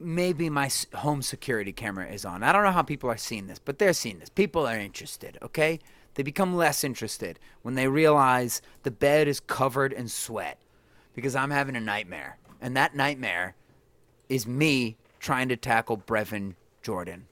maybe 0.00 0.50
my 0.50 0.70
home 0.94 1.22
security 1.22 1.72
camera 1.72 2.06
is 2.06 2.24
on. 2.24 2.42
I 2.42 2.52
don't 2.52 2.64
know 2.64 2.72
how 2.72 2.82
people 2.82 3.10
are 3.10 3.16
seeing 3.16 3.46
this, 3.46 3.58
but 3.58 3.78
they're 3.78 3.92
seeing 3.92 4.18
this. 4.18 4.28
People 4.28 4.66
are 4.66 4.78
interested, 4.78 5.38
okay? 5.40 5.78
They 6.14 6.22
become 6.22 6.56
less 6.56 6.84
interested 6.84 7.38
when 7.62 7.74
they 7.74 7.88
realize 7.88 8.60
the 8.82 8.90
bed 8.90 9.28
is 9.28 9.40
covered 9.40 9.92
in 9.92 10.08
sweat 10.08 10.60
because 11.14 11.34
I'm 11.34 11.50
having 11.50 11.76
a 11.76 11.80
nightmare. 11.80 12.38
And 12.60 12.76
that 12.76 12.94
nightmare 12.94 13.54
is 14.28 14.46
me 14.46 14.96
trying 15.20 15.48
to 15.48 15.56
tackle 15.56 15.98
Brevin 15.98 16.54
Jordan. 16.82 17.26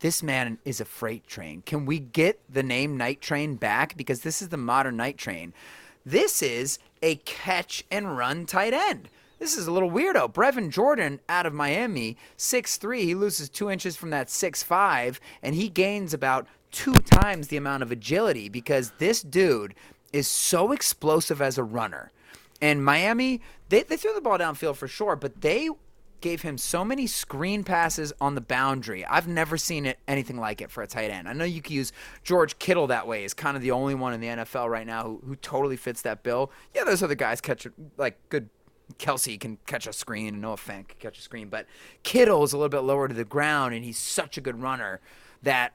This 0.00 0.22
man 0.22 0.58
is 0.64 0.80
a 0.80 0.86
freight 0.86 1.26
train. 1.26 1.62
Can 1.66 1.84
we 1.84 1.98
get 1.98 2.40
the 2.48 2.62
name 2.62 2.96
Night 2.96 3.20
Train 3.20 3.56
back? 3.56 3.96
Because 3.96 4.22
this 4.22 4.40
is 4.40 4.48
the 4.48 4.56
modern 4.56 4.96
Night 4.96 5.18
Train. 5.18 5.52
This 6.06 6.42
is 6.42 6.78
a 7.02 7.16
catch 7.16 7.84
and 7.90 8.16
run 8.16 8.46
tight 8.46 8.72
end. 8.72 9.10
This 9.38 9.56
is 9.56 9.66
a 9.66 9.72
little 9.72 9.90
weirdo. 9.90 10.32
Brevin 10.32 10.70
Jordan 10.70 11.20
out 11.28 11.46
of 11.46 11.52
Miami, 11.52 12.16
6'3. 12.38 13.00
He 13.00 13.14
loses 13.14 13.48
two 13.48 13.70
inches 13.70 13.96
from 13.96 14.10
that 14.10 14.28
6'5, 14.28 15.18
and 15.42 15.54
he 15.54 15.68
gains 15.68 16.14
about 16.14 16.46
two 16.70 16.94
times 16.94 17.48
the 17.48 17.56
amount 17.56 17.82
of 17.82 17.90
agility 17.90 18.48
because 18.48 18.92
this 18.98 19.22
dude 19.22 19.74
is 20.12 20.28
so 20.28 20.72
explosive 20.72 21.40
as 21.40 21.58
a 21.58 21.64
runner. 21.64 22.10
And 22.60 22.84
Miami, 22.84 23.40
they, 23.68 23.82
they 23.82 23.96
threw 23.96 24.14
the 24.14 24.20
ball 24.20 24.38
downfield 24.38 24.76
for 24.76 24.88
sure, 24.88 25.16
but 25.16 25.40
they 25.40 25.70
gave 26.20 26.42
him 26.42 26.58
so 26.58 26.84
many 26.84 27.06
screen 27.06 27.64
passes 27.64 28.12
on 28.20 28.34
the 28.34 28.40
boundary. 28.40 29.04
I've 29.06 29.26
never 29.26 29.56
seen 29.56 29.86
it 29.86 29.98
anything 30.06 30.36
like 30.36 30.60
it 30.60 30.70
for 30.70 30.82
a 30.82 30.86
tight 30.86 31.10
end. 31.10 31.28
I 31.28 31.32
know 31.32 31.44
you 31.44 31.62
could 31.62 31.72
use 31.72 31.92
George 32.22 32.58
Kittle 32.58 32.86
that 32.88 33.06
way. 33.06 33.24
Is 33.24 33.34
kind 33.34 33.56
of 33.56 33.62
the 33.62 33.70
only 33.70 33.94
one 33.94 34.12
in 34.12 34.20
the 34.20 34.26
NFL 34.28 34.68
right 34.68 34.86
now 34.86 35.04
who, 35.04 35.22
who 35.26 35.36
totally 35.36 35.76
fits 35.76 36.02
that 36.02 36.22
bill. 36.22 36.50
Yeah, 36.74 36.84
those 36.84 37.02
other 37.02 37.14
guys 37.14 37.40
catch 37.40 37.66
like 37.96 38.18
good. 38.28 38.48
Kelce 38.98 39.38
can 39.38 39.56
catch 39.66 39.86
a 39.86 39.92
screen, 39.92 40.34
and 40.34 40.42
Noah 40.42 40.56
Fant 40.56 40.88
can 40.88 40.98
catch 40.98 41.16
a 41.16 41.22
screen, 41.22 41.48
but 41.48 41.64
Kittle 42.02 42.42
is 42.42 42.52
a 42.52 42.56
little 42.56 42.68
bit 42.68 42.80
lower 42.80 43.06
to 43.06 43.14
the 43.14 43.24
ground, 43.24 43.72
and 43.72 43.84
he's 43.84 43.96
such 43.96 44.36
a 44.36 44.40
good 44.40 44.60
runner 44.60 45.00
that 45.42 45.74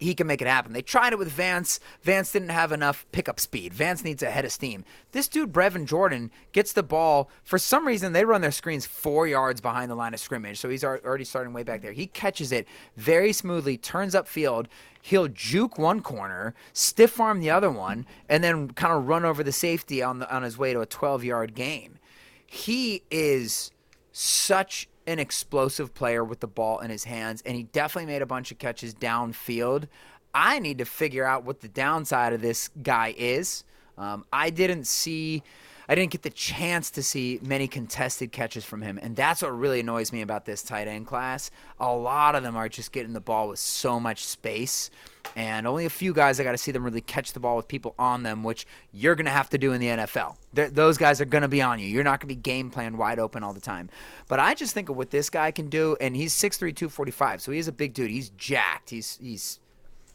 he 0.00 0.14
can 0.14 0.26
make 0.26 0.40
it 0.40 0.48
happen. 0.48 0.72
They 0.72 0.82
tried 0.82 1.12
it 1.12 1.18
with 1.18 1.30
Vance. 1.30 1.78
Vance 2.02 2.32
didn't 2.32 2.48
have 2.48 2.72
enough 2.72 3.06
pickup 3.12 3.38
speed. 3.38 3.74
Vance 3.74 4.02
needs 4.02 4.22
a 4.22 4.30
head 4.30 4.46
of 4.46 4.50
steam. 4.50 4.84
This 5.12 5.28
dude, 5.28 5.52
Brevin 5.52 5.84
Jordan, 5.86 6.30
gets 6.52 6.72
the 6.72 6.82
ball. 6.82 7.28
For 7.44 7.58
some 7.58 7.86
reason, 7.86 8.14
they 8.14 8.24
run 8.24 8.40
their 8.40 8.50
screens 8.50 8.86
four 8.86 9.26
yards 9.26 9.60
behind 9.60 9.90
the 9.90 9.94
line 9.94 10.14
of 10.14 10.20
scrimmage, 10.20 10.58
so 10.58 10.70
he's 10.70 10.82
already 10.82 11.24
starting 11.24 11.52
way 11.52 11.62
back 11.62 11.82
there. 11.82 11.92
He 11.92 12.06
catches 12.06 12.50
it 12.50 12.66
very 12.96 13.34
smoothly, 13.34 13.76
turns 13.76 14.14
upfield. 14.14 14.66
He'll 15.02 15.28
juke 15.28 15.78
one 15.78 16.00
corner, 16.00 16.54
stiff 16.72 17.20
arm 17.20 17.40
the 17.40 17.50
other 17.50 17.70
one, 17.70 18.06
and 18.28 18.42
then 18.42 18.70
kind 18.70 18.94
of 18.94 19.06
run 19.06 19.26
over 19.26 19.44
the 19.44 19.52
safety 19.52 20.02
on 20.02 20.20
the, 20.20 20.34
on 20.34 20.42
his 20.42 20.56
way 20.56 20.72
to 20.72 20.80
a 20.80 20.86
12 20.86 21.24
yard 21.24 21.54
gain. 21.54 21.98
He 22.46 23.02
is 23.10 23.70
such 24.12 24.88
an 25.06 25.18
explosive 25.18 25.94
player 25.94 26.22
with 26.24 26.40
the 26.40 26.46
ball 26.46 26.78
in 26.80 26.90
his 26.90 27.04
hands, 27.04 27.42
and 27.46 27.56
he 27.56 27.64
definitely 27.64 28.12
made 28.12 28.22
a 28.22 28.26
bunch 28.26 28.52
of 28.52 28.58
catches 28.58 28.94
downfield. 28.94 29.88
I 30.34 30.58
need 30.58 30.78
to 30.78 30.84
figure 30.84 31.24
out 31.24 31.44
what 31.44 31.60
the 31.60 31.68
downside 31.68 32.32
of 32.32 32.40
this 32.40 32.70
guy 32.82 33.14
is. 33.16 33.64
Um, 33.98 34.24
I 34.32 34.50
didn't 34.50 34.86
see, 34.86 35.42
I 35.90 35.96
didn't 35.96 36.12
get 36.12 36.22
the 36.22 36.30
chance 36.30 36.88
to 36.92 37.02
see 37.02 37.40
many 37.42 37.66
contested 37.66 38.30
catches 38.30 38.64
from 38.64 38.80
him, 38.80 38.96
and 39.02 39.16
that's 39.16 39.42
what 39.42 39.58
really 39.58 39.80
annoys 39.80 40.12
me 40.12 40.22
about 40.22 40.44
this 40.44 40.62
tight 40.62 40.86
end 40.86 41.08
class. 41.08 41.50
A 41.80 41.92
lot 41.92 42.36
of 42.36 42.44
them 42.44 42.54
are 42.54 42.68
just 42.68 42.92
getting 42.92 43.12
the 43.12 43.20
ball 43.20 43.48
with 43.48 43.58
so 43.58 43.98
much 43.98 44.24
space, 44.24 44.88
and 45.34 45.66
only 45.66 45.86
a 45.86 45.90
few 45.90 46.12
guys 46.12 46.38
I 46.38 46.44
got 46.44 46.52
to 46.52 46.58
see 46.58 46.70
them 46.70 46.84
really 46.84 47.00
catch 47.00 47.32
the 47.32 47.40
ball 47.40 47.56
with 47.56 47.66
people 47.66 47.96
on 47.98 48.22
them, 48.22 48.44
which 48.44 48.68
you're 48.92 49.16
going 49.16 49.24
to 49.24 49.32
have 49.32 49.50
to 49.50 49.58
do 49.58 49.72
in 49.72 49.80
the 49.80 49.88
NFL. 49.88 50.36
Th- 50.54 50.70
those 50.70 50.96
guys 50.96 51.20
are 51.20 51.24
going 51.24 51.42
to 51.42 51.48
be 51.48 51.60
on 51.60 51.80
you. 51.80 51.88
You're 51.88 52.04
not 52.04 52.20
going 52.20 52.28
to 52.28 52.36
be 52.36 52.40
game 52.40 52.70
plan 52.70 52.96
wide 52.96 53.18
open 53.18 53.42
all 53.42 53.52
the 53.52 53.60
time. 53.60 53.90
But 54.28 54.38
I 54.38 54.54
just 54.54 54.72
think 54.72 54.90
of 54.90 54.96
what 54.96 55.10
this 55.10 55.28
guy 55.28 55.50
can 55.50 55.68
do, 55.68 55.96
and 56.00 56.14
he's 56.14 56.32
6'3", 56.32 56.72
245, 56.76 57.42
so 57.42 57.50
he's 57.50 57.66
a 57.66 57.72
big 57.72 57.94
dude. 57.94 58.12
He's 58.12 58.30
jacked. 58.30 58.90
He's 58.90 59.18
he's 59.20 59.58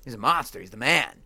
he's 0.06 0.14
a 0.14 0.18
monster. 0.18 0.62
He's 0.62 0.70
the 0.70 0.78
man. 0.78 1.25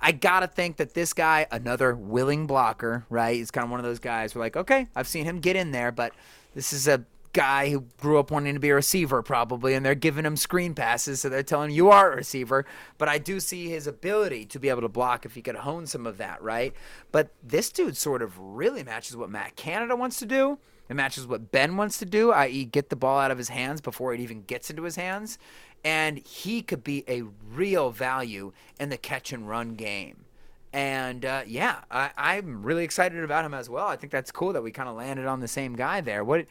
I 0.00 0.12
gotta 0.12 0.46
think 0.46 0.76
that 0.76 0.94
this 0.94 1.12
guy, 1.12 1.46
another 1.50 1.94
willing 1.94 2.46
blocker, 2.46 3.06
right? 3.08 3.36
He's 3.36 3.50
kind 3.50 3.64
of 3.64 3.70
one 3.70 3.80
of 3.80 3.86
those 3.86 3.98
guys 3.98 4.34
We're 4.34 4.42
like, 4.42 4.56
okay, 4.56 4.86
I've 4.94 5.08
seen 5.08 5.24
him 5.24 5.40
get 5.40 5.56
in 5.56 5.70
there, 5.70 5.90
but 5.90 6.12
this 6.54 6.72
is 6.72 6.86
a 6.86 7.04
guy 7.36 7.68
who 7.68 7.84
grew 7.98 8.18
up 8.18 8.30
wanting 8.30 8.54
to 8.54 8.60
be 8.60 8.70
a 8.70 8.74
receiver 8.74 9.22
probably, 9.22 9.74
and 9.74 9.84
they're 9.84 9.94
giving 9.94 10.24
him 10.24 10.36
screen 10.36 10.74
passes, 10.74 11.20
so 11.20 11.28
they're 11.28 11.42
telling 11.42 11.70
him 11.70 11.76
you 11.76 11.90
are 11.90 12.12
a 12.12 12.16
receiver. 12.16 12.64
But 12.96 13.08
I 13.08 13.18
do 13.18 13.40
see 13.40 13.68
his 13.68 13.86
ability 13.86 14.46
to 14.46 14.58
be 14.58 14.70
able 14.70 14.80
to 14.80 14.88
block 14.88 15.26
if 15.26 15.34
he 15.34 15.42
could 15.42 15.56
hone 15.56 15.86
some 15.86 16.06
of 16.06 16.16
that, 16.16 16.42
right? 16.42 16.72
But 17.12 17.30
this 17.42 17.70
dude 17.70 17.96
sort 17.96 18.22
of 18.22 18.38
really 18.38 18.82
matches 18.82 19.16
what 19.16 19.28
Matt 19.28 19.54
Canada 19.54 19.94
wants 19.96 20.18
to 20.20 20.26
do. 20.26 20.58
It 20.88 20.94
matches 20.94 21.26
what 21.26 21.50
Ben 21.50 21.76
wants 21.76 21.98
to 21.98 22.06
do, 22.06 22.32
i.e., 22.32 22.64
get 22.64 22.90
the 22.90 22.96
ball 22.96 23.18
out 23.18 23.30
of 23.30 23.38
his 23.38 23.48
hands 23.48 23.80
before 23.80 24.14
it 24.14 24.20
even 24.20 24.42
gets 24.42 24.70
into 24.70 24.84
his 24.84 24.96
hands. 24.96 25.38
And 25.86 26.18
he 26.18 26.62
could 26.62 26.82
be 26.82 27.04
a 27.08 27.22
real 27.48 27.90
value 27.92 28.52
in 28.80 28.88
the 28.88 28.96
catch 28.96 29.32
and 29.32 29.48
run 29.48 29.76
game. 29.76 30.24
And 30.72 31.24
uh, 31.24 31.42
yeah, 31.46 31.82
I, 31.92 32.10
I'm 32.16 32.64
really 32.64 32.82
excited 32.82 33.22
about 33.22 33.44
him 33.44 33.54
as 33.54 33.70
well. 33.70 33.86
I 33.86 33.94
think 33.94 34.10
that's 34.10 34.32
cool 34.32 34.52
that 34.54 34.62
we 34.62 34.72
kind 34.72 34.88
of 34.88 34.96
landed 34.96 35.26
on 35.26 35.38
the 35.38 35.46
same 35.46 35.76
guy 35.76 36.00
there. 36.00 36.24
What, 36.24 36.46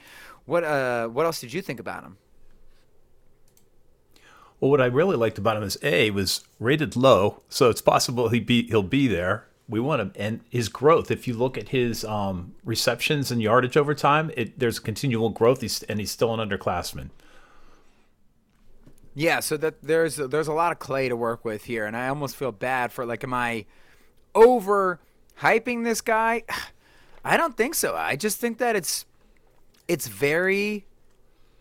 what, 0.46 0.64
uh, 0.64 1.10
what 1.10 1.26
else 1.26 1.42
did 1.42 1.52
you 1.52 1.62
think 1.62 1.82
about 1.82 2.04
him? 2.04 2.16
Well, 4.62 4.72
what 4.72 4.80
I 4.80 4.86
really 4.86 5.18
liked 5.18 5.38
about 5.38 5.58
him 5.58 5.64
is 5.64 5.78
a 5.84 6.12
was 6.12 6.46
rated 6.60 6.96
low, 6.96 7.42
so 7.50 7.70
it's 7.70 7.82
possible 7.82 8.30
he 8.30 8.40
be 8.40 8.68
he'll 8.68 8.84
be 8.84 9.06
there. 9.08 9.48
We 9.68 9.82
want 9.82 10.02
him 10.02 10.14
and 10.16 10.40
his 10.50 10.70
growth. 10.70 11.12
If 11.12 11.28
you 11.28 11.34
look 11.34 11.58
at 11.58 11.70
his 11.70 12.06
um, 12.06 12.56
receptions 12.64 13.32
and 13.32 13.42
yardage 13.42 13.76
over 13.76 13.94
time, 13.94 14.32
it, 14.38 14.58
there's 14.58 14.80
continual 14.80 15.30
growth. 15.30 15.60
He's, 15.60 15.84
and 15.84 16.00
he's 16.00 16.12
still 16.12 16.34
an 16.34 16.40
underclassman. 16.40 17.10
Yeah, 19.18 19.40
so 19.40 19.56
that 19.58 19.82
there's 19.82 20.18
there's 20.18 20.50
a 20.50 20.54
lot 20.54 20.74
of 20.74 20.80
clay 20.80 21.08
to 21.08 21.16
work 21.16 21.46
with 21.46 21.64
here, 21.64 21.86
and 21.86 21.96
I 21.96 22.10
almost 22.10 22.36
feel 22.36 22.52
bad 22.52 22.92
for 22.92 23.06
like, 23.06 23.24
am 23.24 23.34
I 23.34 23.66
over 24.36 25.00
hyping 25.40 25.86
this 25.86 26.02
guy? 26.02 26.44
I 27.26 27.38
don't 27.38 27.58
think 27.58 27.74
so. 27.74 27.96
I 27.96 28.18
just 28.18 28.40
think 28.40 28.60
that 28.60 28.76
it's 28.76 29.06
it's 29.88 30.08
very 30.08 30.86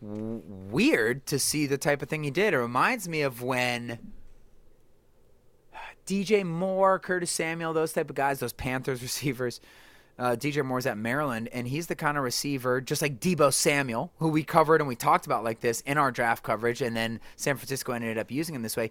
weird 0.01 1.25
to 1.27 1.39
see 1.39 1.67
the 1.67 1.79
type 1.79 2.03
of 2.03 2.09
thing 2.09 2.25
he 2.25 2.31
did. 2.31 2.53
It 2.53 2.59
reminds 2.59 3.09
me 3.09 3.23
of 3.23 3.41
when 3.41 4.13
DJ 6.07 6.45
Moore, 6.45 6.99
Curtis 6.99 7.31
Samuel, 7.31 7.73
those 7.73 7.93
type 7.93 8.11
of 8.11 8.17
guys, 8.17 8.41
those 8.41 8.53
Panthers 8.53 9.01
receivers. 9.03 9.61
Uh, 10.19 10.37
DJ 10.37 10.65
Moore's 10.65 10.87
at 10.87 10.97
Maryland, 10.97 11.49
and 11.53 11.67
he's 11.67 11.89
the 11.89 11.97
kind 11.97 12.17
of 12.17 12.23
receiver, 12.23 12.81
just 12.81 13.03
like 13.03 13.19
Deebo 13.19 13.53
Samuel, 13.53 14.13
who 14.19 14.29
we 14.29 14.45
covered 14.45 14.81
and 14.81 14.87
we 14.87 14.95
talked 14.95 15.27
about 15.27 15.43
like 15.43 15.61
this 15.61 15.81
in 15.81 15.99
our 15.99 16.13
draft 16.13 16.43
coverage, 16.45 16.81
and 16.81 16.97
then 16.97 17.21
San 17.37 17.57
Francisco 17.57 17.93
ended 17.93 18.17
up 18.17 18.31
using 18.31 18.55
him 18.55 18.63
this 18.63 18.77
way. 18.77 18.91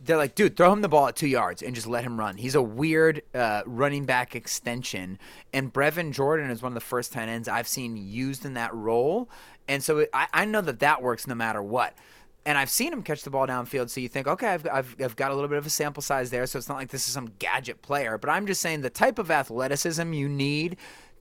They're 0.00 0.16
like, 0.16 0.34
dude, 0.34 0.56
throw 0.56 0.72
him 0.72 0.80
the 0.80 0.88
ball 0.88 1.06
at 1.06 1.16
two 1.16 1.28
yards 1.28 1.62
and 1.62 1.74
just 1.74 1.86
let 1.86 2.02
him 2.02 2.18
run. 2.18 2.36
He's 2.36 2.56
a 2.56 2.60
weird 2.60 3.22
uh, 3.32 3.62
running 3.64 4.04
back 4.04 4.34
extension, 4.34 5.18
and 5.52 5.72
Brevin 5.72 6.12
Jordan 6.12 6.50
is 6.50 6.60
one 6.60 6.72
of 6.72 6.74
the 6.74 6.80
first 6.80 7.12
tight 7.12 7.28
ends 7.28 7.48
I've 7.48 7.68
seen 7.68 7.96
used 7.96 8.44
in 8.44 8.54
that 8.54 8.74
role, 8.74 9.30
and 9.68 9.82
so 9.82 10.06
I, 10.12 10.26
I 10.32 10.44
know 10.44 10.60
that 10.60 10.80
that 10.80 11.02
works 11.02 11.26
no 11.26 11.36
matter 11.36 11.62
what 11.62 11.94
and 12.46 12.58
I've 12.58 12.70
seen 12.70 12.92
him 12.92 13.02
catch 13.02 13.22
the 13.22 13.30
ball 13.30 13.46
downfield. 13.46 13.90
So 13.90 14.00
you 14.00 14.08
think, 14.08 14.26
okay, 14.26 14.48
I've, 14.48 14.66
I've, 14.70 14.96
I've 15.00 15.16
got 15.16 15.30
a 15.30 15.34
little 15.34 15.48
bit 15.48 15.58
of 15.58 15.66
a 15.66 15.70
sample 15.70 16.02
size 16.02 16.30
there. 16.30 16.46
So 16.46 16.58
it's 16.58 16.68
not 16.68 16.76
like 16.76 16.90
this 16.90 17.06
is 17.06 17.14
some 17.14 17.32
gadget 17.38 17.80
player. 17.82 18.18
But 18.18 18.30
I'm 18.30 18.46
just 18.46 18.60
saying 18.60 18.82
the 18.82 18.90
type 18.90 19.18
of 19.18 19.30
athleticism 19.30 20.12
you 20.12 20.28
need 20.28 20.76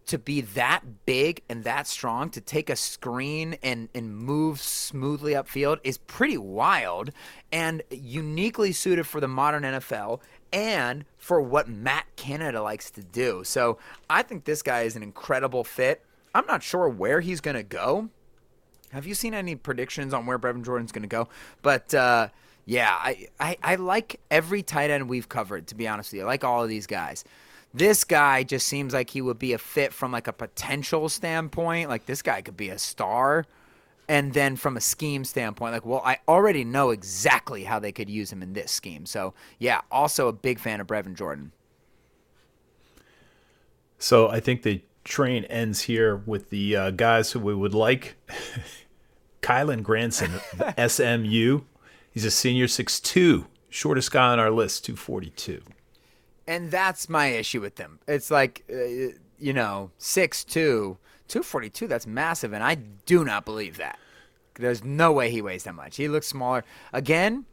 to 0.05 0.17
be 0.17 0.41
that 0.41 0.81
big 1.05 1.41
and 1.47 1.63
that 1.63 1.87
strong 1.87 2.29
to 2.31 2.41
take 2.41 2.69
a 2.69 2.75
screen 2.75 3.55
and, 3.63 3.87
and 3.95 4.15
move 4.15 4.59
smoothly 4.59 5.33
upfield 5.33 5.79
is 5.83 5.97
pretty 5.97 6.37
wild 6.37 7.11
and 7.51 7.81
uniquely 7.89 8.73
suited 8.73 9.05
for 9.05 9.21
the 9.21 9.27
modern 9.27 9.63
NFL 9.63 10.19
and 10.51 11.05
for 11.17 11.41
what 11.41 11.69
Matt 11.69 12.05
Canada 12.17 12.61
likes 12.61 12.91
to 12.91 13.01
do. 13.01 13.43
So 13.45 13.77
I 14.09 14.23
think 14.23 14.43
this 14.43 14.61
guy 14.61 14.81
is 14.81 14.95
an 14.95 15.03
incredible 15.03 15.63
fit. 15.63 16.03
I'm 16.35 16.45
not 16.47 16.63
sure 16.63 16.89
where 16.89 17.21
he's 17.21 17.39
going 17.41 17.55
to 17.55 17.63
go. 17.63 18.09
Have 18.93 19.07
you 19.07 19.15
seen 19.15 19.33
any 19.33 19.55
predictions 19.55 20.13
on 20.13 20.27
where 20.27 20.37
Brevin 20.37 20.63
Jordan's 20.63 20.91
going 20.91 21.01
to 21.01 21.07
go? 21.07 21.27
But 21.63 21.93
uh, 21.95 22.29
yeah, 22.65 22.91
I, 22.91 23.27
I, 23.39 23.57
I 23.63 23.75
like 23.75 24.19
every 24.29 24.61
tight 24.61 24.91
end 24.91 25.09
we've 25.09 25.27
covered. 25.27 25.67
To 25.67 25.75
be 25.75 25.87
honest 25.87 26.11
with 26.11 26.19
you, 26.19 26.23
I 26.23 26.27
like 26.27 26.43
all 26.43 26.63
of 26.63 26.69
these 26.69 26.85
guys. 26.85 27.25
This 27.73 28.03
guy 28.03 28.43
just 28.43 28.67
seems 28.67 28.93
like 28.93 29.09
he 29.09 29.21
would 29.21 29.39
be 29.39 29.53
a 29.53 29.57
fit 29.57 29.93
from 29.93 30.11
like 30.11 30.27
a 30.27 30.33
potential 30.33 31.09
standpoint. 31.09 31.89
Like 31.89 32.05
this 32.05 32.21
guy 32.21 32.41
could 32.41 32.55
be 32.55 32.69
a 32.69 32.77
star, 32.77 33.47
and 34.07 34.33
then 34.33 34.55
from 34.55 34.77
a 34.77 34.81
scheme 34.81 35.25
standpoint, 35.25 35.73
like 35.73 35.85
well, 35.85 36.03
I 36.05 36.19
already 36.27 36.63
know 36.63 36.91
exactly 36.91 37.63
how 37.63 37.79
they 37.79 37.91
could 37.91 38.11
use 38.11 38.31
him 38.31 38.43
in 38.43 38.53
this 38.53 38.71
scheme. 38.71 39.07
So 39.07 39.33
yeah, 39.57 39.81
also 39.91 40.27
a 40.27 40.33
big 40.33 40.59
fan 40.59 40.79
of 40.79 40.87
Brevin 40.87 41.15
Jordan. 41.15 41.51
So 43.97 44.29
I 44.29 44.39
think 44.39 44.61
the 44.61 44.83
train 45.03 45.43
ends 45.45 45.81
here 45.81 46.15
with 46.15 46.49
the 46.49 46.75
uh, 46.75 46.91
guys 46.91 47.31
who 47.31 47.39
we 47.39 47.55
would 47.55 47.73
like. 47.73 48.15
Kylen 49.43 49.83
Granson, 49.83 50.31
SMU. 50.87 51.61
He's 52.11 52.25
a 52.25 52.31
senior, 52.31 52.65
6'2", 52.65 53.45
shortest 53.69 54.11
guy 54.11 54.31
on 54.31 54.39
our 54.39 54.51
list, 54.51 54.85
242. 54.85 55.61
and 56.47 56.71
that's 56.71 57.07
my 57.09 57.27
issue 57.27 57.61
with 57.61 57.75
them. 57.75 57.99
It's 58.07 58.29
like, 58.31 58.63
uh, 58.69 59.13
you 59.39 59.53
know, 59.53 59.91
6'2", 59.99 60.45
242, 61.27 61.87
that's 61.87 62.05
massive, 62.07 62.53
and 62.53 62.63
I 62.63 62.75
do 62.75 63.23
not 63.25 63.45
believe 63.45 63.77
that. 63.77 63.97
There's 64.55 64.83
no 64.83 65.11
way 65.11 65.31
he 65.31 65.41
weighs 65.41 65.63
that 65.63 65.73
much. 65.73 65.95
He 65.97 66.07
looks 66.07 66.27
smaller. 66.27 66.63
Again, 66.91 67.45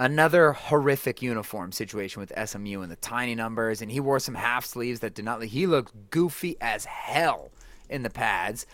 another 0.00 0.52
horrific 0.52 1.20
uniform 1.20 1.72
situation 1.72 2.20
with 2.20 2.32
SMU 2.48 2.80
and 2.80 2.90
the 2.90 2.96
tiny 2.96 3.34
numbers, 3.34 3.82
and 3.82 3.90
he 3.90 4.00
wore 4.00 4.18
some 4.20 4.34
half 4.36 4.64
sleeves 4.64 5.00
that 5.00 5.14
did 5.14 5.24
not. 5.26 5.42
He 5.42 5.66
looked 5.66 6.10
goofy 6.10 6.56
as 6.60 6.86
hell 6.86 7.50
in 7.90 8.02
the 8.02 8.10
pads, 8.10 8.66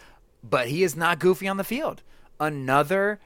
but 0.45 0.69
he 0.69 0.85
is 0.85 0.95
not 0.95 1.19
goofy 1.19 1.49
on 1.49 1.57
the 1.57 1.65
field. 1.65 2.03
Another 2.41 3.21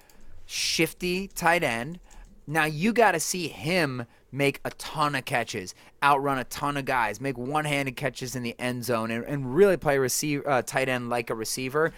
shifty 0.46 1.28
tight 1.28 1.62
end. 1.62 1.98
Now 2.46 2.64
you 2.64 2.92
got 2.92 3.12
to 3.12 3.20
see 3.20 3.48
him 3.48 4.06
make 4.32 4.60
a 4.64 4.70
ton 4.70 5.14
of 5.14 5.24
catches, 5.24 5.74
outrun 6.02 6.38
a 6.38 6.44
ton 6.44 6.76
of 6.76 6.84
guys, 6.84 7.20
make 7.20 7.36
one-handed 7.36 7.96
catches 7.96 8.34
in 8.34 8.42
the 8.42 8.56
end 8.58 8.84
zone, 8.84 9.10
and, 9.10 9.24
and 9.24 9.54
really 9.54 9.76
play 9.76 9.98
receive 9.98 10.42
uh, 10.46 10.62
tight 10.62 10.88
end 10.88 11.10
like 11.10 11.30
a 11.30 11.34
receiver 11.34 11.92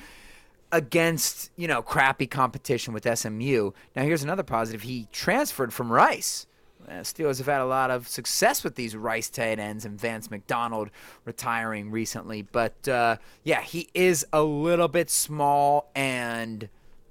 against 0.72 1.52
you 1.56 1.68
know 1.68 1.82
crappy 1.82 2.26
competition 2.26 2.92
with 2.92 3.06
SMU. 3.18 3.70
Now 3.94 4.02
here's 4.02 4.22
another 4.22 4.42
positive: 4.42 4.82
he 4.82 5.08
transferred 5.12 5.72
from 5.72 5.90
Rice. 5.90 6.46
Steelers 6.86 7.38
have 7.38 7.46
had 7.46 7.62
a 7.62 7.66
lot 7.66 7.90
of 7.90 8.06
success 8.08 8.62
with 8.62 8.74
these 8.74 8.94
Rice 8.94 9.30
tight 9.30 9.58
ends, 9.58 9.84
and 9.86 9.98
Vance 9.98 10.30
McDonald 10.30 10.90
retiring 11.24 11.90
recently. 11.90 12.42
But 12.42 12.86
uh, 12.86 13.16
yeah, 13.42 13.62
he 13.62 13.88
is 13.94 14.26
a 14.32 14.42
little 14.42 14.88
bit 14.88 15.08
small 15.08 15.90
and 15.94 16.68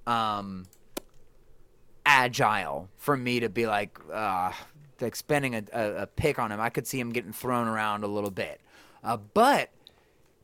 um, 0.07 0.65
agile 2.05 2.89
for 2.97 3.15
me 3.17 3.39
to 3.39 3.49
be 3.49 3.65
like, 3.67 3.97
uh, 4.11 4.51
like 5.01 5.15
spending 5.15 5.55
a, 5.55 5.63
a, 5.73 5.95
a 6.03 6.07
pick 6.07 6.39
on 6.39 6.51
him. 6.51 6.59
I 6.61 6.69
could 6.69 6.87
see 6.87 6.99
him 6.99 7.11
getting 7.11 7.33
thrown 7.33 7.67
around 7.67 8.03
a 8.03 8.07
little 8.07 8.31
bit, 8.31 8.61
uh, 9.03 9.17
but 9.17 9.69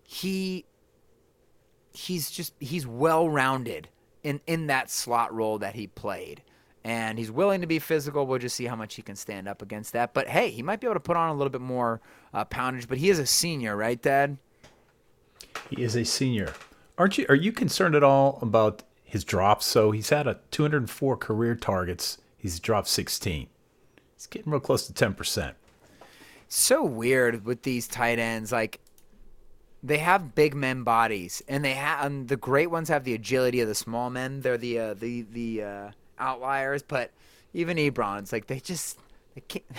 he 0.03 0.65
he's 1.93 2.29
just 2.31 2.53
he's 2.59 2.85
well 2.87 3.29
rounded 3.29 3.89
in 4.23 4.41
in 4.47 4.67
that 4.67 4.89
slot 4.89 5.33
role 5.33 5.57
that 5.59 5.75
he 5.75 5.87
played. 5.87 6.41
and 6.83 7.19
he's 7.19 7.29
willing 7.31 7.61
to 7.61 7.67
be 7.67 7.79
physical. 7.79 8.25
We'll 8.25 8.39
just 8.39 8.55
see 8.55 8.65
how 8.65 8.75
much 8.75 8.95
he 8.95 9.01
can 9.01 9.15
stand 9.15 9.47
up 9.47 9.61
against 9.61 9.93
that. 9.93 10.13
But 10.13 10.27
hey, 10.27 10.49
he 10.49 10.63
might 10.63 10.79
be 10.79 10.87
able 10.87 10.95
to 10.95 10.99
put 11.01 11.17
on 11.17 11.29
a 11.29 11.33
little 11.33 11.49
bit 11.51 11.61
more 11.61 12.01
uh, 12.33 12.45
poundage. 12.45 12.87
But 12.87 12.97
he 12.97 13.09
is 13.09 13.19
a 13.19 13.25
senior, 13.25 13.75
right, 13.75 14.01
Dad? 14.01 14.37
He 15.69 15.83
is 15.83 15.95
a 15.95 16.05
senior. 16.05 16.53
Aren't 16.97 17.17
you? 17.17 17.25
Are 17.29 17.35
you 17.35 17.51
concerned 17.51 17.95
at 17.95 18.03
all 18.03 18.39
about 18.41 18.83
his 19.09 19.23
drops? 19.23 19.65
So 19.65 19.91
he's 19.91 20.09
had 20.09 20.27
a 20.27 20.39
204 20.51 21.17
career 21.17 21.55
targets. 21.55 22.17
He's 22.37 22.59
dropped 22.59 22.87
16. 22.87 23.47
He's 24.15 24.27
getting 24.27 24.51
real 24.51 24.59
close 24.59 24.87
to 24.87 24.93
10 24.93 25.13
percent. 25.13 25.55
so 26.47 26.83
weird 26.83 27.45
with 27.45 27.63
these 27.63 27.87
tight 27.87 28.19
ends. 28.19 28.51
Like 28.51 28.79
they 29.81 29.97
have 29.99 30.35
big 30.35 30.55
men 30.55 30.83
bodies, 30.83 31.41
and 31.47 31.63
they 31.63 31.73
have 31.73 32.05
um, 32.05 32.27
the 32.27 32.35
great 32.37 32.69
ones 32.69 32.89
have 32.89 33.03
the 33.03 33.13
agility 33.13 33.61
of 33.61 33.67
the 33.67 33.75
small 33.75 34.09
men. 34.09 34.41
They're 34.41 34.57
the 34.57 34.79
uh, 34.79 34.93
the 34.93 35.21
the 35.21 35.63
uh, 35.63 35.91
outliers, 36.17 36.83
but 36.83 37.11
even 37.53 37.77
Ebron, 37.77 38.19
it's 38.19 38.33
like 38.33 38.47
they 38.47 38.59
just 38.59 38.99
they 39.35 39.41
can't. 39.41 39.65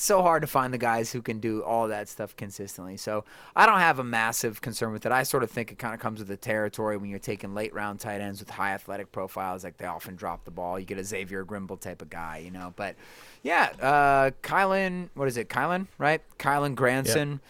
So 0.00 0.22
hard 0.22 0.42
to 0.42 0.46
find 0.46 0.72
the 0.72 0.78
guys 0.78 1.10
who 1.10 1.20
can 1.20 1.40
do 1.40 1.60
all 1.64 1.88
that 1.88 2.08
stuff 2.08 2.36
consistently. 2.36 2.96
So 2.96 3.24
I 3.56 3.66
don't 3.66 3.80
have 3.80 3.98
a 3.98 4.04
massive 4.04 4.60
concern 4.60 4.92
with 4.92 5.04
it. 5.04 5.10
I 5.10 5.24
sort 5.24 5.42
of 5.42 5.50
think 5.50 5.72
it 5.72 5.78
kind 5.80 5.92
of 5.92 5.98
comes 5.98 6.20
with 6.20 6.28
the 6.28 6.36
territory 6.36 6.96
when 6.96 7.10
you're 7.10 7.18
taking 7.18 7.52
late 7.52 7.74
round 7.74 7.98
tight 7.98 8.20
ends 8.20 8.38
with 8.38 8.48
high 8.48 8.74
athletic 8.74 9.10
profiles. 9.10 9.64
Like 9.64 9.76
they 9.76 9.86
often 9.86 10.14
drop 10.14 10.44
the 10.44 10.52
ball. 10.52 10.78
You 10.78 10.86
get 10.86 10.98
a 10.98 11.04
Xavier 11.04 11.44
Grimble 11.44 11.80
type 11.80 12.00
of 12.00 12.10
guy, 12.10 12.38
you 12.44 12.52
know. 12.52 12.72
But 12.76 12.94
yeah, 13.42 13.72
uh, 13.82 14.30
Kylen, 14.40 15.08
what 15.14 15.26
is 15.26 15.36
it? 15.36 15.48
Kylen, 15.48 15.88
right? 15.98 16.22
Kylen 16.38 16.76
Granson. 16.76 17.40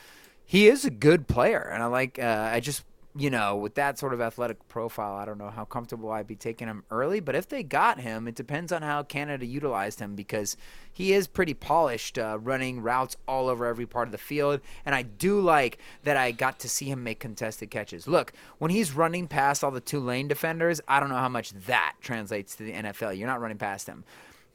He 0.46 0.68
is 0.68 0.86
a 0.86 0.90
good 0.90 1.28
player, 1.28 1.60
and 1.70 1.82
I 1.82 1.86
like. 1.86 2.18
Uh, 2.18 2.48
I 2.50 2.60
just 2.60 2.82
you 3.18 3.30
know, 3.30 3.56
with 3.56 3.74
that 3.74 3.98
sort 3.98 4.14
of 4.14 4.20
athletic 4.20 4.68
profile, 4.68 5.16
I 5.16 5.24
don't 5.24 5.38
know 5.38 5.50
how 5.50 5.64
comfortable 5.64 6.12
I'd 6.12 6.28
be 6.28 6.36
taking 6.36 6.68
him 6.68 6.84
early. 6.88 7.18
But 7.18 7.34
if 7.34 7.48
they 7.48 7.64
got 7.64 7.98
him, 7.98 8.28
it 8.28 8.36
depends 8.36 8.70
on 8.70 8.82
how 8.82 9.02
Canada 9.02 9.44
utilized 9.44 9.98
him 9.98 10.14
because 10.14 10.56
he 10.92 11.12
is 11.12 11.26
pretty 11.26 11.54
polished, 11.54 12.16
uh, 12.16 12.38
running 12.40 12.80
routes 12.80 13.16
all 13.26 13.48
over 13.48 13.66
every 13.66 13.86
part 13.86 14.06
of 14.06 14.12
the 14.12 14.18
field. 14.18 14.60
And 14.86 14.94
I 14.94 15.02
do 15.02 15.40
like 15.40 15.78
that 16.04 16.16
I 16.16 16.30
got 16.30 16.60
to 16.60 16.68
see 16.68 16.86
him 16.86 17.02
make 17.02 17.18
contested 17.18 17.72
catches. 17.72 18.06
Look, 18.06 18.32
when 18.58 18.70
he's 18.70 18.92
running 18.92 19.26
past 19.26 19.64
all 19.64 19.72
the 19.72 19.80
Tulane 19.80 20.28
defenders, 20.28 20.80
I 20.86 21.00
don't 21.00 21.08
know 21.08 21.16
how 21.16 21.28
much 21.28 21.50
that 21.66 21.96
translates 22.00 22.54
to 22.56 22.62
the 22.62 22.72
NFL. 22.72 23.18
You're 23.18 23.26
not 23.26 23.40
running 23.40 23.58
past 23.58 23.88
him. 23.88 24.04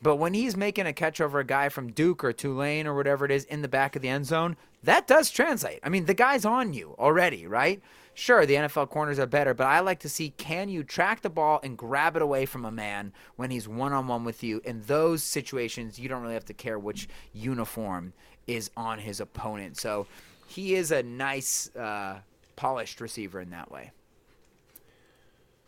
But 0.01 0.18
when 0.18 0.34
he's 0.34 0.55
making 0.55 0.86
a 0.86 0.93
catch 0.93 1.22
over 1.22 1.39
a 1.39 1.45
guy 1.45 1.70
from 1.70 1.91
Duke 1.91 2.24
or 2.24 2.34
Tulane 2.34 2.88
or 2.88 2.93
whatever 2.93 3.26
it 3.26 3.32
is 3.32 3.45
in 3.45 3.61
the 3.61 3.70
back 3.70 3.95
of 3.95 4.01
the 4.01 4.09
end 4.09 4.26
zone, 4.26 4.57
that 4.84 5.07
does 5.07 5.29
translate. 5.29 5.79
I 5.84 5.89
mean, 5.89 6.05
the 6.05 6.13
guy's 6.13 6.45
on 6.45 6.73
you 6.73 6.95
already, 6.99 7.47
right? 7.47 7.81
Sure, 8.13 8.45
the 8.45 8.55
NFL 8.55 8.89
corners 8.89 9.17
are 9.17 9.25
better, 9.25 9.53
but 9.53 9.65
I 9.65 9.79
like 9.79 9.99
to 10.01 10.09
see 10.09 10.29
can 10.31 10.69
you 10.69 10.84
track 10.84 11.21
the 11.21 11.29
ball 11.29 11.59
and 11.63 11.77
grab 11.77 12.15
it 12.15 12.21
away 12.21 12.45
from 12.45 12.63
a 12.65 12.71
man 12.71 13.11
when 13.36 13.49
he's 13.49 13.67
one 13.67 13.93
on 13.93 14.07
one 14.07 14.23
with 14.23 14.43
you? 14.43 14.61
In 14.63 14.81
those 14.84 15.23
situations, 15.23 15.97
you 15.97 16.07
don't 16.07 16.21
really 16.21 16.36
have 16.36 16.45
to 16.45 16.53
care 16.53 16.77
which 16.77 17.07
uniform 17.34 18.13
is 18.45 18.69
on 18.77 18.99
his 18.99 19.19
opponent. 19.19 19.77
So 19.77 20.05
he 20.47 20.75
is 20.75 20.91
a 20.91 21.01
nice, 21.01 21.73
uh, 21.75 22.19
polished 22.55 23.01
receiver 23.01 23.41
in 23.41 23.49
that 23.49 23.71
way. 23.71 23.91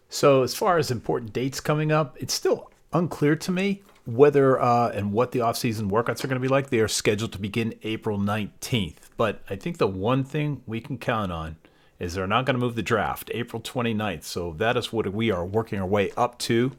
So, 0.09 0.43
as 0.43 0.53
far 0.53 0.78
as 0.78 0.91
important 0.91 1.34
dates 1.34 1.59
coming 1.59 1.91
up, 1.91 2.16
it's 2.20 2.34
still 2.34 2.72
unclear 2.93 3.36
to 3.36 3.51
me 3.51 3.82
whether 4.05 4.61
uh, 4.61 4.89
and 4.89 5.11
what 5.11 5.32
the 5.32 5.39
offseason 5.39 5.89
workouts 5.89 6.24
are 6.24 6.28
going 6.28 6.39
to 6.39 6.47
be 6.47 6.47
like. 6.47 6.70
They 6.70 6.80
are 6.80 6.88
scheduled 6.88 7.34
to 7.34 7.39
begin 7.39 7.74
April 7.84 8.20
19th. 8.20 9.05
But 9.18 9.41
I 9.49 9.55
think 9.55 9.78
the 9.78 9.88
one 9.88 10.24
thing 10.24 10.61
we 10.66 10.82
can 10.82 10.97
count 10.97 11.32
on 11.32 11.57
is 11.99 12.13
they're 12.13 12.28
not 12.28 12.45
going 12.45 12.55
to 12.55 12.59
move 12.59 12.76
the 12.76 12.84
draft 12.84 13.32
April 13.34 13.61
29th. 13.61 14.24
So, 14.24 14.53
that 14.57 14.76
is 14.76 14.91
what 14.91 15.11
we 15.13 15.32
are 15.32 15.45
working 15.45 15.80
our 15.80 15.88
way 15.88 16.11
up 16.18 16.38
to 16.39 16.72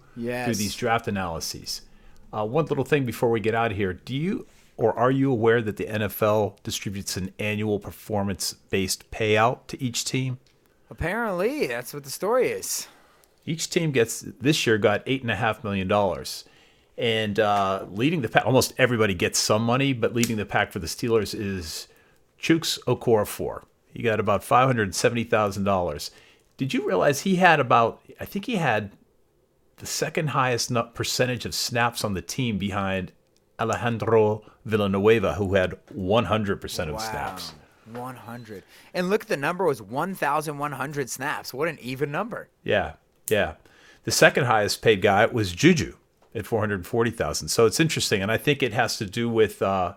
through 0.44 0.54
these 0.56 0.74
draft 0.74 1.08
analyses. 1.08 1.82
Uh, 2.32 2.44
one 2.44 2.66
little 2.66 2.84
thing 2.84 3.06
before 3.06 3.30
we 3.30 3.40
get 3.40 3.54
out 3.54 3.70
of 3.70 3.76
here 3.76 3.94
do 3.94 4.14
you 4.14 4.46
or 4.76 4.96
are 4.98 5.10
you 5.10 5.30
aware 5.30 5.62
that 5.62 5.76
the 5.76 5.86
NFL 5.86 6.62
distributes 6.62 7.16
an 7.16 7.32
annual 7.38 7.78
performance 7.78 8.52
based 8.52 9.10
payout 9.10 9.66
to 9.68 9.82
each 9.82 10.04
team? 10.04 10.38
Apparently, 10.90 11.66
that's 11.66 11.94
what 11.94 12.04
the 12.04 12.10
story 12.10 12.48
is. 12.48 12.86
Each 13.44 13.70
team 13.70 13.90
gets 13.90 14.20
this 14.20 14.66
year 14.66 14.76
got 14.76 15.02
eight 15.06 15.22
and 15.22 15.30
a 15.30 15.36
half 15.36 15.64
million 15.64 15.88
dollars, 15.88 16.44
and 16.98 17.38
uh, 17.40 17.86
leading 17.90 18.20
the 18.20 18.28
pack. 18.28 18.44
Almost 18.44 18.74
everybody 18.76 19.14
gets 19.14 19.38
some 19.38 19.62
money, 19.62 19.92
but 19.92 20.14
leading 20.14 20.36
the 20.36 20.46
pack 20.46 20.72
for 20.72 20.78
the 20.78 20.86
Steelers 20.86 21.34
is 21.34 21.88
Chuks 22.40 22.78
Okorafor. 22.84 23.64
He 23.92 24.02
got 24.02 24.20
about 24.20 24.44
five 24.44 24.66
hundred 24.66 24.94
seventy 24.94 25.24
thousand 25.24 25.64
dollars. 25.64 26.10
Did 26.56 26.74
you 26.74 26.86
realize 26.86 27.22
he 27.22 27.36
had 27.36 27.60
about? 27.60 28.00
I 28.20 28.24
think 28.24 28.46
he 28.46 28.56
had 28.56 28.92
the 29.78 29.86
second 29.86 30.28
highest 30.28 30.72
percentage 30.94 31.44
of 31.44 31.54
snaps 31.54 32.04
on 32.04 32.14
the 32.14 32.22
team 32.22 32.58
behind 32.58 33.12
Alejandro 33.58 34.42
Villanueva, 34.64 35.34
who 35.34 35.54
had 35.54 35.78
one 35.90 36.24
hundred 36.26 36.60
percent 36.60 36.90
of 36.90 37.00
snaps. 37.00 37.54
100. 37.92 38.64
And 38.94 39.08
look, 39.08 39.26
the 39.26 39.36
number 39.36 39.64
was 39.64 39.80
1,100 39.80 41.08
snaps. 41.08 41.54
What 41.54 41.68
an 41.68 41.78
even 41.80 42.10
number. 42.10 42.48
Yeah, 42.64 42.94
yeah. 43.30 43.54
The 44.02 44.10
second 44.10 44.46
highest 44.46 44.82
paid 44.82 45.02
guy 45.02 45.26
was 45.26 45.52
Juju 45.52 45.96
at 46.34 46.46
four 46.46 46.60
hundred 46.60 46.86
forty 46.86 47.10
thousand. 47.10 47.48
So 47.48 47.66
it's 47.66 47.80
interesting, 47.80 48.22
and 48.22 48.30
I 48.30 48.36
think 48.36 48.62
it 48.62 48.72
has 48.72 48.98
to 48.98 49.06
do 49.06 49.28
with 49.28 49.60
uh, 49.62 49.94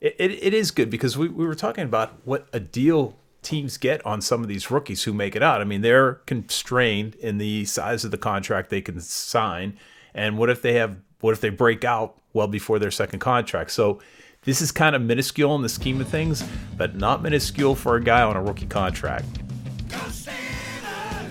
it, 0.00 0.16
it. 0.18 0.30
It 0.32 0.54
is 0.54 0.70
good 0.70 0.90
because 0.90 1.16
we, 1.16 1.28
we 1.28 1.46
were 1.46 1.54
talking 1.54 1.84
about 1.84 2.14
what 2.24 2.48
a 2.52 2.60
deal 2.60 3.16
teams 3.42 3.76
get 3.76 4.04
on 4.04 4.20
some 4.20 4.42
of 4.42 4.48
these 4.48 4.70
rookies 4.70 5.04
who 5.04 5.12
make 5.12 5.36
it 5.36 5.42
out. 5.42 5.60
I 5.60 5.64
mean, 5.64 5.80
they're 5.80 6.14
constrained 6.26 7.14
in 7.16 7.38
the 7.38 7.64
size 7.64 8.04
of 8.04 8.10
the 8.10 8.18
contract 8.18 8.70
they 8.70 8.80
can 8.80 9.00
sign, 9.00 9.78
and 10.14 10.38
what 10.38 10.50
if 10.50 10.62
they 10.62 10.74
have 10.74 10.96
what 11.20 11.32
if 11.32 11.40
they 11.40 11.50
break 11.50 11.84
out 11.84 12.20
well 12.32 12.48
before 12.48 12.78
their 12.78 12.90
second 12.90 13.20
contract? 13.20 13.70
So. 13.70 14.00
This 14.42 14.60
is 14.62 14.70
kind 14.70 14.94
of 14.94 15.02
minuscule 15.02 15.56
in 15.56 15.62
the 15.62 15.68
scheme 15.68 16.00
of 16.00 16.06
things, 16.06 16.44
but 16.76 16.94
not 16.94 17.20
minuscule 17.20 17.74
for 17.74 17.96
a 17.96 18.00
guy 18.00 18.22
on 18.22 18.36
a 18.36 18.40
rookie 18.40 18.66
contract. 18.66 19.26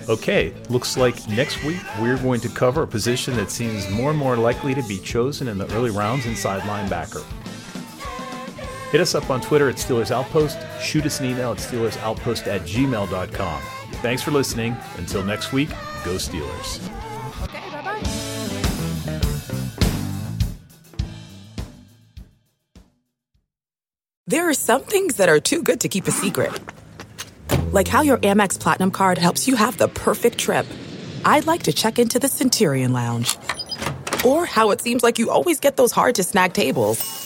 Okay, 0.08 0.54
looks 0.68 0.96
like 0.96 1.28
next 1.28 1.64
week 1.64 1.80
we're 2.00 2.16
going 2.18 2.40
to 2.40 2.48
cover 2.48 2.84
a 2.84 2.86
position 2.86 3.34
that 3.36 3.50
seems 3.50 3.90
more 3.90 4.10
and 4.10 4.18
more 4.18 4.36
likely 4.36 4.72
to 4.72 4.82
be 4.82 4.98
chosen 4.98 5.48
in 5.48 5.58
the 5.58 5.66
early 5.74 5.90
rounds 5.90 6.26
inside 6.26 6.62
linebacker. 6.62 7.24
Hit 8.90 9.00
us 9.00 9.14
up 9.14 9.30
on 9.30 9.40
Twitter 9.40 9.68
at 9.68 9.76
Steelers 9.76 10.10
Outpost. 10.10 10.58
Shoot 10.80 11.06
us 11.06 11.20
an 11.20 11.26
email 11.26 11.52
at 11.52 11.58
SteelersOutpost 11.58 12.46
at 12.46 12.60
gmail.com. 12.62 13.62
Thanks 14.00 14.22
for 14.22 14.30
listening. 14.30 14.76
Until 14.98 15.24
next 15.24 15.52
week, 15.52 15.68
go 16.04 16.14
Steelers. 16.14 16.80
Okay, 17.42 17.68
bye 17.70 17.82
bye. 17.82 18.02
There 24.28 24.48
are 24.48 24.54
some 24.54 24.82
things 24.82 25.16
that 25.16 25.28
are 25.28 25.40
too 25.40 25.62
good 25.62 25.80
to 25.80 25.88
keep 25.88 26.06
a 26.06 26.12
secret. 26.12 26.52
Like 27.72 27.88
how 27.88 28.02
your 28.02 28.18
Amex 28.18 28.58
Platinum 28.58 28.90
card 28.90 29.18
helps 29.18 29.48
you 29.48 29.56
have 29.56 29.78
the 29.78 29.88
perfect 29.88 30.38
trip. 30.38 30.66
I'd 31.24 31.46
like 31.46 31.64
to 31.64 31.72
check 31.72 31.98
into 31.98 32.18
the 32.18 32.28
Centurion 32.28 32.92
Lounge. 32.92 33.36
Or 34.24 34.46
how 34.46 34.70
it 34.70 34.80
seems 34.80 35.02
like 35.02 35.18
you 35.18 35.30
always 35.30 35.58
get 35.60 35.76
those 35.76 35.92
hard 35.92 36.14
to 36.16 36.22
snag 36.22 36.52
tables. 36.52 37.25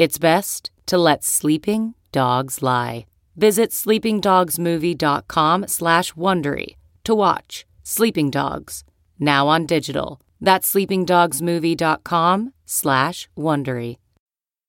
It's 0.00 0.16
best 0.16 0.70
to 0.86 0.96
let 0.96 1.22
sleeping 1.22 1.92
dogs 2.10 2.62
lie. 2.62 3.04
Visit 3.36 3.70
sleepingdogsmovie.com 3.70 5.66
slash 5.68 6.12
Wondery 6.14 6.76
to 7.04 7.14
watch 7.14 7.66
Sleeping 7.82 8.30
Dogs, 8.30 8.82
now 9.18 9.46
on 9.46 9.66
digital. 9.66 10.18
That's 10.40 10.72
sleepingdogsmovie.com 10.72 12.54
slash 12.64 13.28
Wondery. 13.36 13.96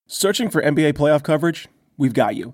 Searching 0.05 0.49
for 0.49 0.61
NBA 0.61 0.95
playoff 0.95 1.23
coverage? 1.23 1.69
We've 1.95 2.13
got 2.13 2.36
you. 2.36 2.53